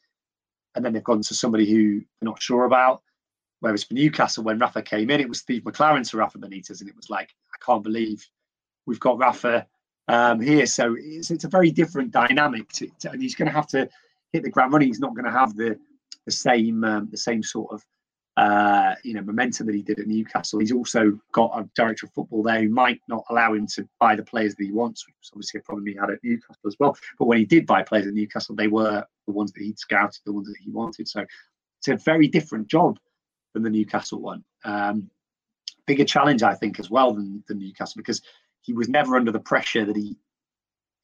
And 0.74 0.84
then 0.84 0.92
they've 0.92 1.02
gone 1.02 1.22
to 1.22 1.34
somebody 1.34 1.68
who 1.68 1.98
they're 1.98 2.28
not 2.30 2.40
sure 2.40 2.64
about. 2.64 3.02
Whereas 3.60 3.82
for 3.82 3.94
Newcastle, 3.94 4.44
when 4.44 4.58
Rafa 4.58 4.82
came 4.82 5.10
in, 5.10 5.20
it 5.20 5.28
was 5.28 5.40
Steve 5.40 5.62
McClaren 5.64 6.08
to 6.08 6.16
Rafa 6.16 6.38
Benitez. 6.38 6.80
And 6.80 6.88
it 6.88 6.96
was 6.96 7.10
like, 7.10 7.34
I 7.52 7.64
can't 7.64 7.82
believe 7.82 8.24
we've 8.86 9.00
got 9.00 9.18
Rafa 9.18 9.66
um, 10.08 10.40
here. 10.40 10.66
So 10.66 10.96
it's, 10.98 11.30
it's 11.30 11.44
a 11.44 11.48
very 11.48 11.70
different 11.70 12.10
dynamic. 12.10 12.68
To, 12.72 12.88
to, 13.00 13.10
and 13.10 13.22
he's 13.22 13.34
going 13.34 13.48
to 13.48 13.54
have 13.54 13.68
to 13.68 13.88
hit 14.32 14.42
the 14.42 14.50
ground 14.50 14.72
running. 14.72 14.88
He's 14.88 15.00
not 15.00 15.14
going 15.14 15.24
to 15.24 15.30
have 15.30 15.56
the 15.56 15.78
the 16.24 16.32
same 16.32 16.84
um, 16.84 17.08
the 17.10 17.16
same 17.16 17.42
sort 17.42 17.72
of 17.72 17.84
uh, 18.38 18.94
you 19.02 19.14
know, 19.14 19.22
momentum 19.22 19.66
that 19.66 19.74
he 19.74 19.82
did 19.82 19.98
at 19.98 20.06
Newcastle. 20.06 20.60
He's 20.60 20.70
also 20.70 21.18
got 21.32 21.50
a 21.58 21.68
director 21.74 22.06
of 22.06 22.12
football 22.12 22.44
there 22.44 22.62
who 22.62 22.68
might 22.68 23.00
not 23.08 23.24
allow 23.30 23.52
him 23.52 23.66
to 23.74 23.88
buy 23.98 24.14
the 24.14 24.22
players 24.22 24.54
that 24.54 24.62
he 24.62 24.70
wants, 24.70 25.04
which 25.04 25.16
was 25.20 25.30
obviously 25.32 25.58
a 25.58 25.62
problem 25.64 25.86
he 25.86 25.94
had 25.94 26.10
at 26.10 26.22
Newcastle 26.22 26.68
as 26.68 26.76
well. 26.78 26.96
But 27.18 27.24
when 27.24 27.38
he 27.38 27.44
did 27.44 27.66
buy 27.66 27.82
players 27.82 28.06
at 28.06 28.14
Newcastle, 28.14 28.54
they 28.54 28.68
were 28.68 29.04
the 29.26 29.32
ones 29.32 29.50
that 29.52 29.62
he'd 29.64 29.80
scouted, 29.80 30.20
the 30.24 30.32
ones 30.32 30.46
that 30.46 30.54
he 30.60 30.70
wanted. 30.70 31.08
So 31.08 31.24
it's 31.80 31.88
a 31.88 31.96
very 31.96 32.28
different 32.28 32.68
job 32.68 33.00
than 33.54 33.64
the 33.64 33.70
Newcastle 33.70 34.20
one. 34.20 34.44
Um, 34.64 35.10
bigger 35.88 36.04
challenge, 36.04 36.44
I 36.44 36.54
think, 36.54 36.78
as 36.78 36.88
well 36.88 37.14
than, 37.14 37.42
than 37.48 37.58
Newcastle 37.58 37.94
because 37.96 38.22
he 38.62 38.72
was 38.72 38.88
never 38.88 39.16
under 39.16 39.32
the 39.32 39.40
pressure 39.40 39.84
that 39.84 39.96
he 39.96 40.16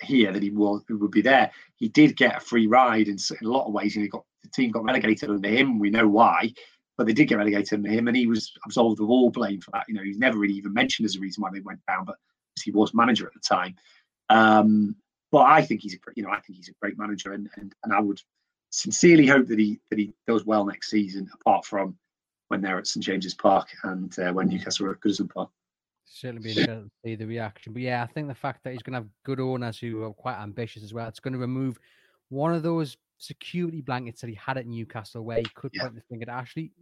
here 0.03 0.33
that 0.33 0.43
he 0.43 0.51
was 0.51 0.83
would 0.89 1.11
be 1.11 1.23
there. 1.23 1.51
He 1.77 1.89
did 1.89 2.17
get 2.17 2.37
a 2.37 2.41
free 2.41 2.67
ride 2.67 3.09
in, 3.09 3.17
in 3.41 3.47
a 3.47 3.51
lot 3.51 3.67
of 3.67 3.73
ways, 3.73 3.97
and 3.97 4.03
he 4.03 4.09
got 4.09 4.25
the 4.43 4.51
team 4.51 4.71
got 4.71 4.85
relegated 4.85 5.31
under 5.31 5.49
him. 5.49 5.79
We 5.79 5.91
know 5.91 6.09
why 6.09 6.53
but 6.97 7.07
they 7.07 7.13
did 7.13 7.27
get 7.27 7.39
relegated 7.39 7.75
under 7.75 7.91
him, 7.91 8.09
and 8.09 8.17
he 8.17 8.27
was 8.27 8.53
absolved 8.65 9.01
of 9.01 9.11
all 9.11 9.31
blame 9.31 9.61
for 9.61 9.71
that. 9.73 9.85
You 9.89 9.95
know, 9.95 10.03
he's 10.03 10.19
never 10.19 10.39
really 10.39 10.55
even 10.55 10.73
mentioned 10.73 11.07
as 11.07 11.17
a 11.17 11.21
reason 11.21 11.43
why 11.43 11.51
they 11.53 11.61
went 11.61 11.81
down, 11.87 12.05
but 12.05 12.17
he 12.63 12.71
was 12.71 12.95
manager 12.95 13.27
at 13.27 13.35
the 13.35 13.41
time. 13.41 13.75
Um, 14.31 14.97
but 15.33 15.43
I 15.43 15.63
think 15.63 15.81
he's 15.83 15.95
a, 15.95 15.99
you 16.15 16.23
know, 16.23 16.31
I 16.31 16.41
think 16.41 16.57
he's 16.57 16.69
a 16.69 16.75
great 16.81 16.99
manager, 16.99 17.33
and 17.33 17.49
and, 17.57 17.75
and 17.83 17.93
I 17.93 18.01
would 18.01 18.21
sincerely 18.71 19.27
hope 19.27 19.49
that 19.49 19.59
he 19.59 19.81
that 19.91 19.99
he 19.99 20.13
does 20.27 20.45
well 20.45 20.65
next 20.65 20.91
season. 20.91 21.29
Apart 21.35 21.65
from 21.65 21.97
when 22.49 22.61
they're 22.61 22.79
at 22.79 22.87
St 22.87 23.05
James's 23.05 23.35
Park 23.35 23.69
and 23.83 24.17
uh, 24.19 24.33
when 24.33 24.49
Newcastle 24.49 24.87
are 24.87 24.93
at 24.93 25.01
Goodison 25.01 25.33
Park. 25.33 25.51
Certainly 26.05 26.43
be 26.43 26.51
interesting 26.51 26.85
to 26.85 26.91
see 27.05 27.15
the 27.17 27.27
reaction. 27.27 27.73
But 27.73 27.83
yeah, 27.83 28.03
I 28.03 28.07
think 28.07 28.29
the 28.29 28.35
fact 28.35 28.63
that 28.65 28.73
he's 28.73 28.83
going 28.83 28.93
to 28.93 29.01
have 29.01 29.09
good 29.25 29.41
owners 29.41 29.79
who 29.79 30.03
are 30.05 30.13
quite 30.13 30.37
ambitious 30.37 30.83
as 30.83 30.95
well, 30.95 31.09
it's 31.09 31.21
going 31.21 31.33
to 31.33 31.39
remove 31.39 31.79
one 32.29 32.55
of 32.55 32.63
those 32.63 32.97
security 33.19 33.81
blankets 33.81 34.21
that 34.21 34.29
he 34.29 34.35
had 34.35 34.59
at 34.59 34.67
Newcastle, 34.67 35.25
where 35.25 35.39
he 35.39 35.47
could 35.55 35.71
yeah. 35.75 35.83
point 35.83 35.95
the 35.95 36.03
finger 36.03 36.25
at 36.25 36.37
Ashley, 36.37 36.73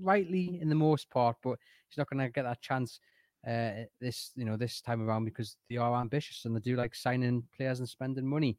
rightly 0.00 0.58
in 0.60 0.68
the 0.68 0.74
most 0.74 1.10
part, 1.10 1.36
but 1.42 1.58
he's 1.88 1.98
not 1.98 2.08
going 2.08 2.20
to 2.20 2.30
get 2.30 2.44
that 2.44 2.60
chance 2.60 3.00
uh, 3.46 3.84
this 4.00 4.32
you 4.34 4.44
know 4.44 4.56
this 4.56 4.80
time 4.80 5.00
around 5.00 5.24
because 5.24 5.56
they 5.70 5.76
are 5.76 6.00
ambitious 6.00 6.44
and 6.44 6.56
they 6.56 6.60
do 6.60 6.76
like 6.76 6.94
signing 6.94 7.42
players 7.56 7.78
and 7.78 7.88
spending 7.88 8.26
money. 8.26 8.58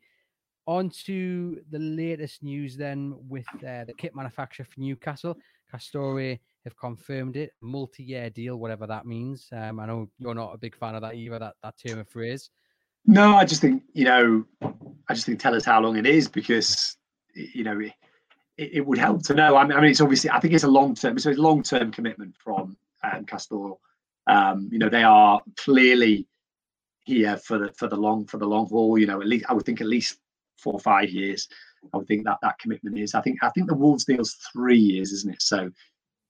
On 0.68 0.90
to 1.06 1.60
the 1.72 1.80
latest 1.80 2.44
news 2.44 2.78
then 2.78 3.16
with 3.28 3.48
uh, 3.56 3.86
the 3.86 3.94
kit 3.98 4.16
manufacturer 4.16 4.66
for 4.66 4.80
Newcastle. 4.80 5.36
Castore 5.74 6.40
have 6.66 6.78
confirmed 6.78 7.36
it, 7.36 7.52
multi-year 7.62 8.30
deal, 8.30 8.58
whatever 8.58 8.86
that 8.88 9.06
means. 9.06 9.48
Um, 9.52 9.80
I 9.80 9.86
know 9.86 10.10
you're 10.18 10.36
not 10.36 10.54
a 10.54 10.58
big 10.58 10.76
fan 10.76 10.96
of 10.96 11.02
that 11.02 11.16
either, 11.16 11.40
that, 11.40 11.56
that 11.64 11.76
term 11.86 12.00
of 12.00 12.10
phrase. 12.10 12.50
No, 13.06 13.36
I 13.36 13.46
just 13.46 13.62
think 13.62 13.84
you 13.94 14.06
know, 14.06 14.46
I 15.08 15.14
just 15.14 15.26
think 15.26 15.40
tell 15.40 15.56
us 15.56 15.66
how 15.66 15.82
long 15.82 15.98
it 15.98 16.06
is 16.06 16.28
because 16.28 16.98
you 17.34 17.64
know 17.64 17.80
it, 17.80 17.94
it 18.58 18.86
would 18.86 18.98
help 18.98 19.24
to 19.24 19.34
know. 19.34 19.56
I 19.56 19.66
mean, 19.66 19.84
it's 19.86 20.02
obviously 20.02 20.30
I 20.30 20.40
think 20.40 20.54
it's 20.54 20.64
a 20.64 20.70
long 20.70 20.96
term, 20.96 21.18
so 21.18 21.30
it's 21.30 21.40
a 21.40 21.42
long 21.42 21.64
term 21.64 21.92
commitment 21.92 22.36
from 22.44 22.78
um, 23.04 23.26
Castore. 23.26 23.78
Um, 24.28 24.70
you 24.72 24.80
know, 24.80 24.90
they 24.90 25.04
are 25.04 25.42
clearly 25.58 26.28
here 27.06 27.38
for 27.38 27.58
the 27.58 27.72
for 27.74 27.88
the 27.88 27.96
long 27.96 28.26
for 28.26 28.38
the 28.38 28.46
long 28.46 28.68
haul. 28.68 28.98
You 28.98 29.08
know, 29.08 29.22
at 29.22 29.28
least 29.28 29.46
I 29.50 29.54
would 29.54 29.66
think 29.66 29.82
at 29.82 29.88
least 29.88 30.18
four 30.58 30.74
or 30.74 30.80
five 30.80 31.10
years. 31.10 31.48
I 31.94 31.98
would 31.98 32.08
think 32.08 32.26
that 32.26 32.40
that 32.42 32.60
commitment 32.60 33.00
is. 33.00 33.16
I 33.16 33.22
think 33.22 33.40
I 33.42 33.50
think 33.50 33.68
the 33.68 33.76
Wolves 33.76 34.06
deal's 34.06 34.36
three 34.54 34.78
years, 34.78 35.14
isn't 35.14 35.34
it? 35.34 35.42
So 35.42 35.72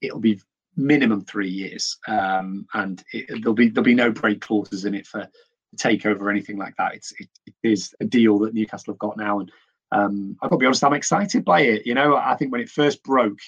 it'll 0.01 0.19
be 0.19 0.39
minimum 0.75 1.21
three 1.21 1.49
years, 1.49 1.97
um, 2.07 2.65
and 2.73 3.03
it, 3.13 3.27
there'll 3.41 3.53
be 3.53 3.69
there'll 3.69 3.83
be 3.83 3.93
no 3.93 4.12
break 4.12 4.41
clauses 4.41 4.85
in 4.85 4.95
it 4.95 5.07
for 5.07 5.27
takeover 5.75 6.21
or 6.21 6.29
anything 6.29 6.57
like 6.57 6.75
that. 6.77 6.95
It's 6.95 7.13
it, 7.19 7.29
it 7.45 7.53
is 7.63 7.93
a 7.99 8.05
deal 8.05 8.39
that 8.39 8.53
Newcastle 8.53 8.93
have 8.93 8.99
got 8.99 9.17
now, 9.17 9.39
and 9.39 9.51
um, 9.91 10.38
I've 10.41 10.49
got 10.49 10.55
to 10.55 10.59
be 10.59 10.65
honest, 10.65 10.83
I'm 10.83 10.93
excited 10.93 11.43
by 11.43 11.62
it. 11.62 11.85
You 11.85 11.93
know, 11.93 12.15
I 12.15 12.35
think 12.35 12.51
when 12.51 12.62
it 12.62 12.69
first 12.69 13.03
broke, 13.03 13.39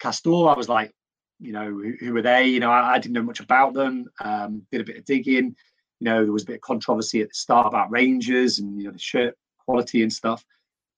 Castore, 0.00 0.52
I 0.52 0.56
was 0.56 0.68
like, 0.68 0.92
you 1.38 1.52
know, 1.52 1.70
who, 1.70 1.94
who 2.00 2.16
are 2.16 2.22
they? 2.22 2.46
You 2.46 2.60
know, 2.60 2.70
I, 2.70 2.94
I, 2.94 2.98
didn't 2.98 3.14
know 3.14 3.22
much 3.22 3.40
about 3.40 3.74
them. 3.74 4.06
Um, 4.20 4.66
did 4.70 4.80
a 4.80 4.84
bit 4.84 4.98
of 4.98 5.04
digging. 5.04 5.56
You 6.00 6.04
know, 6.04 6.24
there 6.24 6.32
was 6.32 6.42
a 6.42 6.46
bit 6.46 6.56
of 6.56 6.60
controversy 6.60 7.20
at 7.20 7.28
the 7.28 7.34
start 7.34 7.66
about 7.66 7.90
Rangers 7.90 8.58
and 8.58 8.78
you 8.78 8.86
know 8.86 8.92
the 8.92 8.98
shirt 8.98 9.36
quality 9.64 10.02
and 10.02 10.12
stuff. 10.12 10.44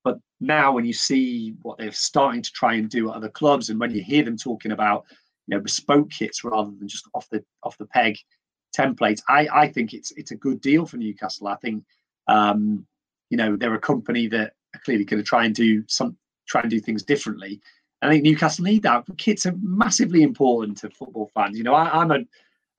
But 0.04 0.18
now, 0.40 0.72
when 0.72 0.84
you 0.84 0.92
see 0.92 1.54
what 1.62 1.78
they're 1.78 1.92
starting 1.92 2.42
to 2.42 2.52
try 2.52 2.74
and 2.74 2.88
do 2.88 3.10
at 3.10 3.16
other 3.16 3.30
clubs, 3.30 3.70
and 3.70 3.80
when 3.80 3.90
you 3.90 4.02
hear 4.02 4.22
them 4.22 4.36
talking 4.36 4.72
about 4.72 5.04
you 5.46 5.56
know 5.56 5.62
bespoke 5.62 6.10
kits 6.10 6.44
rather 6.44 6.70
than 6.78 6.88
just 6.88 7.08
off 7.14 7.28
the 7.30 7.42
off 7.62 7.78
the 7.78 7.86
peg 7.86 8.16
templates, 8.76 9.22
I 9.28 9.48
I 9.52 9.68
think 9.68 9.94
it's 9.94 10.12
it's 10.12 10.30
a 10.30 10.36
good 10.36 10.60
deal 10.60 10.86
for 10.86 10.98
Newcastle. 10.98 11.48
I 11.48 11.56
think 11.56 11.84
um, 12.28 12.86
you 13.30 13.36
know 13.36 13.56
they're 13.56 13.74
a 13.74 13.80
company 13.80 14.28
that 14.28 14.52
are 14.74 14.80
clearly 14.84 15.04
going 15.04 15.22
to 15.22 15.26
try 15.26 15.44
and 15.46 15.54
do 15.54 15.82
some 15.88 16.16
try 16.46 16.60
and 16.60 16.70
do 16.70 16.80
things 16.80 17.02
differently. 17.02 17.60
I 18.02 18.10
think 18.10 18.22
Newcastle 18.22 18.64
need 18.64 18.82
that. 18.82 19.04
Kits 19.16 19.46
are 19.46 19.54
massively 19.62 20.22
important 20.22 20.76
to 20.78 20.90
football 20.90 21.30
fans. 21.34 21.56
You 21.56 21.64
know, 21.64 21.74
I, 21.74 22.02
I'm 22.02 22.10
a 22.10 22.18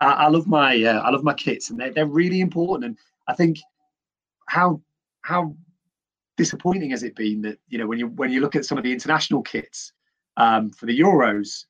I, 0.01 0.27
love 0.27 0.45
my 0.47 0.83
uh, 0.83 0.99
I 0.99 1.09
love 1.09 1.23
my 1.23 1.33
kits, 1.33 1.69
and 1.69 1.79
they're 1.79 1.91
they're 1.91 2.05
really 2.05 2.41
important. 2.41 2.85
And 2.85 2.97
I 3.27 3.33
think 3.33 3.59
how 4.47 4.81
how 5.21 5.55
disappointing 6.37 6.91
has 6.91 7.03
it 7.03 7.15
been 7.15 7.41
that 7.41 7.57
you 7.69 7.77
know 7.77 7.87
when 7.87 7.99
you 7.99 8.07
when 8.07 8.31
you 8.31 8.41
look 8.41 8.55
at 8.55 8.65
some 8.65 8.77
of 8.77 8.83
the 8.83 8.91
international 8.91 9.41
kits 9.41 9.93
um, 10.37 10.69
for 10.71 10.85
the 10.85 10.99
Euros, 10.99 11.65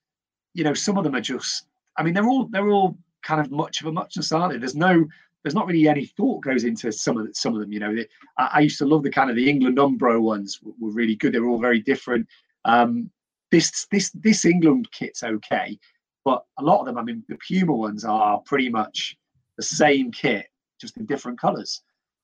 you 0.53 0.63
know 0.63 0.73
some 0.73 0.97
of 0.97 1.03
them 1.03 1.15
are 1.15 1.21
just. 1.21 1.67
I 1.97 2.03
mean, 2.03 2.13
they're 2.13 2.27
all 2.27 2.47
they're 2.47 2.69
all 2.69 2.97
kind 3.23 3.39
of 3.39 3.51
much 3.51 3.81
of 3.81 3.87
a 3.87 3.91
muchness, 3.91 4.31
aren't 4.31 4.53
they? 4.53 4.59
There's 4.59 4.75
no 4.75 5.05
there's 5.43 5.55
not 5.55 5.67
really 5.67 5.87
any 5.87 6.07
thought 6.07 6.43
goes 6.43 6.63
into 6.63 6.91
some 6.91 7.17
of 7.17 7.27
the, 7.27 7.33
some 7.33 7.53
of 7.53 7.61
them. 7.61 7.71
You 7.71 7.79
know, 7.79 7.95
I, 8.37 8.49
I, 8.53 8.59
used 8.61 8.79
to 8.79 8.85
love 8.85 9.03
the 9.03 9.11
kind 9.11 9.29
of 9.29 9.35
the 9.35 9.47
England 9.47 9.77
Umbro 9.77 10.19
ones 10.19 10.59
were, 10.63 10.73
were 10.79 10.91
really 10.91 11.15
good. 11.15 11.33
They 11.33 11.39
were 11.39 11.49
all 11.49 11.59
very 11.59 11.79
different. 11.79 12.27
Um, 12.65 13.11
this 13.51 13.85
this 13.91 14.09
this 14.11 14.43
England 14.43 14.89
kit's 14.91 15.23
okay, 15.23 15.77
but 16.23 16.43
a 16.57 16.63
lot 16.63 16.79
of 16.79 16.87
them, 16.87 16.97
I 16.97 17.03
mean, 17.03 17.23
the 17.29 17.37
Puma 17.47 17.73
ones 17.73 18.03
are 18.03 18.39
pretty 18.39 18.69
much 18.69 19.15
the 19.57 19.63
same 19.63 20.11
kit, 20.11 20.47
just 20.81 20.97
in 20.97 21.05
different 21.05 21.39
colours. 21.39 21.81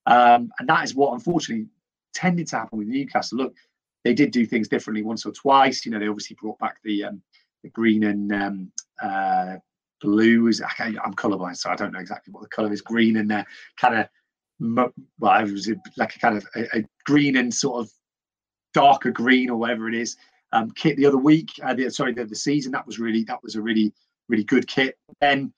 Um, 0.08 0.52
and 0.60 0.68
that 0.68 0.84
is 0.84 0.96
what 0.96 1.14
unfortunately 1.14 1.68
tended 2.14 2.48
to 2.48 2.58
happen 2.58 2.80
with 2.80 2.88
Newcastle. 2.88 3.38
Look, 3.38 3.56
they 4.04 4.14
did 4.14 4.32
do 4.32 4.46
things 4.46 4.68
differently 4.68 5.04
once 5.04 5.26
or 5.26 5.32
twice. 5.32 5.86
You 5.86 5.92
know, 5.92 6.00
they 6.00 6.08
obviously 6.08 6.38
brought 6.42 6.60
back 6.60 6.78
the 6.84 7.06
um, 7.06 7.22
the 7.64 7.70
green 7.70 8.04
and 8.04 8.32
um, 8.32 8.72
uh, 9.02 9.58
blue. 10.02 10.48
Is 10.48 10.62
I'm 10.80 11.14
colourblind, 11.14 11.58
so 11.58 11.70
I 11.70 11.76
don't 11.76 11.92
know 11.92 12.00
exactly 12.00 12.32
what 12.32 12.44
the 12.44 12.50
colour 12.50 12.72
is. 12.72 12.82
Green 12.82 13.18
and 13.18 13.32
uh, 13.32 13.44
kind 13.80 14.00
of 14.00 14.08
well, 14.60 14.92
it 15.44 15.52
was 15.52 15.72
like 15.98 16.16
a 16.16 16.20
kind 16.20 16.38
of 16.38 16.46
a, 16.56 16.80
a, 16.80 16.86
green 17.06 17.38
and 17.38 17.54
sort 17.54 17.84
of 17.84 17.92
darker 18.74 19.12
green 19.12 19.50
or 19.50 19.58
whatever 19.58 19.90
it 19.90 19.96
is. 19.96 20.18
Um, 20.54 20.70
kit 20.72 20.98
the 20.98 21.06
other 21.06 21.18
week, 21.18 21.50
uh, 21.64 21.74
the, 21.74 21.90
sorry, 21.90 22.14
the, 22.14 22.26
the 22.26 22.36
season 22.36 22.72
that 22.74 22.86
was 22.86 23.00
really 23.00 23.24
that 23.24 23.42
was 23.42 23.56
a 23.56 23.62
really 23.62 23.94
really 24.28 24.44
good 24.44 24.68
kit. 24.68 24.98
Then 25.20 25.54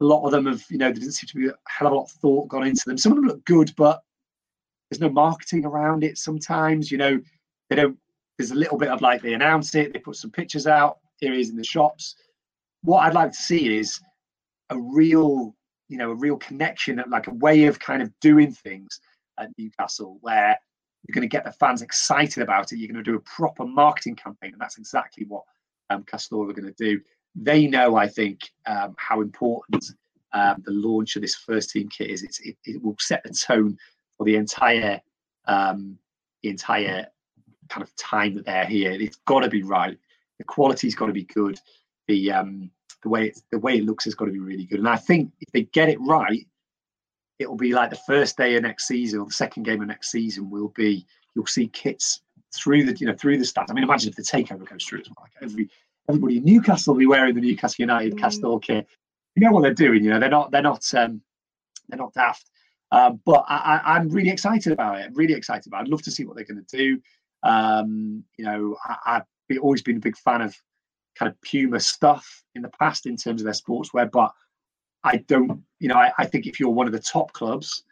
a 0.00 0.04
lot 0.04 0.24
of 0.24 0.32
them 0.32 0.46
have, 0.46 0.64
you 0.70 0.78
know, 0.78 0.86
there 0.86 1.00
didn't 1.00 1.12
seem 1.12 1.28
to 1.28 1.36
be 1.36 1.48
a 1.48 1.54
hell 1.66 1.88
of 1.88 1.92
a 1.92 1.96
lot 1.96 2.04
of 2.04 2.10
thought 2.12 2.48
gone 2.48 2.66
into 2.66 2.82
them. 2.86 2.98
Some 2.98 3.12
of 3.12 3.16
them 3.16 3.26
look 3.26 3.44
good, 3.44 3.72
but 3.76 4.02
there's 4.90 5.00
no 5.00 5.10
marketing 5.10 5.64
around 5.64 6.04
it 6.04 6.18
sometimes 6.18 6.90
you 6.90 6.98
know 6.98 7.20
they 7.68 7.76
don't 7.76 7.98
there's 8.36 8.50
a 8.50 8.56
little 8.56 8.78
bit 8.78 8.88
of 8.88 9.00
like 9.00 9.22
they 9.22 9.34
announce 9.34 9.74
it 9.74 9.92
they 9.92 9.98
put 9.98 10.16
some 10.16 10.30
pictures 10.30 10.66
out 10.66 10.98
here 11.18 11.32
is 11.32 11.50
in 11.50 11.56
the 11.56 11.64
shops. 11.64 12.14
What 12.82 13.00
i'd 13.00 13.14
like 13.14 13.32
to 13.32 13.38
see 13.38 13.76
is 13.76 14.00
a 14.70 14.78
real 14.78 15.54
you 15.88 15.98
know 15.98 16.10
a 16.10 16.14
real 16.14 16.36
connection 16.36 17.02
like 17.08 17.26
a 17.26 17.34
way 17.34 17.64
of 17.64 17.78
kind 17.78 18.02
of 18.02 18.12
doing 18.20 18.52
things 18.52 19.00
at 19.38 19.50
newcastle 19.58 20.18
where 20.20 20.56
you're 21.06 21.14
going 21.14 21.28
to 21.28 21.28
get 21.28 21.44
the 21.44 21.52
fans 21.52 21.82
excited 21.82 22.42
about 22.42 22.72
it 22.72 22.78
you're 22.78 22.92
going 22.92 23.02
to 23.02 23.10
do 23.10 23.16
a 23.16 23.20
proper 23.20 23.64
marketing 23.64 24.14
campaign 24.14 24.52
and 24.52 24.60
that's 24.60 24.78
exactly 24.78 25.24
what 25.26 25.42
um, 25.90 26.04
Castore 26.04 26.50
are 26.50 26.52
going 26.52 26.72
to 26.72 26.84
do. 26.84 27.00
They 27.34 27.66
know 27.66 27.96
i 27.96 28.06
think 28.06 28.40
um, 28.66 28.94
how 28.98 29.20
important 29.20 29.84
um, 30.32 30.62
the 30.64 30.72
launch 30.72 31.16
of 31.16 31.22
this 31.22 31.34
first 31.34 31.70
team 31.70 31.88
kit 31.88 32.10
is. 32.10 32.22
It, 32.22 32.56
it 32.64 32.82
will 32.82 32.96
set 32.98 33.22
the 33.24 33.30
tone 33.30 33.76
for 34.18 34.24
the 34.24 34.36
entire 34.36 35.00
um, 35.46 35.98
the 36.42 36.50
entire 36.50 37.06
kind 37.68 37.82
of 37.82 37.94
time 37.96 38.34
that 38.34 38.44
they're 38.44 38.66
here. 38.66 38.92
It's 38.92 39.16
got 39.26 39.40
to 39.40 39.48
be 39.48 39.62
right. 39.62 39.98
The 40.38 40.44
quality's 40.44 40.94
got 40.94 41.06
to 41.06 41.12
be 41.12 41.24
good. 41.24 41.58
The 42.06 42.32
um, 42.32 42.70
the 43.02 43.08
way 43.08 43.28
it, 43.28 43.40
the 43.50 43.58
way 43.58 43.78
it 43.78 43.84
looks 43.84 44.04
has 44.04 44.14
got 44.14 44.26
to 44.26 44.32
be 44.32 44.38
really 44.38 44.64
good. 44.64 44.78
And 44.80 44.88
I 44.88 44.96
think 44.96 45.32
if 45.40 45.50
they 45.52 45.62
get 45.62 45.88
it 45.88 46.00
right, 46.00 46.46
it'll 47.38 47.56
be 47.56 47.72
like 47.72 47.90
the 47.90 47.96
first 48.06 48.36
day 48.36 48.56
of 48.56 48.62
next 48.62 48.86
season 48.86 49.20
or 49.20 49.26
the 49.26 49.32
second 49.32 49.62
game 49.62 49.80
of 49.80 49.88
next 49.88 50.10
season 50.10 50.50
will 50.50 50.72
be 50.76 51.06
you'll 51.34 51.46
see 51.46 51.68
kits 51.68 52.22
through 52.54 52.84
the 52.84 52.96
you 52.96 53.06
know 53.06 53.14
through 53.14 53.38
the 53.38 53.44
stats. 53.44 53.70
I 53.70 53.74
mean, 53.74 53.84
imagine 53.84 54.10
if 54.10 54.16
the 54.16 54.22
takeover 54.22 54.68
goes 54.68 54.84
through 54.84 55.00
as 55.00 55.08
well. 55.08 55.22
Like 55.22 55.32
every 55.42 55.70
everybody 56.08 56.38
in 56.38 56.44
Newcastle 56.44 56.94
will 56.94 56.98
be 56.98 57.06
wearing 57.06 57.34
the 57.34 57.40
Newcastle 57.40 57.82
United 57.82 58.16
mm. 58.16 58.62
Kit. 58.62 58.86
You 59.34 59.42
know 59.42 59.52
what 59.52 59.62
they're 59.62 59.74
doing. 59.74 60.02
You 60.02 60.10
know 60.10 60.20
they're 60.20 60.28
not 60.28 60.50
they're 60.50 60.62
not 60.62 60.84
um, 60.94 61.20
they're 61.88 61.98
not 61.98 62.14
daft. 62.14 62.50
Um, 62.90 63.20
but 63.26 63.44
I, 63.48 63.96
am 63.96 64.08
really 64.08 64.30
excited 64.30 64.72
about 64.72 64.98
it. 64.98 65.10
Really 65.14 65.34
excited 65.34 65.66
about. 65.66 65.80
It. 65.80 65.82
I'd 65.82 65.88
love 65.88 66.02
to 66.02 66.10
see 66.10 66.24
what 66.24 66.36
they're 66.36 66.44
going 66.44 66.64
to 66.64 66.76
do. 66.76 67.00
Um, 67.42 68.24
you 68.38 68.44
know, 68.44 68.76
I, 68.84 69.14
have 69.14 69.26
always 69.60 69.82
been 69.82 69.98
a 69.98 70.00
big 70.00 70.16
fan 70.16 70.40
of 70.40 70.56
kind 71.16 71.30
of 71.30 71.40
Puma 71.42 71.80
stuff 71.80 72.44
in 72.54 72.62
the 72.62 72.70
past 72.80 73.06
in 73.06 73.16
terms 73.16 73.42
of 73.42 73.44
their 73.44 73.54
sportswear, 73.54 74.10
but 74.10 74.32
I 75.04 75.18
don't. 75.28 75.62
You 75.80 75.88
know, 75.88 75.96
I, 75.96 76.12
I 76.18 76.26
think 76.26 76.46
if 76.46 76.58
you're 76.58 76.70
one 76.70 76.86
of 76.86 76.92
the 76.92 76.98
top 76.98 77.32
clubs 77.32 77.84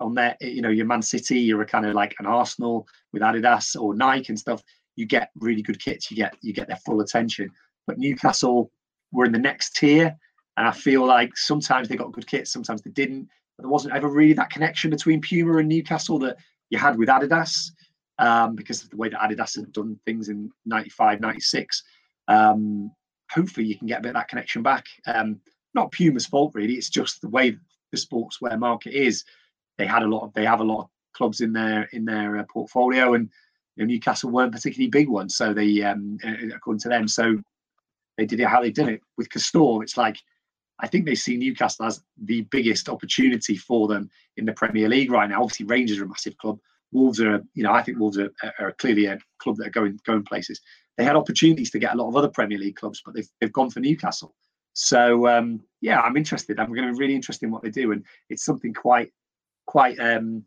on 0.00 0.14
there, 0.14 0.36
you 0.40 0.62
know, 0.62 0.68
you're 0.68 0.86
Man 0.86 1.02
City, 1.02 1.38
you're 1.38 1.62
a 1.62 1.66
kind 1.66 1.86
of 1.86 1.94
like 1.94 2.14
an 2.18 2.26
Arsenal 2.26 2.86
with 3.12 3.22
Adidas 3.22 3.80
or 3.80 3.94
Nike 3.94 4.26
and 4.30 4.38
stuff. 4.38 4.62
You 4.96 5.06
get 5.06 5.30
really 5.36 5.62
good 5.62 5.82
kits. 5.82 6.10
You 6.10 6.16
get 6.16 6.34
you 6.42 6.52
get 6.52 6.66
their 6.66 6.76
full 6.84 7.00
attention. 7.00 7.50
But 7.86 7.98
Newcastle 7.98 8.70
were 9.12 9.24
in 9.24 9.32
the 9.32 9.38
next 9.38 9.76
tier, 9.76 10.16
and 10.56 10.66
I 10.66 10.72
feel 10.72 11.06
like 11.06 11.36
sometimes 11.36 11.88
they 11.88 11.96
got 11.96 12.12
good 12.12 12.26
kits, 12.26 12.52
sometimes 12.52 12.82
they 12.82 12.90
didn't 12.90 13.28
there 13.60 13.70
wasn't 13.70 13.94
ever 13.94 14.08
really 14.08 14.32
that 14.34 14.50
connection 14.50 14.90
between 14.90 15.20
Puma 15.20 15.56
and 15.56 15.68
Newcastle 15.68 16.18
that 16.20 16.36
you 16.70 16.78
had 16.78 16.96
with 16.96 17.08
Adidas 17.08 17.70
um, 18.18 18.54
because 18.54 18.82
of 18.82 18.90
the 18.90 18.96
way 18.96 19.08
that 19.08 19.20
Adidas 19.20 19.56
had 19.56 19.72
done 19.72 19.98
things 20.04 20.28
in 20.28 20.50
95, 20.66 21.20
96. 21.20 21.82
Um, 22.28 22.90
hopefully, 23.30 23.66
you 23.66 23.78
can 23.78 23.86
get 23.86 24.00
a 24.00 24.02
bit 24.02 24.10
of 24.10 24.14
that 24.14 24.28
connection 24.28 24.62
back. 24.62 24.86
Um, 25.06 25.40
not 25.74 25.92
Puma's 25.92 26.26
fault, 26.26 26.52
really. 26.54 26.74
It's 26.74 26.90
just 26.90 27.20
the 27.20 27.28
way 27.28 27.56
the 27.92 27.98
sportswear 27.98 28.58
market 28.58 28.92
is. 28.92 29.24
They 29.78 29.86
had 29.86 30.02
a 30.02 30.08
lot 30.08 30.24
of, 30.24 30.32
they 30.34 30.44
have 30.44 30.60
a 30.60 30.64
lot 30.64 30.82
of 30.82 30.88
clubs 31.14 31.40
in 31.40 31.52
their 31.52 31.84
in 31.92 32.04
their 32.04 32.38
uh, 32.38 32.44
portfolio, 32.52 33.14
and 33.14 33.28
you 33.76 33.84
know, 33.84 33.92
Newcastle 33.92 34.30
weren't 34.30 34.52
particularly 34.52 34.90
big 34.90 35.08
ones. 35.08 35.36
So 35.36 35.54
they, 35.54 35.82
um, 35.82 36.18
according 36.54 36.80
to 36.80 36.88
them, 36.88 37.08
so 37.08 37.36
they 38.16 38.26
did 38.26 38.40
it 38.40 38.46
how 38.46 38.60
they 38.60 38.70
did 38.70 38.88
it 38.88 39.00
with 39.16 39.30
Castore. 39.30 39.82
It's 39.82 39.96
like 39.96 40.16
I 40.82 40.86
think 40.86 41.04
they 41.04 41.14
see 41.14 41.36
Newcastle 41.36 41.86
as 41.86 42.02
the 42.22 42.42
biggest 42.42 42.88
opportunity 42.88 43.56
for 43.56 43.88
them 43.88 44.10
in 44.36 44.44
the 44.44 44.52
Premier 44.52 44.88
League 44.88 45.10
right 45.10 45.28
now. 45.28 45.42
Obviously, 45.42 45.66
Rangers 45.66 45.98
are 45.98 46.04
a 46.04 46.08
massive 46.08 46.36
club. 46.38 46.58
Wolves 46.92 47.20
are, 47.20 47.42
you 47.54 47.62
know, 47.62 47.72
I 47.72 47.82
think 47.82 47.98
Wolves 47.98 48.18
are, 48.18 48.30
are 48.58 48.72
clearly 48.72 49.06
a 49.06 49.18
club 49.38 49.56
that 49.56 49.68
are 49.68 49.70
going 49.70 49.98
going 50.04 50.24
places. 50.24 50.60
They 50.96 51.04
had 51.04 51.16
opportunities 51.16 51.70
to 51.70 51.78
get 51.78 51.94
a 51.94 51.96
lot 51.96 52.08
of 52.08 52.16
other 52.16 52.28
Premier 52.28 52.58
League 52.58 52.76
clubs, 52.76 53.02
but 53.04 53.14
they've 53.14 53.28
they've 53.40 53.52
gone 53.52 53.70
for 53.70 53.80
Newcastle. 53.80 54.34
So 54.72 55.28
um, 55.28 55.60
yeah, 55.80 56.00
I'm 56.00 56.16
interested. 56.16 56.58
I'm 56.58 56.72
going 56.72 56.86
to 56.86 56.92
be 56.92 56.98
really 56.98 57.14
interested 57.14 57.46
in 57.46 57.52
what 57.52 57.62
they 57.62 57.70
do, 57.70 57.92
and 57.92 58.04
it's 58.28 58.44
something 58.44 58.74
quite 58.74 59.12
quite 59.66 59.98
um, 60.00 60.44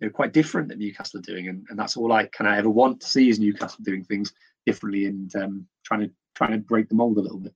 you 0.00 0.06
know, 0.06 0.10
quite 0.10 0.32
different 0.32 0.68
that 0.68 0.78
Newcastle 0.78 1.18
are 1.20 1.22
doing, 1.22 1.48
and, 1.48 1.66
and 1.68 1.78
that's 1.78 1.96
all 1.96 2.12
I 2.12 2.26
kind 2.26 2.50
of 2.50 2.56
ever 2.56 2.70
want 2.70 3.00
to 3.00 3.06
see 3.06 3.28
is 3.28 3.38
Newcastle 3.38 3.82
doing 3.82 4.04
things 4.04 4.32
differently 4.64 5.06
and 5.06 5.34
um, 5.36 5.66
trying 5.84 6.00
to 6.00 6.10
trying 6.34 6.52
to 6.52 6.58
break 6.58 6.88
the 6.88 6.94
mold 6.94 7.18
a 7.18 7.20
little 7.20 7.38
bit. 7.40 7.54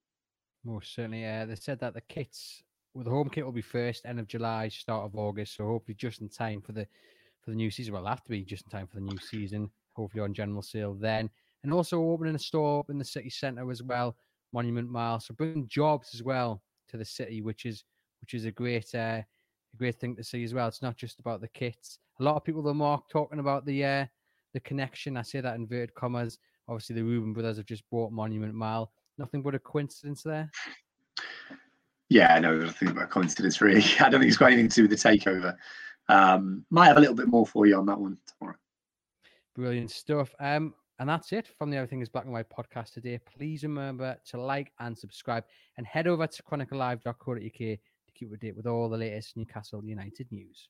Most 0.65 0.95
certainly, 0.95 1.23
yeah. 1.23 1.45
They 1.45 1.57
said 1.57 1.81
that 1.81 1.95
the 1.95 2.01
kits, 2.03 2.63
well, 2.95 3.05
the 3.05 3.11
home 3.11 3.29
kit 3.31 3.45
will 3.45 3.53
be 3.53 3.63
first 3.63 4.07
end 4.07 4.21
of 4.21 4.29
July, 4.29 4.69
start 4.69 5.05
of 5.05 5.17
August. 5.17 5.57
So 5.57 5.67
hopefully 5.67 5.95
just 5.95 6.21
in 6.21 6.29
time 6.29 6.61
for 6.61 6.73
the 6.73 6.87
for 7.43 7.51
the 7.51 7.57
new 7.57 7.71
season. 7.71 7.95
Well, 7.95 8.07
have 8.07 8.23
to 8.23 8.31
be 8.31 8.45
just 8.45 8.65
in 8.67 8.71
time 8.71 8.87
for 8.87 8.97
the 8.97 9.03
new 9.03 9.19
season. 9.19 9.71
Hopefully 9.95 10.23
on 10.23 10.33
general 10.33 10.63
sale 10.63 10.95
then, 10.95 11.29
and 11.65 11.73
also 11.73 12.01
opening 12.01 12.35
a 12.35 12.39
store 12.39 12.81
up 12.81 12.91
in 12.91 12.99
the 12.99 13.05
city 13.05 13.29
centre 13.29 13.71
as 13.71 13.83
well, 13.83 14.17
Monument 14.53 14.89
Mile. 14.89 15.21
So 15.21 15.35
bringing 15.35 15.69
jobs 15.69 16.15
as 16.15 16.23
well 16.23 16.63
to 16.89 16.97
the 16.97 17.05
city, 17.05 17.43
which 17.43 17.67
is 17.67 17.85
which 18.21 18.35
is 18.35 18.45
a 18.45 18.53
great 18.53 18.95
uh, 18.95 19.23
a 19.75 19.77
great 19.77 19.97
thing 19.97 20.17
to 20.17 20.25
see 20.25 20.45
as 20.45 20.55
well. 20.55 20.69
It's 20.69 20.83
not 20.83 20.97
just 20.97 21.19
about 21.19 21.41
the 21.41 21.49
kits. 21.49 21.99
A 22.21 22.23
lot 22.23 22.37
of 22.37 22.45
people, 22.45 22.63
the 22.63 22.73
Mark, 22.73 23.09
talking 23.09 23.39
about 23.39 23.67
the 23.67 23.85
uh, 23.85 24.07
the 24.55 24.61
connection. 24.61 25.17
I 25.17 25.23
say 25.23 25.41
that 25.41 25.55
in 25.57 25.63
inverted 25.63 25.95
commas. 25.95 26.39
Obviously, 26.69 26.97
the 26.97 27.05
Reuben 27.05 27.33
brothers 27.33 27.57
have 27.57 27.67
just 27.67 27.89
bought 27.91 28.13
Monument 28.13 28.55
Mile. 28.55 28.93
Nothing 29.19 29.43
but 29.43 29.55
a 29.55 29.59
coincidence 29.59 30.23
there. 30.23 30.51
Yeah, 32.09 32.39
no, 32.41 32.63
I 32.63 32.69
think 32.69 32.91
about 32.91 33.11
coincidence 33.11 33.61
really. 33.61 33.85
I 34.01 34.09
don't 34.09 34.21
think 34.21 34.29
it's 34.29 34.37
got 34.37 34.53
anything 34.53 34.69
to 34.69 34.75
do 34.75 34.83
with 34.89 34.91
the 34.91 35.09
takeover. 35.09 35.57
Um, 36.09 36.65
might 36.71 36.87
have 36.87 36.97
a 36.97 37.01
little 37.01 37.15
bit 37.15 37.29
more 37.29 37.47
for 37.47 37.67
you 37.67 37.77
on 37.79 37.87
that 37.87 37.99
one 37.99 38.19
tomorrow. 38.39 38.57
Brilliant 39.55 39.91
stuff. 39.91 40.35
Um, 40.41 40.75
and 40.99 41.09
that's 41.09 41.33
it 41.33 41.49
from 41.59 41.71
the 41.71 41.77
Everything 41.77 42.01
is 42.01 42.09
Black 42.09 42.25
and 42.25 42.33
White 42.33 42.51
podcast 42.51 42.93
today. 42.93 43.19
Please 43.37 43.63
remember 43.63 44.17
to 44.27 44.41
like 44.41 44.73
and 44.79 44.97
subscribe 44.97 45.45
and 45.77 45.87
head 45.87 46.07
over 46.07 46.27
to 46.27 46.43
chroniclelive.co.uk 46.43 47.59
to 47.59 47.79
keep 48.15 48.29
up 48.33 48.39
to 48.41 48.47
date 48.47 48.57
with 48.57 48.67
all 48.67 48.89
the 48.89 48.97
latest 48.97 49.37
Newcastle 49.37 49.85
United 49.85 50.31
news. 50.31 50.69